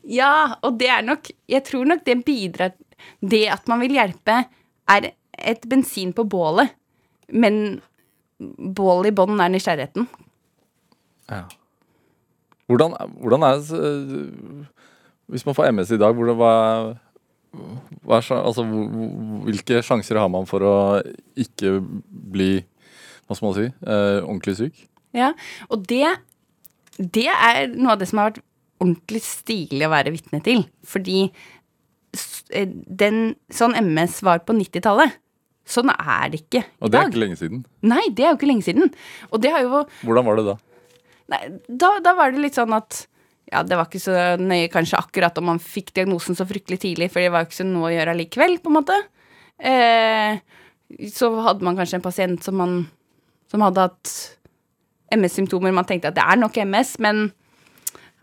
ja, 0.02 0.56
og 0.66 0.80
det 0.80 0.88
er 0.90 1.04
nok 1.06 1.30
Jeg 1.46 1.62
tror 1.68 1.86
nok 1.86 2.02
det 2.08 2.16
bidrar 2.26 2.72
Det 3.20 3.44
at 3.52 3.68
man 3.70 3.82
vil 3.84 3.94
hjelpe, 3.94 4.40
er 4.90 5.12
et 5.38 5.62
bensin 5.70 6.10
på 6.16 6.24
bålet. 6.26 6.74
Men 7.30 7.80
bålet 8.42 9.12
i 9.12 9.14
bånn 9.14 9.38
er 9.40 9.52
nysgjerrigheten. 9.54 10.08
Ja. 11.30 11.44
Hvordan, 12.66 12.96
hvordan 13.22 13.46
er 13.46 13.62
Hvis 15.30 15.46
man 15.46 15.56
får 15.56 15.70
MS 15.70 15.94
i 15.94 16.00
dag, 16.00 16.16
hvordan, 16.16 16.36
hva, 16.38 16.52
hva 18.02 18.18
er, 18.18 18.28
altså, 18.40 18.64
hvilke 19.46 19.82
sjanser 19.86 20.20
har 20.20 20.30
man 20.32 20.48
for 20.50 20.64
å 20.66 20.74
ikke 21.38 21.78
bli 22.10 22.52
hva 23.26 23.36
skal 23.38 23.48
man 23.48 23.56
si, 23.56 23.66
eh, 23.86 24.18
ordentlig 24.20 24.56
syk? 24.58 24.80
Ja, 25.16 25.32
og 25.72 25.86
det, 25.88 26.04
det 26.98 27.28
er 27.30 27.68
noe 27.72 27.94
av 27.94 28.00
det 28.00 28.08
som 28.10 28.20
har 28.20 28.32
vært 28.32 28.42
ordentlig 28.82 29.22
stilig 29.24 29.86
å 29.86 29.92
være 29.92 30.12
vitne 30.14 30.42
til. 30.44 30.64
Fordi 30.88 31.24
eh, 32.50 32.66
den, 33.02 33.22
sånn 33.52 33.76
MS 33.78 34.20
var 34.26 34.42
på 34.46 34.56
90-tallet. 34.58 35.18
Sånn 35.68 35.92
er 35.94 36.32
det 36.32 36.42
ikke 36.42 36.64
i 36.64 36.66
dag. 36.66 36.82
Og 36.82 36.90
det 36.90 36.98
er 36.98 37.10
ikke 37.12 37.22
lenge 37.22 37.38
siden. 37.38 37.62
Nei, 37.86 38.02
det 38.10 38.26
er 38.26 38.32
jo 38.32 38.40
ikke 38.40 38.50
lenge 38.50 38.66
siden. 38.66 38.92
Og 39.30 39.42
det 39.44 39.54
har 39.54 39.62
jo 39.62 39.84
Hvordan 40.02 40.26
var 40.26 40.40
det 40.40 40.46
da? 40.50 40.56
Nei, 41.32 41.42
da, 41.68 41.92
da 42.02 42.16
var 42.18 42.34
det 42.34 42.42
litt 42.42 42.58
sånn 42.58 42.74
at 42.76 43.04
ja, 43.50 43.62
det 43.66 43.76
var 43.76 43.88
ikke 43.88 44.00
så 44.02 44.16
nøye 44.40 44.70
kanskje 44.72 45.00
akkurat 45.00 45.36
om 45.40 45.50
man 45.50 45.60
fikk 45.62 45.92
diagnosen 45.96 46.38
så 46.38 46.46
fryktelig 46.48 46.80
tidlig, 46.84 47.10
for 47.12 47.22
det 47.22 47.32
var 47.32 47.42
jo 47.42 47.50
ikke 47.50 47.60
så 47.60 47.68
noe 47.68 47.90
å 47.90 47.94
gjøre 47.94 48.14
allikevel, 48.14 48.58
på 48.62 48.70
en 48.70 48.78
måte. 48.78 48.98
Eh, 49.58 50.38
så 51.12 51.30
hadde 51.46 51.66
man 51.66 51.78
kanskje 51.78 51.98
en 51.98 52.04
pasient 52.04 52.44
som, 52.44 52.56
man, 52.58 52.78
som 53.52 53.64
hadde 53.64 53.86
hatt 53.88 54.14
MS-symptomer. 55.12 55.74
Man 55.74 55.88
tenkte 55.88 56.12
at 56.12 56.18
det 56.18 56.24
er 56.24 56.40
nok 56.40 56.56
MS, 56.64 56.96
men 57.04 57.30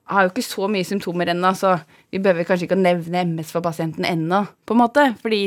har 0.09 0.25
jo 0.25 0.31
ikke 0.33 0.45
så 0.45 0.69
mye 0.71 0.87
symptomer 0.87 1.29
ennå, 1.33 1.51
så 1.57 1.75
vi 2.09 2.21
behøver 2.21 2.47
kanskje 2.49 2.65
ikke 2.65 2.77
å 2.77 2.81
nevne 2.81 3.25
MS 3.29 3.51
for 3.53 3.65
pasienten 3.65 4.07
ennå, 4.09 4.43
på 4.65 4.75
en 4.75 4.81
måte. 4.81 5.05
Fordi 5.21 5.43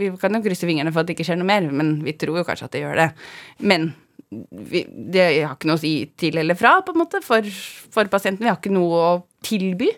vi 0.00 0.12
kan 0.20 0.36
jo 0.36 0.42
krysse 0.44 0.68
fingrene 0.68 0.92
for 0.94 1.02
at 1.02 1.10
det 1.10 1.18
ikke 1.18 1.26
skjer 1.28 1.40
noe 1.40 1.50
mer, 1.50 1.66
men 1.68 1.98
vi 2.06 2.14
tror 2.16 2.40
jo 2.40 2.46
kanskje 2.48 2.70
at 2.70 2.76
det 2.76 2.84
gjør 2.84 3.00
det. 3.02 3.08
Men 3.60 3.90
det 4.30 5.24
har 5.42 5.56
ikke 5.56 5.66
noe 5.66 5.78
å 5.78 5.82
si 5.82 5.94
til 6.20 6.38
eller 6.38 6.58
fra, 6.58 6.76
på 6.86 6.94
en 6.94 7.02
måte, 7.02 7.18
for, 7.24 7.46
for 7.90 8.10
pasienten. 8.12 8.44
Vi 8.44 8.50
har 8.50 8.60
ikke 8.60 8.72
noe 8.74 9.02
å 9.02 9.12
tilby. 9.46 9.90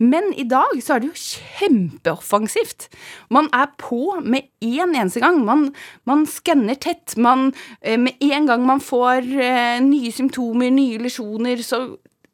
Men 0.00 0.30
i 0.40 0.46
dag 0.48 0.78
så 0.80 0.94
er 0.94 1.02
det 1.02 1.10
jo 1.10 1.20
kjempeoffensivt. 1.20 2.88
Man 3.28 3.50
er 3.52 3.68
på 3.80 4.16
med 4.24 4.48
én 4.64 4.94
eneste 4.94 5.20
gang. 5.20 5.42
Man, 5.44 5.66
man 6.08 6.24
skanner 6.30 6.78
tett. 6.80 7.18
Man, 7.20 7.50
eh, 7.82 7.98
med 8.00 8.16
en 8.24 8.48
gang 8.48 8.64
man 8.64 8.80
får 8.80 9.28
eh, 9.28 9.76
nye 9.84 10.12
symptomer, 10.14 10.72
nye 10.72 11.02
lesjoner, 11.04 11.60
så 11.60 11.82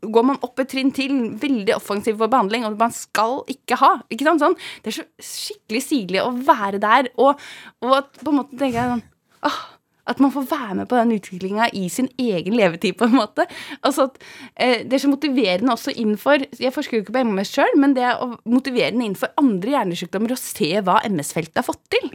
går 0.07 0.27
man 0.31 0.39
opp 0.47 0.63
et 0.63 0.71
trinn 0.71 0.93
til. 0.95 1.17
Veldig 1.43 1.75
offensiv 1.75 2.21
for 2.21 2.31
behandling, 2.31 2.69
og 2.69 2.79
man 2.79 2.95
skal 2.95 3.41
ikke 3.51 3.81
ha. 3.83 3.97
Ikke 4.15 4.29
sant? 4.29 4.45
Sånn. 4.45 4.59
Det 4.85 4.93
er 4.93 5.01
så 5.01 5.33
skikkelig 5.33 5.83
stilig 5.89 6.23
å 6.23 6.31
være 6.39 6.83
der, 6.87 7.11
og, 7.19 7.43
og 7.83 8.15
på 8.23 8.31
en 8.31 8.43
måte 8.45 8.55
tenker 8.55 8.79
jeg 8.79 8.95
sånn 8.95 9.07
ah, 9.47 9.59
At 10.07 10.21
man 10.23 10.33
får 10.35 10.47
være 10.51 10.75
med 10.81 10.89
på 10.91 10.99
den 11.01 11.17
utviklinga 11.17 11.71
i 11.75 11.89
sin 11.93 12.09
egen 12.19 12.55
levetid, 12.57 12.97
på 12.99 13.09
en 13.09 13.17
måte. 13.19 13.47
Altså 13.83 14.09
at 14.11 14.21
eh, 14.55 14.85
Det 14.87 14.99
er 14.99 15.03
så 15.03 15.11
motiverende 15.11 15.73
også 15.75 15.95
innenfor 15.97 16.45
Jeg 16.61 16.75
forsker 16.75 16.99
jo 16.99 17.05
ikke 17.05 17.17
på 17.17 17.25
MS 17.27 17.55
sjøl, 17.57 17.75
men 17.81 17.97
det 17.97 18.05
er 18.07 18.23
å 18.23 18.37
motiverende 18.45 19.05
innenfor 19.05 19.35
andre 19.41 19.75
hjernesykdommer 19.75 20.37
å 20.37 20.41
se 20.41 20.71
hva 20.87 21.01
MS-feltet 21.09 21.63
har 21.63 21.67
fått 21.67 21.83
til. 21.97 22.13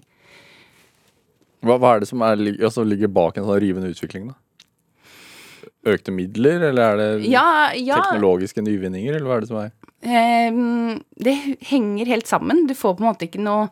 Hva, 1.61 1.77
hva 1.77 1.95
er 1.95 2.01
det 2.01 2.09
som 2.09 2.23
er, 2.25 2.39
altså, 2.63 2.85
ligger 2.87 3.11
bak 3.11 3.37
en 3.37 3.45
sånn 3.45 3.61
rivende 3.61 3.91
utvikling, 3.91 4.31
da? 4.31 4.39
Økte 5.91 6.13
midler, 6.13 6.61
eller 6.69 6.81
er 6.81 6.99
det 6.99 7.29
Ja, 7.29 7.73
ja 7.73 7.97
teknologiske 8.01 8.63
nyvinninger, 8.65 9.17
eller 9.17 9.29
hva 9.29 9.37
er 9.39 9.45
det 9.45 9.51
som 9.51 9.61
er 9.61 9.71
Eh, 10.01 10.51
det 11.21 11.33
henger 11.69 12.05
helt 12.09 12.27
sammen. 12.27 12.65
Du 12.67 12.73
får 12.73 12.95
på 12.97 13.03
en 13.03 13.11
måte 13.11 13.27
ikke 13.27 13.41
noe 13.41 13.67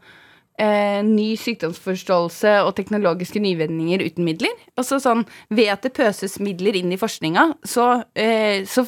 eh, 0.59 1.01
ny 1.05 1.31
sykdomsforståelse 1.39 2.59
og 2.65 2.73
teknologiske 2.77 3.41
nyvinninger 3.43 4.03
uten 4.05 4.27
midler. 4.27 4.55
Altså 4.79 4.99
sånn, 5.03 5.25
Ved 5.49 5.71
at 5.73 5.85
det 5.85 5.95
pøses 5.97 6.39
midler 6.43 6.77
inn 6.79 6.91
i 6.93 6.99
forskninga, 6.99 7.53
så, 7.63 8.03
eh, 8.15 8.65
så 8.69 8.85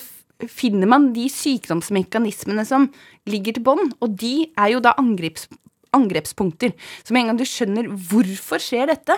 finner 0.50 0.90
man 0.90 1.12
de 1.14 1.28
sykdomsmekanismene 1.30 2.66
som 2.66 2.90
ligger 3.30 3.58
til 3.58 3.66
bånn, 3.66 3.92
og 4.02 4.16
de 4.18 4.52
er 4.58 4.74
jo 4.74 4.80
da 4.84 4.96
angrips, 4.98 5.48
angrepspunkter. 5.96 6.74
Så 7.04 7.14
med 7.14 7.24
en 7.24 7.32
gang 7.32 7.40
du 7.40 7.46
skjønner 7.48 7.90
hvorfor 8.10 8.62
skjer 8.64 8.90
dette, 8.94 9.18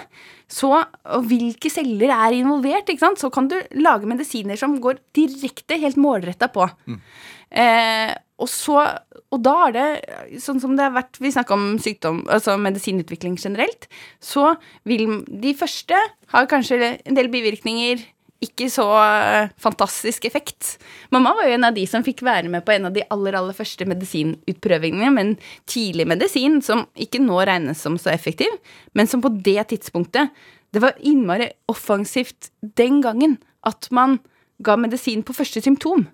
så, 0.51 0.71
og 0.83 1.27
hvilke 1.29 1.71
celler 1.71 2.11
er 2.15 2.35
involvert, 2.39 2.89
så 3.17 3.29
kan 3.33 3.47
du 3.47 3.55
lage 3.79 4.09
medisiner 4.09 4.59
som 4.59 4.75
går 4.81 4.99
direkte, 5.15 5.79
helt 5.79 5.99
målretta 6.01 6.49
på. 6.53 6.67
Eh, 7.53 8.13
og 8.41 8.49
så 8.49 8.81
Og 9.33 9.41
da 9.41 9.53
er 9.67 9.73
det 9.73 10.39
sånn 10.41 10.59
som 10.61 10.75
det 10.77 10.85
har 10.85 10.93
vært 10.93 11.19
Vi 11.21 11.31
snakker 11.33 11.57
om 11.57 11.77
sykdom, 11.81 12.23
altså 12.29 12.57
medisinutvikling 12.61 13.37
generelt. 13.41 13.87
Så 14.21 14.55
vil 14.85 15.23
de 15.27 15.53
første 15.57 15.97
ha 16.33 16.43
kanskje 16.49 16.97
en 17.05 17.17
del 17.17 17.31
bivirkninger. 17.33 18.03
Ikke 18.43 18.67
så 18.69 18.85
eh, 18.99 19.51
fantastisk 19.61 20.25
effekt. 20.27 20.77
Mamma 21.15 21.31
var 21.37 21.47
jo 21.47 21.55
en 21.55 21.67
av 21.69 21.77
de 21.77 21.85
som 21.87 22.03
fikk 22.03 22.25
være 22.27 22.51
med 22.51 22.65
på 22.65 22.75
en 22.75 22.89
av 22.89 22.95
de 22.95 23.05
aller 23.13 23.37
aller 23.39 23.55
første 23.55 23.87
medisinutprøvingene 23.87 25.11
med 25.15 25.25
en 25.25 25.35
tidlig 25.69 26.05
medisin 26.11 26.59
som 26.65 26.83
ikke 26.93 27.21
nå 27.23 27.39
regnes 27.47 27.79
som 27.85 27.95
så 28.01 28.11
effektiv, 28.11 28.51
men 28.93 29.07
som 29.07 29.23
på 29.23 29.31
det 29.45 29.69
tidspunktet 29.71 30.33
Det 30.73 30.81
var 30.81 30.97
innmari 31.05 31.51
offensivt 31.69 32.49
den 32.61 32.99
gangen 33.01 33.37
at 33.63 33.87
man 33.91 34.17
ga 34.59 34.75
medisin 34.75 35.21
på 35.23 35.35
første 35.37 35.61
symptom. 35.61 36.07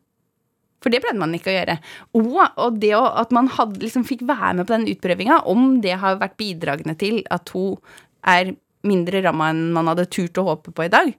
For 0.80 0.94
det 0.94 1.02
pleide 1.04 1.20
man 1.20 1.36
ikke 1.36 1.52
å 1.52 1.58
gjøre. 1.58 1.78
Og, 2.16 2.28
og 2.40 2.78
det 2.80 2.94
at 2.96 3.34
man 3.36 3.50
hadde, 3.52 3.82
liksom, 3.84 4.06
fikk 4.08 4.24
være 4.28 4.60
med 4.62 4.70
på 4.70 4.76
den 4.78 4.88
utprøvinga, 4.94 5.42
om 5.52 5.80
det 5.84 5.98
har 6.00 6.20
vært 6.22 6.38
bidragende 6.40 6.96
til 7.00 7.22
at 7.36 7.52
hun 7.56 7.80
er 8.28 8.54
mindre 8.88 9.20
ramma 9.26 9.50
enn 9.52 9.74
man 9.76 9.92
hadde 9.92 10.08
turt 10.12 10.40
å 10.40 10.48
håpe 10.54 10.72
på 10.76 10.86
i 10.88 10.92
dag, 10.92 11.12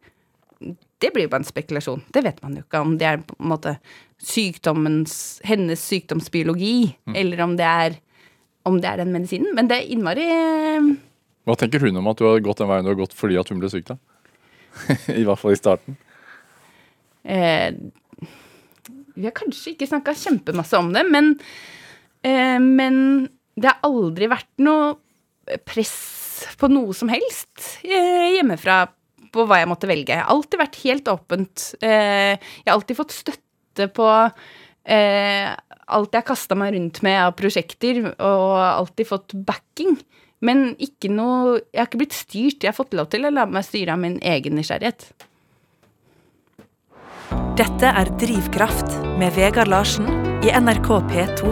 det 1.01 1.11
blir 1.15 1.25
jo 1.25 1.33
bare 1.33 1.45
en 1.45 1.49
spekulasjon. 1.49 2.03
Det 2.13 2.23
vet 2.25 2.41
man 2.45 2.57
jo 2.57 2.65
ikke 2.65 2.81
om 2.85 2.97
det 3.01 3.09
er 3.09 3.21
på 3.25 3.37
en 3.39 3.53
måte 3.53 3.75
sykdommens 4.21 5.15
Hennes 5.49 5.81
sykdomsbiologi, 5.89 6.93
eller 7.17 7.41
om 7.47 7.55
det 7.57 7.69
er 7.69 7.97
om 8.69 8.77
det 8.81 8.91
er 8.91 9.01
den 9.01 9.15
medisinen. 9.15 9.55
Men 9.57 9.71
det 9.71 9.79
er 9.81 9.93
innmari 9.95 10.27
Hva 11.49 11.57
tenker 11.57 11.81
hun 11.81 11.97
om 11.97 12.11
at 12.11 12.21
du 12.21 12.27
har 12.29 12.43
gått 12.45 12.61
den 12.61 12.69
veien 12.69 12.85
du 12.85 12.93
har 12.93 13.01
gått 13.01 13.17
fordi 13.17 13.39
at 13.41 13.49
hun 13.49 13.63
ble 13.63 13.71
syk, 13.73 13.89
da? 13.89 13.97
I 15.21 15.25
hvert 15.27 15.41
fall 15.41 15.57
i 15.57 15.59
starten. 15.61 15.97
eh, 17.25 17.73
Vi 19.21 19.29
har 19.29 19.37
kanskje 19.37 19.75
ikke 19.75 19.91
snakka 19.91 20.17
kjempemasse 20.17 20.81
om 20.81 20.91
det, 20.97 21.05
men, 21.09 21.35
eh, 22.25 22.59
men 22.61 23.29
det 23.61 23.69
har 23.69 23.85
aldri 23.87 24.31
vært 24.31 24.51
noe 24.65 24.97
press 25.69 25.99
på 26.61 26.71
noe 26.73 26.95
som 26.97 27.11
helst 27.13 27.83
eh, 27.85 28.37
hjemmefra 28.39 28.85
på 29.31 29.47
hva 29.47 29.61
jeg 29.61 29.71
måtte 29.71 29.91
velge. 29.91 30.15
Jeg 30.15 30.25
har 30.25 30.33
alltid 30.33 30.61
vært 30.61 30.79
helt 30.83 31.11
åpent. 31.13 31.67
Eh, 31.85 32.35
jeg 32.35 32.67
har 32.67 32.77
alltid 32.77 32.99
fått 32.99 33.15
støtte 33.15 33.87
på 33.95 34.09
eh, 34.11 35.51
alt 35.91 36.15
jeg 36.15 36.23
har 36.23 36.27
kasta 36.27 36.57
meg 36.59 36.75
rundt 36.75 37.03
med 37.07 37.19
av 37.23 37.37
prosjekter, 37.39 38.03
og 38.17 38.57
alltid 38.65 39.11
fått 39.11 39.37
backing. 39.47 39.99
Men 40.41 40.71
ikke 40.81 41.11
noe 41.13 41.59
Jeg 41.69 41.83
har 41.83 41.89
ikke 41.91 42.01
blitt 42.01 42.17
styrt. 42.17 42.63
Jeg 42.65 42.71
har 42.73 42.79
fått 42.79 42.97
lov 42.97 43.11
til 43.13 43.29
å 43.29 43.33
la 43.35 43.45
meg 43.47 43.67
styre 43.67 43.95
av 43.95 44.01
min 44.01 44.17
egen 44.25 44.57
nysgjerrighet. 44.57 45.11
Dette 47.59 47.89
er 47.91 48.09
Drivkraft 48.21 48.93
med 49.19 49.35
Vegard 49.37 49.69
Larsen 49.71 50.07
i 50.45 50.51
NRK 50.55 50.89
P2. 51.11 51.51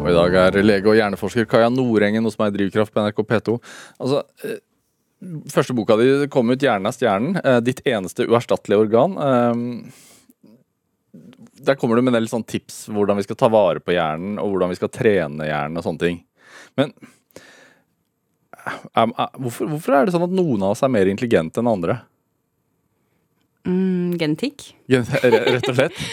Og 0.00 0.08
i 0.08 0.14
dag 0.14 0.36
er 0.40 0.58
lege 0.64 0.90
og 0.90 0.96
hjerneforsker 0.98 1.46
Kaja 1.50 1.68
Nordengen 1.72 2.24
hos 2.26 2.38
meg 2.40 2.52
i 2.52 2.58
Drivkraft 2.58 2.92
på 2.94 3.02
NRK 3.04 3.22
P2. 3.28 3.56
Altså, 4.00 4.22
eh, 4.44 4.58
første 5.52 5.74
boka 5.76 5.96
di 6.00 6.26
kom 6.28 6.50
ut, 6.50 6.58
'Hjernen 6.58 6.86
er 6.86 6.96
stjernen'. 6.96 7.40
eh, 7.44 7.60
Ditt 7.60 7.82
eneste 7.84 8.26
uerstattelige 8.26 8.80
organ. 8.86 9.16
Eh, 9.18 9.92
Der 11.62 11.74
kommer 11.74 11.96
du 11.96 12.02
med 12.02 12.14
en 12.14 12.22
del 12.22 12.28
sånn 12.28 12.46
tips 12.46 12.88
hvordan 12.88 13.16
vi 13.16 13.22
skal 13.22 13.36
ta 13.36 13.48
vare 13.48 13.80
på 13.80 13.92
hjernen, 13.92 14.38
og 14.38 14.48
hvordan 14.50 14.70
vi 14.70 14.76
skal 14.76 14.88
trene 14.88 15.44
hjernen 15.44 15.76
og 15.76 15.84
sånne 15.84 15.98
ting. 15.98 16.24
Men 16.74 16.92
hvorfor, 19.36 19.68
hvorfor 19.68 19.92
er 19.94 20.06
det 20.06 20.14
sånn 20.14 20.22
at 20.24 20.30
noen 20.30 20.62
av 20.62 20.70
oss 20.70 20.82
er 20.82 20.88
mer 20.88 21.04
intelligente 21.04 21.58
enn 21.58 21.68
andre? 21.68 22.00
Mm, 23.68 24.16
genetikk? 24.20 24.70
Rett 24.90 25.68
og 25.68 25.76
slett? 25.76 25.96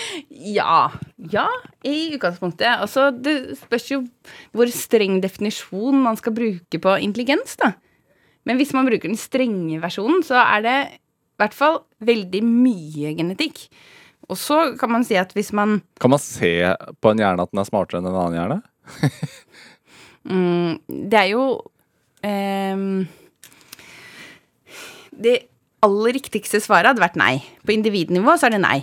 Ja. 0.58 0.92
Ja, 1.32 1.48
i 1.88 2.14
utgangspunktet. 2.16 2.68
Altså, 2.70 3.10
det 3.12 3.58
spørs 3.60 3.88
jo 3.90 4.04
hvor 4.56 4.70
streng 4.72 5.18
definisjon 5.24 5.98
man 6.04 6.20
skal 6.20 6.36
bruke 6.38 6.80
på 6.84 6.94
intelligens, 7.04 7.56
da. 7.60 7.74
Men 8.48 8.60
hvis 8.60 8.72
man 8.76 8.88
bruker 8.88 9.10
den 9.10 9.20
strenge 9.20 9.80
versjonen, 9.84 10.22
så 10.24 10.38
er 10.40 10.64
det 10.64 10.78
i 10.94 11.42
hvert 11.42 11.58
fall 11.58 11.82
veldig 12.06 12.44
mye 12.46 13.12
genetikk. 13.18 13.66
Og 14.28 14.40
så 14.40 14.60
kan 14.80 14.92
man 14.92 15.06
si 15.08 15.18
at 15.20 15.34
hvis 15.36 15.54
man 15.56 15.82
Kan 16.02 16.12
man 16.12 16.20
se 16.20 16.52
på 17.02 17.12
en 17.12 17.22
hjerne 17.22 17.44
at 17.44 17.52
den 17.54 17.62
er 17.62 17.68
smartere 17.68 18.02
enn 18.02 18.10
en 18.10 18.18
annen 18.18 18.38
hjerne? 18.38 18.58
mm, 20.32 21.04
Det 21.12 21.20
er 21.22 21.30
jo 21.32 21.44
ehm, 22.28 23.06
Det 25.12 25.38
aller 25.88 26.18
riktigste 26.20 26.62
svaret 26.64 26.92
hadde 26.92 27.04
vært 27.04 27.20
nei. 27.20 27.40
På 27.66 27.74
individnivå 27.76 28.38
så 28.38 28.50
er 28.50 28.58
det 28.58 28.64
nei. 28.64 28.80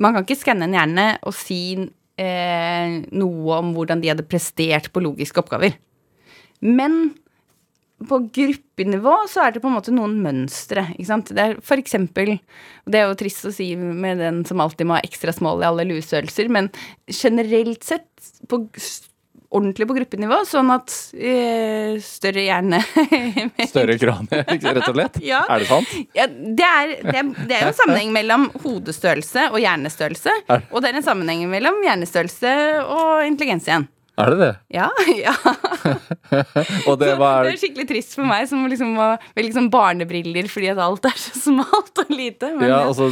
Man 0.00 0.16
kan 0.16 0.24
ikke 0.24 0.40
skanne 0.40 0.66
en 0.66 0.76
hjerne 0.76 1.06
og 1.28 1.36
si 1.36 1.62
eh, 1.76 3.00
noe 3.12 3.58
om 3.60 3.74
hvordan 3.76 4.02
de 4.02 4.12
hadde 4.12 4.28
prestert 4.28 4.88
på 4.94 5.02
logiske 5.04 5.42
oppgaver. 5.42 5.76
Men 6.64 7.12
på 8.08 8.16
gruppenivå 8.32 9.14
så 9.28 9.44
er 9.44 9.52
det 9.52 9.60
på 9.60 9.68
en 9.68 9.76
måte 9.76 9.92
noen 9.92 10.16
mønstre. 10.24 10.86
Ikke 10.94 11.08
sant? 11.10 11.32
Det 11.36 11.42
er 11.42 11.58
for 11.64 11.80
eksempel 11.80 12.38
Det 12.88 12.96
er 12.96 13.10
jo 13.10 13.18
trist 13.20 13.44
å 13.44 13.52
si 13.52 13.74
med 13.76 14.22
den 14.22 14.40
som 14.48 14.62
alltid 14.62 14.88
må 14.88 14.96
ha 14.96 15.04
ekstra 15.04 15.34
smål 15.36 15.60
i 15.60 15.68
alle 15.68 15.86
luseølser, 15.90 16.48
men 16.52 16.70
generelt 17.12 17.84
sett 17.84 18.08
på 18.48 18.62
ordentlig 19.50 19.86
på 19.90 19.94
gruppenivå, 19.96 20.36
sånn 20.46 20.68
at 20.70 20.92
eh, 21.18 21.96
større 22.04 22.44
hjerne 22.46 22.78
Større 23.72 23.96
kranie, 23.98 24.44
rett 24.46 24.82
og 24.86 24.94
slett? 24.94 25.18
Ja. 25.26 25.40
Er 25.50 25.64
det 25.64 25.68
sant? 25.70 25.94
ja, 26.14 26.26
det, 26.30 26.68
er, 26.68 26.92
det, 27.02 27.16
er, 27.18 27.32
det 27.48 27.56
er 27.56 27.64
jo 27.66 27.70
en 27.72 27.78
sammenheng 27.82 28.12
mellom 28.14 28.48
hodestørrelse 28.62 29.48
og 29.50 29.58
hjernestørrelse. 29.62 30.36
Er- 30.54 30.68
Og 30.70 30.82
det 30.84 30.92
er 30.92 31.00
en 31.00 31.06
sammenheng 31.08 31.42
mellom 31.50 31.80
hjernestørrelse 31.86 32.52
og 32.86 33.24
intelligens 33.26 33.66
igjen. 33.66 33.88
Er 34.20 34.34
det 34.34 34.38
det? 34.42 34.52
Ja, 34.76 34.86
ja. 35.24 35.32
Og 36.90 36.98
det 37.00 37.14
var 37.18 37.46
det 37.46 37.54
er 37.54 37.60
skikkelig 37.62 37.86
trist 37.88 38.14
for 38.18 38.26
meg 38.28 38.46
som 38.50 38.66
liksom 38.68 38.90
må 38.98 39.06
velge 39.38 39.54
sånn 39.56 39.70
barnebriller 39.72 40.48
fordi 40.50 40.68
at 40.74 40.80
alt 40.84 41.08
er 41.08 41.16
så 41.18 41.32
smalt 41.40 42.02
og 42.04 42.10
lite. 42.12 42.50
Men 42.58 42.68
Ja, 42.68 42.80
ja, 42.82 42.86
altså 42.90 43.08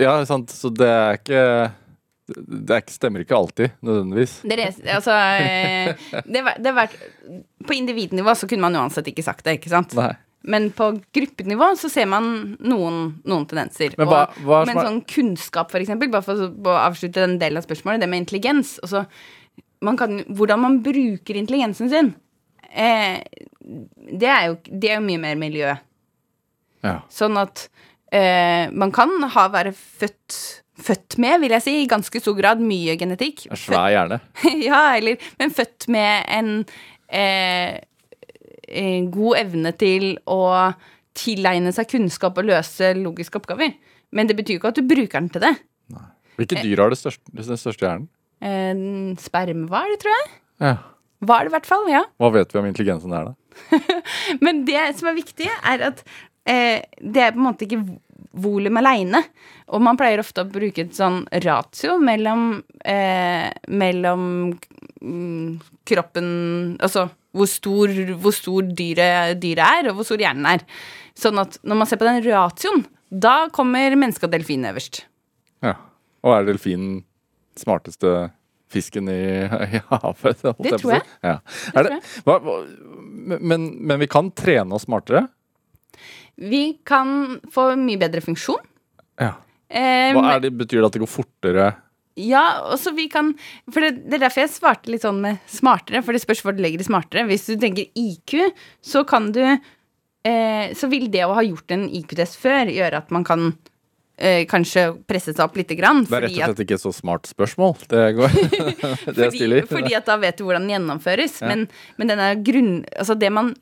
Ja, 0.00 0.16
sant, 0.28 0.50
så 0.52 0.72
det 0.74 0.88
er 0.90 1.20
ikke 1.20 1.44
Det 2.26 2.80
ikke, 2.82 2.90
stemmer 2.96 3.22
ikke 3.22 3.36
alltid, 3.36 3.74
nødvendigvis. 3.86 4.32
det 4.50 4.58
altså, 4.96 5.14
eh, 5.14 5.92
det, 6.26 6.42
var- 6.42 6.56
det 6.58 6.72
har 6.74 6.88
På 7.66 7.72
individnivå 7.76 8.34
så 8.34 8.48
kunne 8.50 8.66
man 8.66 8.74
uansett 8.80 9.06
ikke 9.12 9.22
sagt 9.22 9.44
det, 9.46 9.60
ikke 9.60 9.70
sant? 9.70 9.94
Nei. 9.94 10.12
Men 10.46 10.68
på 10.70 10.92
gruppenivå 11.14 11.72
så 11.78 11.88
ser 11.90 12.06
man 12.06 12.56
noen, 12.62 12.98
noen 13.26 13.46
tendenser. 13.50 13.94
Men 13.98 14.06
hva- 14.10 14.26
hva 14.42 14.60
er 14.62 14.66
men 14.72 14.76
sånn 14.78 15.00
kunnskap, 15.10 15.70
for 15.70 15.82
eksempel, 15.82 16.10
bare 16.10 16.22
for 16.26 16.34
å 16.50 16.76
avslutte 16.84 17.22
den 17.22 17.38
delen 17.38 17.58
av 17.58 17.66
spørsmålet, 17.66 18.00
det 18.02 18.08
med 18.10 18.24
intelligens 18.24 18.76
altså, 18.82 19.06
man 19.82 19.96
kan, 19.98 20.20
Hvordan 20.28 20.60
man 20.62 20.78
bruker 20.82 21.34
intelligensen 21.38 21.90
sin, 21.90 22.14
eh, 22.70 23.22
det, 23.62 24.28
er 24.30 24.46
jo, 24.50 24.58
det 24.70 24.90
er 24.90 25.00
jo 25.00 25.06
mye 25.06 25.22
mer 25.22 25.36
miljø. 25.40 25.74
Ja. 26.86 27.00
Sånn 27.10 27.36
at 27.40 27.68
eh, 28.14 28.70
man 28.70 28.92
kan 28.94 29.10
ha 29.34 29.48
være 29.52 29.72
født 29.74 30.62
Født 30.76 31.16
med, 31.22 31.40
vil 31.40 31.54
jeg 31.56 31.64
si, 31.64 31.74
i 31.80 31.88
ganske 31.88 32.20
stor 32.20 32.36
grad 32.36 32.60
mye 32.60 32.98
genetikk. 33.00 33.46
En 33.48 33.60
Svær 33.60 33.88
hjerne. 33.94 34.20
ja, 34.68 34.80
eller 34.98 35.22
Men 35.40 35.54
født 35.56 35.88
med 35.92 36.26
en 36.36 36.50
eh, 37.08 37.78
en 38.66 39.10
god 39.14 39.38
evne 39.40 39.72
til 39.78 40.16
å 40.28 40.40
tilegne 41.16 41.72
seg 41.74 41.88
kunnskap 41.90 42.36
og 42.40 42.48
løse 42.50 42.92
logiske 42.98 43.40
oppgaver. 43.40 43.72
Men 44.14 44.28
det 44.28 44.36
betyr 44.38 44.58
ikke 44.58 44.72
at 44.74 44.78
du 44.78 44.86
bruker 44.86 45.20
den 45.20 45.30
til 45.32 45.44
det. 45.46 45.54
Hvilke 46.36 46.60
dyr 46.60 46.82
har 46.82 46.92
det 46.92 47.00
største, 47.00 47.32
den 47.32 47.58
største 47.62 47.86
hjernen? 47.86 48.08
En 48.44 49.16
spermhval, 49.20 49.96
tror 50.02 50.12
jeg. 50.12 50.28
Ja. 50.60 50.74
Var 51.26 51.44
det 51.46 51.50
i 51.50 51.54
hvert 51.54 51.68
fall, 51.68 51.86
ja. 51.88 52.02
Hva 52.20 52.28
vet 52.34 52.52
vi 52.52 52.60
om 52.60 52.66
intelligensen 52.68 53.14
der, 53.14 53.30
da? 53.30 53.78
Men 54.44 54.66
det 54.68 54.82
som 54.98 55.08
er 55.08 55.16
viktig, 55.16 55.48
er 55.48 55.86
at 55.88 56.02
eh, 56.44 56.84
det 57.00 57.22
er 57.24 57.32
på 57.32 57.40
en 57.40 57.46
måte 57.46 57.64
ikke 57.64 57.80
volum 58.42 58.80
aleine. 58.80 59.22
Og 59.74 59.82
man 59.82 59.98
pleier 59.98 60.22
ofte 60.22 60.44
å 60.44 60.50
bruke 60.50 60.84
et 60.84 60.96
sånn 60.96 61.24
ratio 61.44 61.96
mellom, 62.02 62.62
eh, 62.84 63.48
mellom 63.68 64.26
mm, 65.02 65.56
kroppen 65.86 66.28
Altså 66.80 67.08
hvor 67.36 67.48
stor, 67.50 67.92
hvor 68.16 68.32
stor 68.32 68.68
dyret, 68.76 69.36
dyret 69.42 69.82
er, 69.82 69.90
og 69.90 69.98
hvor 69.98 70.08
stor 70.08 70.22
hjernen 70.22 70.48
er. 70.54 70.64
Sånn 71.16 71.36
at 71.42 71.58
når 71.66 71.80
man 71.82 71.88
ser 71.88 72.00
på 72.00 72.08
den 72.08 72.22
ratioen, 72.24 72.86
da 73.12 73.50
kommer 73.54 73.96
menneske 73.98 74.24
og 74.26 74.32
delfin 74.32 74.64
øverst. 74.68 75.04
Ja. 75.64 75.76
Og 76.24 76.32
er 76.32 76.48
delfinen 76.48 77.02
smarteste 77.60 78.30
fisken 78.72 79.10
i, 79.12 79.46
i 79.46 79.82
havet? 79.90 80.42
Det 80.64 80.78
tror 80.80 80.96
jeg. 80.96 81.04
Ja. 81.24 81.36
Det 81.76 81.84
det, 81.86 82.00
hva, 82.26 82.38
hva, 82.42 82.56
men, 83.38 83.68
men 83.86 84.00
vi 84.02 84.08
kan 84.10 84.32
trene 84.36 84.76
oss 84.76 84.88
smartere? 84.88 85.26
Vi 86.36 86.78
kan 86.84 87.40
få 87.52 87.70
mye 87.80 87.98
bedre 88.00 88.20
funksjon. 88.24 88.60
Ja. 89.20 89.32
Eh, 89.68 90.12
Hva 90.14 90.36
er 90.36 90.42
det, 90.44 90.52
betyr 90.54 90.82
det 90.82 90.86
at 90.90 90.94
det 90.94 91.00
går 91.02 91.10
fortere 91.10 91.64
Ja, 92.22 92.42
og 92.70 92.76
så 92.78 92.92
vi 92.94 93.08
kan 93.10 93.32
For 93.66 93.82
det, 93.82 94.04
det 94.06 94.14
er 94.20 94.22
derfor 94.28 94.44
jeg 94.44 94.52
svarte 94.52 94.92
litt 94.92 95.02
sånn 95.02 95.18
med 95.24 95.40
smartere, 95.50 96.04
for 96.06 96.14
det 96.14 96.22
spørs 96.22 96.44
hvor 96.44 96.54
du 96.54 96.62
legger 96.62 96.78
det 96.78 96.86
smartere. 96.86 97.24
Hvis 97.26 97.48
du 97.48 97.56
tenker 97.58 97.88
IQ, 97.98 98.36
så 98.84 99.02
kan 99.08 99.32
du 99.34 99.42
eh, 99.42 100.70
Så 100.76 100.90
vil 100.92 101.08
det 101.10 101.24
å 101.26 101.34
ha 101.34 101.42
gjort 101.46 101.74
en 101.74 101.88
IQ-test 101.88 102.38
før 102.38 102.70
gjøre 102.70 103.02
at 103.02 103.10
man 103.16 103.26
kan 103.26 103.48
eh, 104.18 104.44
kanskje 104.48 104.86
presse 105.08 105.34
seg 105.34 105.44
opp 105.48 105.58
lite 105.58 105.76
grann. 105.78 106.04
Det 106.06 106.14
er 106.14 106.26
rett 106.28 106.32
og 106.32 106.38
og 106.38 106.42
at- 106.46 106.54
slett 106.54 106.64
ikke 106.66 106.78
et 106.78 106.86
så 106.86 106.94
smart 106.94 107.26
spørsmål. 107.30 107.76
Det 107.90 108.04
går 108.20 108.36
Det 109.16 109.30
fordi, 109.32 109.62
fordi 109.72 109.96
at 109.98 110.06
da 110.08 110.16
vet 110.22 110.38
du 110.38 110.46
hvordan 110.46 110.68
den 110.68 110.76
gjennomføres. 110.76 111.40
Ja. 111.42 111.50
Men, 111.52 111.66
men 111.98 112.14
er 112.16 112.38
grunn... 112.44 112.84
Altså 112.96 113.18
det 113.18 113.32
man 113.34 113.54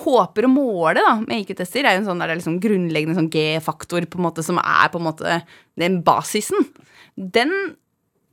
håper 0.00 0.46
å 0.46 0.52
måle 0.52 1.00
da, 1.00 1.14
med 1.22 1.44
IQ-tester, 1.44 1.86
er 1.86 1.96
jo 1.96 2.02
en 2.02 2.10
sånn 2.10 2.22
er 2.24 2.34
liksom 2.34 2.58
grunnleggende 2.62 3.16
sånn 3.18 3.30
G-faktor 3.32 4.06
på 4.10 4.20
en 4.20 4.26
måte 4.26 4.44
som 4.46 4.60
er 4.62 4.90
på 4.92 5.00
en 5.00 5.08
måte 5.08 5.40
den 5.80 6.00
basisen. 6.06 6.66
Den 7.14 7.52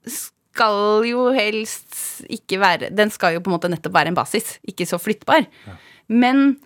skal 0.09 1.05
jo 1.07 1.27
helst 1.35 2.23
ikke 2.25 2.57
være 2.61 2.89
Den 2.89 3.11
skal 3.13 3.35
jo 3.35 3.41
på 3.43 3.51
en 3.51 3.55
måte 3.55 3.69
nettopp 3.71 3.93
være 3.95 4.11
en 4.11 4.17
basis, 4.17 4.57
ikke 4.67 4.87
så 4.89 4.99
flyttbar. 5.01 5.45
Men, 6.11 6.57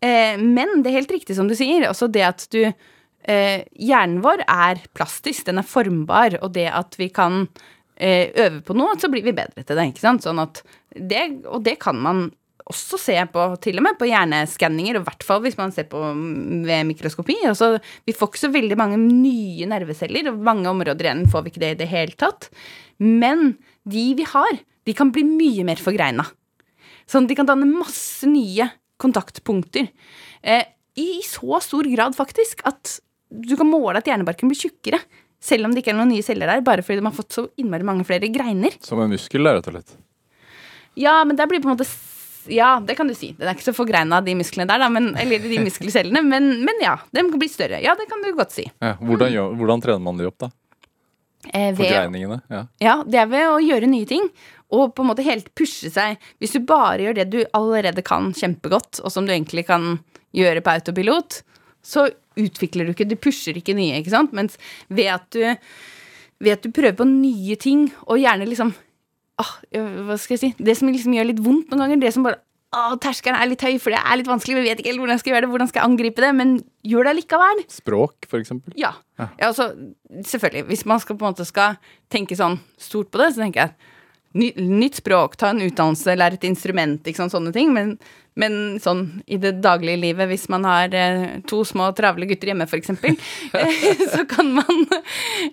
eh, 0.00 0.40
men 0.40 0.82
det 0.82 0.90
er 0.90 1.00
helt 1.00 1.16
riktig 1.18 1.36
som 1.36 1.48
du 1.48 1.54
sier. 1.58 1.86
Også 1.90 2.08
det 2.10 2.24
at 2.26 2.46
du 2.54 2.62
eh, 2.64 3.64
Hjernen 3.76 4.22
vår 4.24 4.44
er 4.46 4.82
plastisk, 4.96 5.46
den 5.46 5.60
er 5.60 5.68
formbar, 5.68 6.38
og 6.42 6.54
det 6.56 6.66
at 6.72 6.98
vi 6.98 7.10
kan 7.14 7.46
eh, 7.96 8.32
øve 8.32 8.62
på 8.64 8.76
noe, 8.78 8.96
så 8.98 9.10
blir 9.12 9.26
vi 9.26 9.36
bedre 9.36 9.62
til 9.62 9.76
det. 9.76 9.90
ikke 9.92 10.06
sant? 10.06 10.24
Sånn 10.26 10.42
at 10.42 10.62
det, 10.96 11.44
og 11.46 11.62
det 11.66 11.78
kan 11.82 12.00
man 12.00 12.28
også 12.68 12.98
se 13.00 13.16
på, 13.32 13.44
til 13.64 13.80
og 13.80 13.84
med 13.86 13.98
på 14.00 14.08
hjerneskanninger, 14.08 14.98
og 14.98 15.04
i 15.04 15.08
hvert 15.08 15.26
fall 15.26 15.42
hvis 15.44 15.58
man 15.58 15.72
ser 15.74 15.88
på 15.90 16.00
ved 16.02 16.88
mikroskopi. 16.88 17.38
Altså, 17.48 17.76
vi 18.08 18.14
får 18.16 18.32
ikke 18.32 18.42
så 18.44 18.52
veldig 18.54 18.78
mange 18.80 18.98
nye 19.00 19.68
nerveceller, 19.70 20.30
og 20.30 20.42
mange 20.44 20.70
områder 20.70 21.08
igjen 21.08 21.26
får 21.32 21.44
vi 21.44 21.54
ikke 21.54 21.64
det 21.64 21.74
i 21.74 21.80
det 21.82 21.90
hele 21.92 22.18
tatt. 22.20 22.50
Men 23.00 23.54
de 23.88 24.06
vi 24.18 24.26
har, 24.28 24.60
de 24.88 24.96
kan 24.96 25.12
bli 25.14 25.24
mye 25.26 25.66
mer 25.68 25.80
forgreina. 25.80 26.26
Sånn 27.08 27.24
at 27.24 27.32
de 27.32 27.38
kan 27.38 27.48
danne 27.48 27.68
masse 27.68 28.28
nye 28.28 28.68
kontaktpunkter. 29.00 29.88
Eh, 30.42 30.66
I 30.98 31.22
så 31.24 31.60
stor 31.64 31.88
grad, 31.88 32.16
faktisk, 32.18 32.60
at 32.68 32.98
du 33.28 33.54
kan 33.56 33.68
måle 33.68 34.00
at 34.00 34.08
hjernebarken 34.08 34.50
blir 34.50 34.58
tjukkere. 34.58 35.00
Selv 35.38 35.68
om 35.68 35.72
det 35.72 35.84
ikke 35.84 35.92
er 35.94 35.98
noen 36.00 36.10
nye 36.10 36.26
celler 36.26 36.50
der, 36.50 36.64
bare 36.66 36.82
fordi 36.82 36.98
de 36.98 37.06
har 37.06 37.14
fått 37.14 37.36
så 37.36 37.46
innmari 37.60 37.86
mange 37.86 38.04
flere 38.08 38.28
greiner. 38.32 38.74
Som 38.82 39.00
en 39.04 39.12
muskel, 39.12 39.46
rett 39.46 39.70
og 39.70 39.76
slett. 39.76 39.96
Ja, 40.98 41.20
men 41.24 41.38
der 41.38 41.46
blir 41.46 41.62
på 41.62 41.70
en 41.70 41.76
måte 41.76 41.86
Ja, 42.52 42.80
det 42.84 42.94
kan 42.98 43.08
du 43.10 43.14
si. 43.14 43.32
Den 43.38 43.48
er 43.50 43.54
ikke 43.56 43.66
så 43.68 43.74
forgreina, 43.76 44.20
de 44.24 44.34
musklene 44.38 44.66
der, 44.70 44.80
da, 44.82 44.88
men, 44.92 45.10
eller 45.20 45.38
de 45.44 45.58
muskelcellene, 45.64 46.22
men, 46.24 46.50
men 46.64 46.80
ja. 46.84 46.96
De 47.12 47.24
kan 47.28 47.38
bli 47.42 47.48
større. 47.52 47.80
Ja, 47.84 47.94
det 47.98 48.08
kan 48.10 48.22
du 48.24 48.30
godt 48.36 48.54
si. 48.56 48.64
Ja, 48.82 48.94
hvordan, 49.00 49.32
gjør, 49.34 49.56
hvordan 49.60 49.84
trener 49.84 50.04
man 50.04 50.20
de 50.20 50.28
opp, 50.30 50.38
da? 50.46 50.50
Eh, 51.52 51.70
ved- 51.72 51.76
Forgreiningene? 51.84 52.40
Ja. 52.50 52.62
Ja, 52.82 52.96
det 53.06 53.20
er 53.22 53.28
ved 53.30 53.46
å 53.52 53.58
gjøre 53.62 53.88
nye 53.90 54.08
ting. 54.10 54.24
Og 54.74 54.90
på 54.96 55.00
en 55.04 55.08
måte 55.12 55.24
helt 55.24 55.46
pushe 55.56 55.88
seg. 55.92 56.18
Hvis 56.42 56.52
du 56.56 56.60
bare 56.68 56.98
gjør 57.06 57.14
det 57.22 57.28
du 57.32 57.38
allerede 57.56 58.02
kan 58.04 58.32
kjempegodt, 58.36 58.98
og 59.04 59.12
som 59.14 59.24
du 59.28 59.32
egentlig 59.32 59.64
kan 59.70 59.98
gjøre 60.36 60.60
på 60.60 60.74
autopilot, 60.74 61.38
så 61.84 62.08
utvikler 62.38 62.84
du 62.84 62.92
ikke, 62.92 63.06
du 63.08 63.16
pusher 63.16 63.56
ikke 63.56 63.74
nye, 63.78 63.96
ikke 64.02 64.12
sant? 64.12 64.34
Mens 64.36 64.58
ved 64.92 65.08
at 65.14 65.24
du, 65.32 65.40
ved 66.44 66.52
at 66.58 66.66
du 66.66 66.70
prøver 66.74 66.98
på 67.00 67.06
nye 67.08 67.56
ting, 67.56 67.86
og 68.06 68.20
gjerne 68.20 68.46
liksom 68.50 68.74
ah, 69.42 69.54
Hva 70.08 70.18
skal 70.20 70.36
jeg 70.36 70.42
si? 70.42 70.50
Det 70.58 70.76
som 70.78 70.90
liksom 70.90 71.16
gjør 71.16 71.30
litt 71.30 71.42
vondt 71.42 71.72
noen 71.72 71.84
ganger, 71.84 72.02
det 72.02 72.14
som 72.16 72.26
bare 72.26 72.40
ah, 72.74 72.94
Terskelen 73.00 73.38
er 73.38 73.50
litt 73.50 73.64
høy, 73.64 73.76
for 73.82 73.94
det 73.94 74.00
er 74.00 74.20
litt 74.20 74.30
vanskelig, 74.30 74.58
vi 74.58 74.66
vet 74.68 74.82
ikke 74.82 74.92
helt 74.92 75.02
hvordan 75.02 75.16
jeg 75.16 75.24
skal 75.24 75.34
gjøre 75.34 75.44
det, 75.46 75.52
hvordan 75.52 75.70
skal 75.70 75.82
jeg 75.82 75.90
angripe 75.92 76.24
det, 76.24 76.32
men 76.40 76.56
gjør 76.88 77.08
det 77.08 77.14
likevel. 77.20 77.62
Språk, 77.72 78.28
for 78.30 78.42
eksempel. 78.42 78.74
Ja. 78.80 78.94
ja 79.20 79.30
altså, 79.50 79.70
selvfølgelig. 80.20 80.66
Hvis 80.72 80.84
man 80.88 81.04
skal 81.04 81.18
på 81.18 81.26
en 81.26 81.32
måte 81.32 81.48
skal 81.48 81.78
tenke 82.12 82.38
sånn 82.38 82.58
stort 82.80 83.12
på 83.12 83.22
det, 83.22 83.32
så 83.34 83.44
tenker 83.44 83.66
jeg 83.66 83.94
ny, 84.38 84.52
nytt 84.56 85.02
språk, 85.02 85.36
ta 85.40 85.52
en 85.52 85.62
utdannelse, 85.64 86.16
lære 86.18 86.38
et 86.38 86.48
instrument, 86.48 87.02
ikke 87.04 87.22
sant, 87.22 87.34
sånne 87.34 87.52
ting. 87.54 87.72
Men, 87.74 87.96
men 88.38 88.78
sånn 88.82 89.02
i 89.26 89.38
det 89.42 89.56
daglige 89.64 89.98
livet, 90.00 90.30
hvis 90.30 90.46
man 90.52 90.66
har 90.68 90.94
eh, 90.94 91.38
to 91.50 91.64
små 91.66 91.90
travle 91.98 92.28
gutter 92.30 92.52
hjemme, 92.52 92.68
eksempel, 92.78 93.18
eh, 93.58 94.04
så 94.14 94.24
kan 94.30 94.52
man 94.54 94.84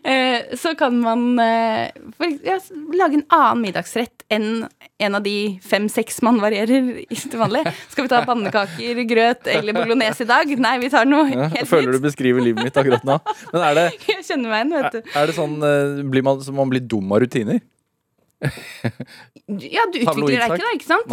eh, 0.04 0.54
Så 0.60 0.76
kan 0.78 1.00
man 1.02 1.40
eh, 1.42 1.90
for, 2.18 2.38
ja, 2.46 2.60
lage 2.94 3.20
en 3.22 3.28
annen 3.34 3.66
middagsrett 3.66 4.26
enn 4.34 4.66
en 4.98 5.18
av 5.18 5.24
de 5.26 5.58
fem-seks 5.60 6.22
man 6.24 6.38
varierer 6.40 7.02
i 7.04 7.18
til 7.20 7.40
vanlig. 7.40 7.66
Skal 7.92 8.06
vi 8.06 8.12
ta 8.14 8.22
pannekaker, 8.28 9.02
grøt 9.10 9.50
eller 9.52 9.76
bolognese 9.76 10.24
i 10.24 10.30
dag? 10.30 10.54
Nei, 10.64 10.76
vi 10.80 10.92
tar 10.94 11.10
noe 11.10 11.26
helt 11.28 11.52
nytt. 11.52 11.68
føler 11.68 11.98
du 11.98 12.06
beskriver 12.06 12.46
livet 12.46 12.64
mitt 12.64 12.80
akkurat 12.80 13.04
nå. 13.08 13.18
Men 13.52 13.66
er 13.70 13.80
det, 13.80 13.86
Jeg 14.14 14.24
kjenner 14.30 14.54
meg 14.54 14.62
igjen, 14.62 14.76
vet 14.78 14.96
du. 14.96 15.16
er 15.20 15.28
det 15.32 15.36
sånn 15.36 15.58
eh, 15.68 16.04
blir 16.14 16.24
man, 16.26 16.40
så 16.46 16.56
man 16.56 16.72
blir 16.72 16.86
dum 16.86 17.12
av 17.12 17.26
rutiner? 17.26 17.60
Ja, 19.46 19.84
du 19.94 20.00
utvikler 20.00 20.40
deg 20.42 20.56
ikke 20.56 20.64
da, 20.64 20.70
ikke 20.74 20.88
sant? 20.88 21.12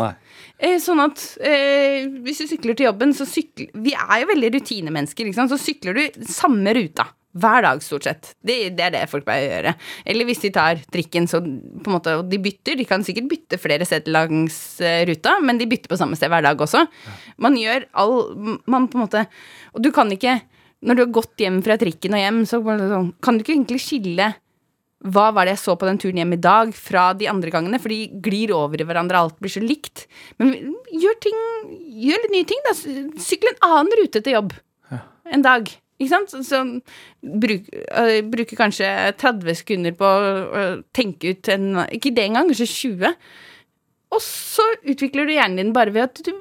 Eh, 0.57 0.79
sånn 0.81 1.03
at 1.05 1.21
eh, 1.45 2.07
hvis 2.25 2.39
du 2.41 2.47
sykler 2.49 2.79
til 2.79 2.87
jobben, 2.89 3.11
så 3.17 3.27
sykler 3.29 3.69
Vi 3.85 3.93
er 3.93 4.23
jo 4.23 4.31
veldig 4.31 4.53
rutinemennesker, 4.55 5.29
ikke 5.29 5.37
sant? 5.37 5.53
Så 5.53 5.61
sykler 5.61 5.99
du 5.99 6.25
samme 6.31 6.73
ruta. 6.79 7.11
Hver 7.33 7.65
dag, 7.65 7.81
stort 7.81 8.05
sett. 8.05 8.31
Det, 8.45 8.57
det 8.77 8.85
er 8.85 8.93
det 8.93 9.07
folk 9.09 9.25
pleier 9.25 9.47
å 9.47 9.53
gjøre. 9.55 9.71
Eller 10.13 10.29
hvis 10.29 10.43
de 10.43 10.51
tar 10.53 10.81
trikken, 10.93 11.25
så 11.29 11.41
på 11.41 11.89
en 11.89 11.95
måte, 11.95 12.17
og 12.21 12.27
de 12.29 12.41
bytter. 12.45 12.77
De 12.77 12.85
kan 12.89 13.05
sikkert 13.05 13.31
bytte 13.31 13.61
flere 13.61 13.87
steder 13.89 14.13
langs 14.13 14.57
eh, 14.85 15.01
ruta, 15.09 15.39
men 15.45 15.61
de 15.61 15.69
bytter 15.69 15.93
på 15.93 15.97
samme 16.01 16.19
sted 16.19 16.33
hver 16.33 16.45
dag 16.45 16.61
også. 16.61 16.85
Man 17.41 17.57
gjør 17.57 17.89
all 17.97 18.17
Man 18.69 18.89
på 18.93 18.99
en 18.99 19.05
måte 19.07 19.23
Og 19.73 19.81
du 19.83 19.89
kan 19.95 20.11
ikke 20.13 20.35
Når 20.85 20.99
du 20.99 21.03
har 21.03 21.15
gått 21.17 21.41
hjem 21.41 21.61
fra 21.65 21.79
trikken 21.81 22.17
og 22.17 22.21
hjem, 22.21 22.41
så 22.49 22.61
sånn, 22.61 23.13
kan 23.25 23.39
du 23.39 23.45
ikke 23.45 23.55
egentlig 23.57 23.81
skille 23.81 24.29
hva 25.03 25.31
var 25.35 25.47
det 25.47 25.57
jeg 25.57 25.63
så 25.65 25.75
på 25.79 25.87
den 25.89 25.99
turen 25.99 26.21
hjem 26.21 26.35
i 26.37 26.43
dag, 26.43 26.73
fra 26.79 27.11
de 27.19 27.27
andre 27.31 27.51
gangene? 27.51 27.81
For 27.83 27.91
de 27.91 28.07
glir 28.23 28.53
over 28.55 28.81
i 28.81 28.87
hverandre, 28.87 29.19
alt 29.19 29.39
blir 29.43 29.53
så 29.53 29.63
likt. 29.63 30.07
Men 30.39 30.55
gjør 30.93 31.19
ting 31.23 31.41
Gjør 32.03 32.25
litt 32.25 32.33
nye 32.35 32.47
ting, 32.49 32.59
da. 32.67 32.73
Sykle 33.23 33.53
en 33.53 33.61
annen 33.69 33.93
rute 34.01 34.19
til 34.25 34.35
jobb 34.35 34.55
en 35.33 35.45
dag. 35.45 35.69
Ikke 36.01 36.11
sant? 36.11 36.33
Så, 36.33 36.41
så 36.47 36.63
bruk, 37.23 37.69
øh, 37.71 38.19
bruke 38.33 38.59
kanskje 38.59 38.89
30 39.21 39.59
sekunder 39.61 39.95
på 39.97 40.09
å 40.09 40.65
tenke 40.97 41.37
ut 41.37 41.51
en 41.53 41.85
Ikke 41.95 42.15
det 42.15 42.27
engang, 42.27 42.51
kanskje 42.51 42.71
20. 42.73 43.15
Og 44.13 44.21
så 44.21 44.65
utvikler 44.85 45.27
du 45.27 45.33
hjernen 45.33 45.59
din 45.61 45.73
bare 45.73 45.93
ved 45.95 46.11
at 46.11 46.21
du, 46.27 46.33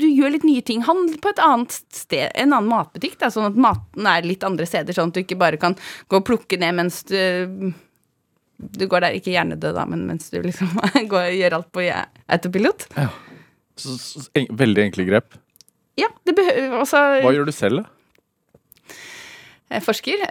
du 0.00 0.06
gjør 0.06 0.34
litt 0.34 0.44
nye 0.44 0.64
ting. 0.66 0.82
Handl 0.84 1.16
på 1.22 1.32
et 1.32 1.40
annet 1.40 1.72
sted, 1.96 2.28
en 2.34 2.52
annen 2.52 2.68
matbutikk, 2.68 3.16
da, 3.22 3.30
sånn 3.32 3.48
at 3.48 3.60
maten 3.60 4.08
er 4.10 4.26
litt 4.28 4.44
andre 4.44 4.68
steder, 4.68 4.96
sånn 4.96 5.12
at 5.12 5.16
du 5.16 5.22
ikke 5.22 5.38
bare 5.40 5.60
kan 5.60 5.76
gå 6.10 6.20
og 6.20 6.26
plukke 6.28 6.60
ned 6.60 6.76
mens 6.76 7.02
du 7.08 7.72
Du 8.60 8.84
går 8.84 9.00
der, 9.00 9.14
ikke 9.16 9.32
hjernedød, 9.32 9.72
da, 9.72 9.86
men 9.88 10.02
mens 10.10 10.28
du 10.28 10.42
liksom 10.44 10.74
går, 11.12 11.30
gjør 11.38 11.56
alt 11.56 11.70
på 11.72 11.86
autopilot. 11.88 12.84
Så, 13.80 13.96
så, 13.96 14.26
en, 14.36 14.50
veldig 14.52 14.82
enkle 14.90 15.06
grep. 15.08 15.38
Ja, 15.96 16.10
det 16.28 16.36
behøver 16.36 16.82
også 16.82 17.00
Hva 17.24 17.32
gjør 17.32 17.48
du 17.48 17.54
selv, 17.56 17.80
da? 17.80 17.99
Jeg 19.70 19.84
forsker. 19.86 20.22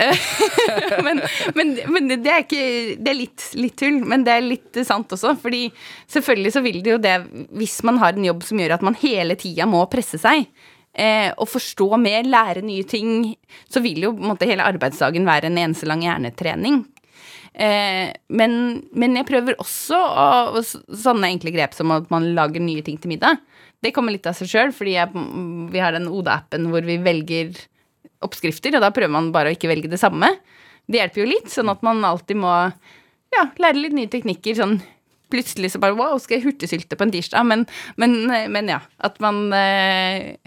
men, 1.08 1.22
men, 1.56 1.70
men 1.88 2.10
det 2.12 2.32
er 2.32 2.42
ikke 2.44 2.64
Det 3.00 3.12
er 3.12 3.16
litt, 3.16 3.46
litt 3.56 3.78
tull, 3.80 4.02
men 4.04 4.26
det 4.28 4.34
er 4.36 4.44
litt 4.44 4.82
sant 4.88 5.16
også. 5.16 5.36
Fordi 5.40 5.70
selvfølgelig 6.12 6.56
så 6.58 6.64
vil 6.66 6.82
det 6.84 6.96
jo 6.96 7.00
det 7.04 7.16
Hvis 7.56 7.80
man 7.88 8.02
har 8.04 8.18
en 8.18 8.28
jobb 8.28 8.44
som 8.48 8.60
gjør 8.60 8.76
at 8.76 8.86
man 8.86 9.00
hele 9.00 9.40
tida 9.40 9.68
må 9.70 9.86
presse 9.92 10.20
seg, 10.20 10.50
eh, 10.92 11.32
og 11.38 11.48
forstå 11.50 11.90
mer, 12.02 12.28
lære 12.28 12.66
nye 12.66 12.84
ting, 12.88 13.34
så 13.72 13.84
vil 13.86 14.10
jo 14.10 14.14
måte 14.18 14.50
hele 14.50 14.68
arbeidsdagen 14.68 15.28
være 15.28 15.48
en 15.48 15.62
eneste 15.64 15.88
lang 15.88 16.04
hjernetrening. 16.04 16.84
Eh, 17.54 18.12
men, 18.36 18.54
men 18.92 19.18
jeg 19.18 19.28
prøver 19.28 19.58
også 19.60 19.98
å, 19.98 20.30
og 20.60 20.64
sånne 20.68 21.32
enkle 21.32 21.56
grep 21.56 21.74
som 21.78 21.96
at 21.96 22.12
man 22.14 22.28
lager 22.36 22.64
nye 22.64 22.84
ting 22.86 23.00
til 23.02 23.16
middag. 23.16 23.40
Det 23.80 23.94
kommer 23.96 24.14
litt 24.14 24.28
av 24.28 24.36
seg 24.38 24.52
sjøl, 24.52 24.76
fordi 24.76 24.98
jeg, 24.98 25.28
vi 25.72 25.82
har 25.82 25.96
den 25.96 26.10
Oda-appen 26.12 26.68
hvor 26.72 26.84
vi 26.84 27.00
velger 27.02 27.56
oppskrifter, 28.26 28.76
og 28.78 28.84
da 28.84 28.91
prøver 28.95 29.13
man 29.13 29.34
bare 29.36 29.51
å 29.51 29.55
ikke 29.55 29.72
velge 29.72 29.91
det 29.91 30.01
samme. 30.01 30.32
Det 30.89 31.01
hjelper 31.01 31.24
jo 31.24 31.30
litt, 31.30 31.51
sånn 31.53 31.72
at 31.72 31.84
man 31.86 32.01
alltid 32.07 32.39
må 32.41 32.53
ja, 33.36 33.45
lære 33.61 33.84
litt 33.84 33.95
nye 33.97 34.11
teknikker. 34.11 34.57
sånn 34.57 34.80
Plutselig 35.30 35.76
så 35.76 35.82
bare 35.82 35.93
wow, 35.93 36.17
skal 36.17 36.39
jeg 36.39 36.47
hurtigsylte 36.47 36.97
på 36.97 37.05
en 37.05 37.11
tirsdag? 37.13 37.45
Men, 37.45 37.65
men, 38.01 38.15
men 38.49 38.72
ja, 38.72 38.80
at 39.05 39.20
man 39.22 39.43
eh, 39.53 40.39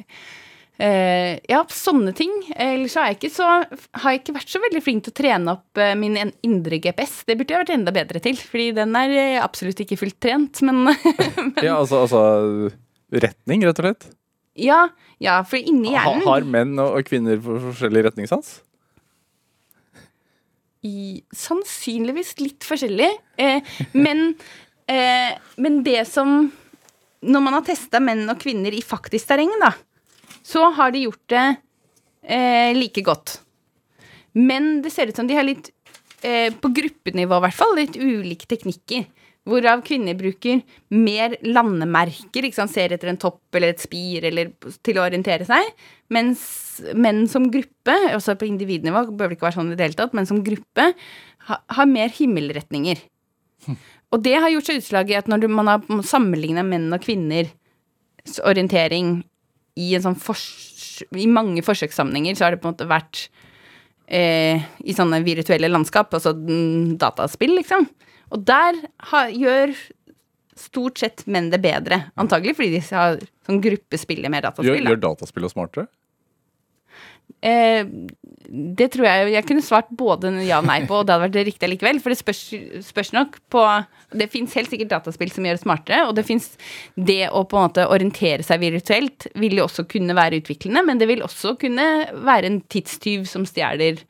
eh, 0.82 1.38
Ja, 1.46 1.60
sånne 1.70 2.10
ting. 2.18 2.32
Ellers 2.56 2.96
har 2.98 3.10
jeg 3.10 3.20
ikke 3.20 3.30
så 3.30 3.46
Har 3.46 4.08
jeg 4.10 4.22
ikke 4.22 4.34
vært 4.40 4.50
så 4.50 4.62
veldig 4.64 4.82
flink 4.82 5.06
til 5.06 5.14
å 5.14 5.18
trene 5.20 5.54
opp 5.54 5.78
eh, 5.78 5.94
min 5.98 6.18
indre 6.18 6.80
GPS. 6.82 7.20
Det 7.28 7.38
burde 7.38 7.54
jeg 7.54 7.62
vært 7.62 7.76
enda 7.76 7.94
bedre 7.94 8.22
til, 8.24 8.40
fordi 8.40 8.72
den 8.80 8.98
er 8.98 9.14
eh, 9.14 9.38
absolutt 9.42 9.84
ikke 9.84 10.00
fullt 10.00 10.18
trent, 10.22 10.64
men 10.66 10.82
Ja, 11.66 11.78
altså, 11.78 12.02
altså 12.02 12.24
retning, 13.22 13.62
rett 13.68 13.78
og 13.78 13.86
slett. 13.86 14.10
Ja, 14.58 14.88
ja, 15.22 15.38
for 15.48 15.56
inni 15.56 15.94
Ha, 15.94 16.02
hjernen 16.02 16.26
har 16.28 16.44
menn 16.44 16.74
og, 16.76 16.98
og 16.98 17.08
kvinner 17.08 17.40
for, 17.42 17.60
forskjellig 17.70 18.04
retningssans? 18.08 18.58
I, 20.82 21.22
sannsynligvis 21.36 22.34
litt 22.42 22.66
forskjellig. 22.66 23.08
Eh, 23.40 23.72
men, 23.94 24.32
eh, 24.90 25.38
men 25.62 25.78
det 25.86 26.02
som 26.10 26.50
Når 27.22 27.42
man 27.44 27.54
har 27.54 27.62
testa 27.62 28.00
menn 28.02 28.26
og 28.26 28.40
kvinner 28.42 28.74
i 28.74 28.80
faktisk 28.82 29.28
terreng, 29.28 29.52
da, 29.62 29.70
så 30.42 30.72
har 30.74 30.90
de 30.90 31.04
gjort 31.04 31.22
det 31.30 31.44
eh, 32.26 32.74
like 32.74 33.04
godt. 33.06 33.36
Men 34.34 34.80
det 34.82 34.90
ser 34.90 35.06
ut 35.06 35.16
som 35.16 35.28
de 35.28 35.36
har 35.38 35.46
litt 35.46 35.70
eh, 36.26 36.50
på 36.50 36.72
gruppenivå 36.74 37.38
i 37.38 37.44
hvert 37.44 37.54
fall, 37.54 37.76
litt 37.78 37.94
ulike 37.94 38.48
teknikker. 38.50 39.06
Hvorav 39.48 39.80
kvinner 39.82 40.14
bruker 40.14 40.60
mer 40.94 41.32
landemerker, 41.42 42.46
ikke 42.46 42.60
sant, 42.60 42.70
ser 42.70 42.92
etter 42.94 43.10
en 43.10 43.18
topp 43.18 43.56
eller 43.58 43.72
et 43.72 43.82
spir 43.82 44.28
eller 44.28 44.52
til 44.86 45.00
å 45.00 45.02
orientere 45.02 45.46
seg. 45.48 45.72
Mens 46.14 46.44
menn 46.94 47.24
som 47.30 47.48
gruppe, 47.50 47.96
også 48.14 48.36
på 48.38 48.46
individnivå, 48.46 49.08
bør 49.10 49.32
det 49.32 49.38
ikke 49.38 49.48
være 49.48 49.58
sånn 49.58 49.72
i 49.74 49.78
det 49.78 49.88
hele 49.88 49.98
tatt, 49.98 50.14
men 50.14 50.28
som 50.30 50.44
gruppe, 50.46 50.92
ha, 51.48 51.58
har 51.74 51.90
mer 51.90 52.14
himmelretninger. 52.14 53.02
Og 54.12 54.22
det 54.22 54.36
har 54.44 54.52
gjort 54.52 54.68
seg 54.68 54.78
utslag 54.82 55.10
i 55.10 55.18
at 55.18 55.30
når 55.30 55.48
man 55.50 55.70
har 55.72 56.02
sammenligna 56.06 56.62
menn 56.66 56.90
og 56.92 57.02
kvinners 57.02 58.38
orientering 58.46 59.22
i, 59.74 59.94
en 59.96 60.04
sånn 60.04 60.18
i 61.18 61.26
mange 61.30 61.64
forsøkssammenhenger, 61.66 62.36
så 62.36 62.46
har 62.46 62.54
det 62.54 62.62
på 62.62 62.68
en 62.68 62.76
måte 62.76 62.88
vært 62.90 63.24
eh, 64.06 64.62
i 64.84 64.94
sånne 64.94 65.22
virtuelle 65.24 65.70
landskap, 65.72 66.12
altså 66.14 66.34
dataspill, 67.00 67.56
liksom. 67.58 67.88
Og 68.32 68.44
der 68.48 68.78
ha, 69.12 69.26
gjør 69.30 69.74
stort 70.58 71.00
sett 71.02 71.24
menn 71.30 71.50
det 71.52 71.62
bedre. 71.64 72.04
Antagelig 72.20 72.56
fordi 72.58 72.76
de 72.78 72.84
har 72.92 73.18
sånn 73.46 73.62
gruppespill 73.64 74.24
mer 74.32 74.44
Gjør, 74.44 74.50
dataspill. 74.52 74.84
da. 74.84 74.92
gjør 74.94 75.02
dataspill 75.08 75.48
oss 75.48 75.56
smartere? 75.56 75.88
Eh, 77.42 77.86
det 78.52 78.88
tror 78.92 79.06
jeg 79.06 79.30
Jeg 79.32 79.46
kunne 79.48 79.64
svart 79.64 79.88
både 79.98 80.30
ja 80.44 80.58
og 80.60 80.66
nei 80.68 80.82
på, 80.86 80.98
og 81.00 81.06
det 81.06 81.14
hadde 81.14 81.24
vært 81.24 81.48
riktig 81.48 81.70
likevel. 81.72 82.00
For 82.02 82.12
det 82.12 82.18
spørs, 82.20 82.42
spørs 82.86 83.12
nok 83.16 83.38
på 83.50 83.62
Det 84.12 84.28
fins 84.30 84.54
helt 84.58 84.70
sikkert 84.70 84.92
dataspill 84.92 85.32
som 85.32 85.46
gjør 85.48 85.56
det 85.56 85.64
smartere, 85.64 86.02
og 86.06 86.14
det 86.18 86.26
fins 86.28 86.50
det 86.94 87.30
å 87.32 87.44
på 87.48 87.56
en 87.58 87.66
måte 87.70 87.86
orientere 87.88 88.44
seg 88.44 88.60
virtuelt 88.60 89.26
vil 89.40 89.56
jo 89.56 89.64
også 89.64 89.86
kunne 89.88 90.14
være 90.18 90.42
utviklende, 90.42 90.84
men 90.84 91.00
det 91.00 91.08
vil 91.08 91.24
også 91.24 91.56
kunne 91.62 91.88
være 92.12 92.50
en 92.50 92.60
tidstyv 92.68 93.24
som 93.30 93.46
stjeler 93.48 94.02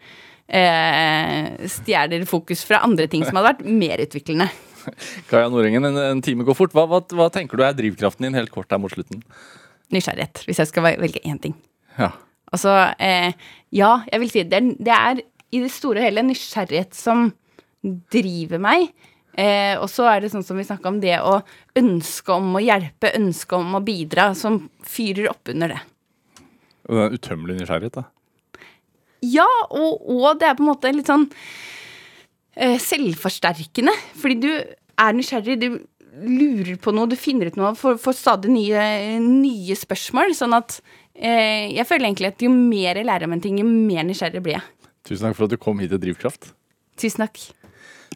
eh, 0.52 1.68
Stjeler 1.72 2.26
fokus 2.28 2.64
fra 2.68 2.82
andre 2.86 3.08
ting 3.10 3.24
som 3.26 3.38
hadde 3.38 3.54
vært 3.54 3.64
mer 3.66 4.04
utviklende. 4.04 4.48
Kaja 5.30 5.50
Nordengen, 5.52 5.86
en, 5.88 5.98
en 5.98 6.22
time 6.24 6.46
går 6.46 6.58
fort. 6.58 6.74
Hva, 6.76 6.86
hva, 6.90 7.02
hva 7.16 7.28
tenker 7.34 7.58
du 7.58 7.66
er 7.66 7.76
drivkraften 7.78 8.28
din 8.28 8.38
helt 8.38 8.52
kort 8.54 8.72
her 8.72 8.80
mot 8.82 8.92
slutten? 8.92 9.22
Nysgjerrighet, 9.92 10.44
hvis 10.48 10.62
jeg 10.62 10.70
skal 10.70 10.88
velge 10.88 11.22
én 11.28 11.40
ting. 11.42 11.56
Ja. 11.98 12.12
Altså, 12.52 12.72
eh, 13.00 13.32
ja, 13.72 13.94
jeg 14.10 14.22
vil 14.22 14.32
si 14.32 14.44
det 14.48 14.58
er, 14.58 14.74
det 14.76 14.96
er 14.96 15.22
i 15.52 15.62
det 15.62 15.72
store 15.72 16.00
og 16.00 16.08
hele 16.08 16.24
nysgjerrighet 16.26 16.96
som 16.96 17.30
driver 18.12 18.60
meg. 18.62 18.90
Eh, 19.32 19.78
og 19.80 19.88
så 19.88 20.06
er 20.10 20.22
det 20.22 20.32
sånn 20.32 20.44
som 20.44 20.58
vi 20.60 20.66
snakka 20.68 20.90
om, 20.90 21.00
det 21.00 21.16
å 21.24 21.38
ønske 21.78 22.34
om 22.34 22.58
å 22.58 22.62
hjelpe, 22.62 23.14
ønske 23.16 23.56
om 23.56 23.78
å 23.78 23.84
bidra, 23.84 24.32
som 24.36 24.60
fyrer 24.84 25.30
opp 25.32 25.52
under 25.52 25.72
det. 25.72 25.80
Og 26.90 26.98
den 26.98 27.16
utømmelige 27.16 27.62
nysgjerrighet, 27.62 27.96
da. 28.00 28.08
Ja, 29.22 29.48
og, 29.70 30.02
og 30.02 30.40
det 30.40 30.48
er 30.48 30.58
på 30.58 30.64
en 30.64 30.72
måte 30.72 30.90
litt 30.94 31.10
sånn 31.10 31.28
eh, 32.56 32.78
selvforsterkende. 32.82 33.94
Fordi 34.18 34.38
du 34.42 34.50
er 34.52 35.16
nysgjerrig, 35.16 35.58
du 35.62 35.68
lurer 36.26 36.76
på 36.82 36.92
noe, 36.92 37.08
du 37.08 37.16
finner 37.16 37.48
ut 37.48 37.56
noe, 37.56 37.72
får, 37.78 37.96
får 38.02 38.18
stadig 38.18 38.52
nye, 38.52 38.82
nye 39.22 39.78
spørsmål. 39.78 40.34
Sånn 40.36 40.56
at 40.58 40.80
eh, 41.14 41.70
jeg 41.72 41.88
føler 41.88 42.10
egentlig 42.10 42.32
at 42.34 42.44
jo 42.44 42.52
mer 42.52 43.00
jeg 43.00 43.08
lærer 43.08 43.30
om 43.30 43.38
en 43.38 43.44
ting, 43.44 43.62
jo 43.62 43.68
mer 43.68 44.06
nysgjerrig 44.08 44.44
blir 44.44 44.58
jeg. 44.58 44.90
Tusen 45.08 45.26
takk 45.26 45.38
for 45.38 45.48
at 45.48 45.54
du 45.54 45.60
kom 45.62 45.80
hit 45.82 45.94
til 45.94 46.02
Drivkraft. 46.02 46.52
Tusen 47.00 47.24
takk. 47.24 47.40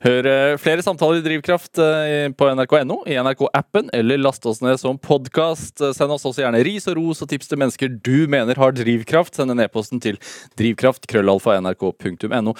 Hør 0.04 0.26
eh, 0.28 0.56
flere 0.60 0.82
samtaler 0.84 1.18
i 1.22 1.24
Drivkraft 1.24 1.78
eh, 1.80 2.26
på 2.36 2.48
nrk.no, 2.52 2.98
i 3.08 3.16
NRK-appen, 3.22 3.88
eller 3.96 4.20
last 4.20 4.44
oss 4.46 4.60
ned 4.64 4.76
som 4.82 4.98
podkast. 5.00 5.80
Send 5.96 6.12
oss 6.12 6.26
også 6.28 6.42
gjerne 6.44 6.60
ris 6.66 6.84
og 6.90 6.98
ros 7.00 7.22
og 7.24 7.30
tips 7.32 7.48
til 7.50 7.58
mennesker 7.62 7.88
du 8.04 8.26
mener 8.30 8.58
har 8.60 8.74
drivkraft. 8.76 9.34
Send 9.38 9.50
en 9.54 9.62
e-posten 9.64 10.02
til 10.04 10.18
drivkraft.krøllalfa.nrk.no. 10.60 12.54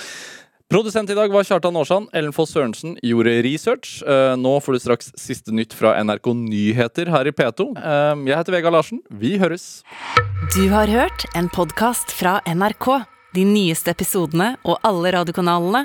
Produsent 0.67 1.07
i 1.13 1.15
dag 1.15 1.31
var 1.31 1.45
Kjartan 1.47 1.77
Aarsand. 1.79 2.09
Ellen 2.17 2.33
Foss 2.35 2.51
Sørensen 2.57 2.97
gjorde 3.07 3.37
research. 3.47 4.01
Eh, 4.03 4.33
Nå 4.41 4.57
får 4.65 4.73
du 4.75 4.79
straks 4.83 5.13
siste 5.21 5.53
nytt 5.55 5.77
fra 5.79 5.93
NRK 6.03 6.33
Nyheter 6.41 7.13
her 7.15 7.29
i 7.31 7.35
P2. 7.37 7.69
Eh, 7.79 8.25
Jeg 8.33 8.41
heter 8.41 8.57
Vega 8.57 8.73
Larsen. 8.75 8.99
Vi 9.13 9.37
høres. 9.39 9.85
Du 10.57 10.65
har 10.73 10.91
hørt 10.91 11.29
en 11.39 11.47
podkast 11.55 12.11
fra 12.17 12.41
NRK. 12.51 13.05
De 13.37 13.45
nyeste 13.47 13.93
episodene 13.93 14.55
og 14.65 14.81
alle 14.87 15.13
radiokanalene 15.15 15.85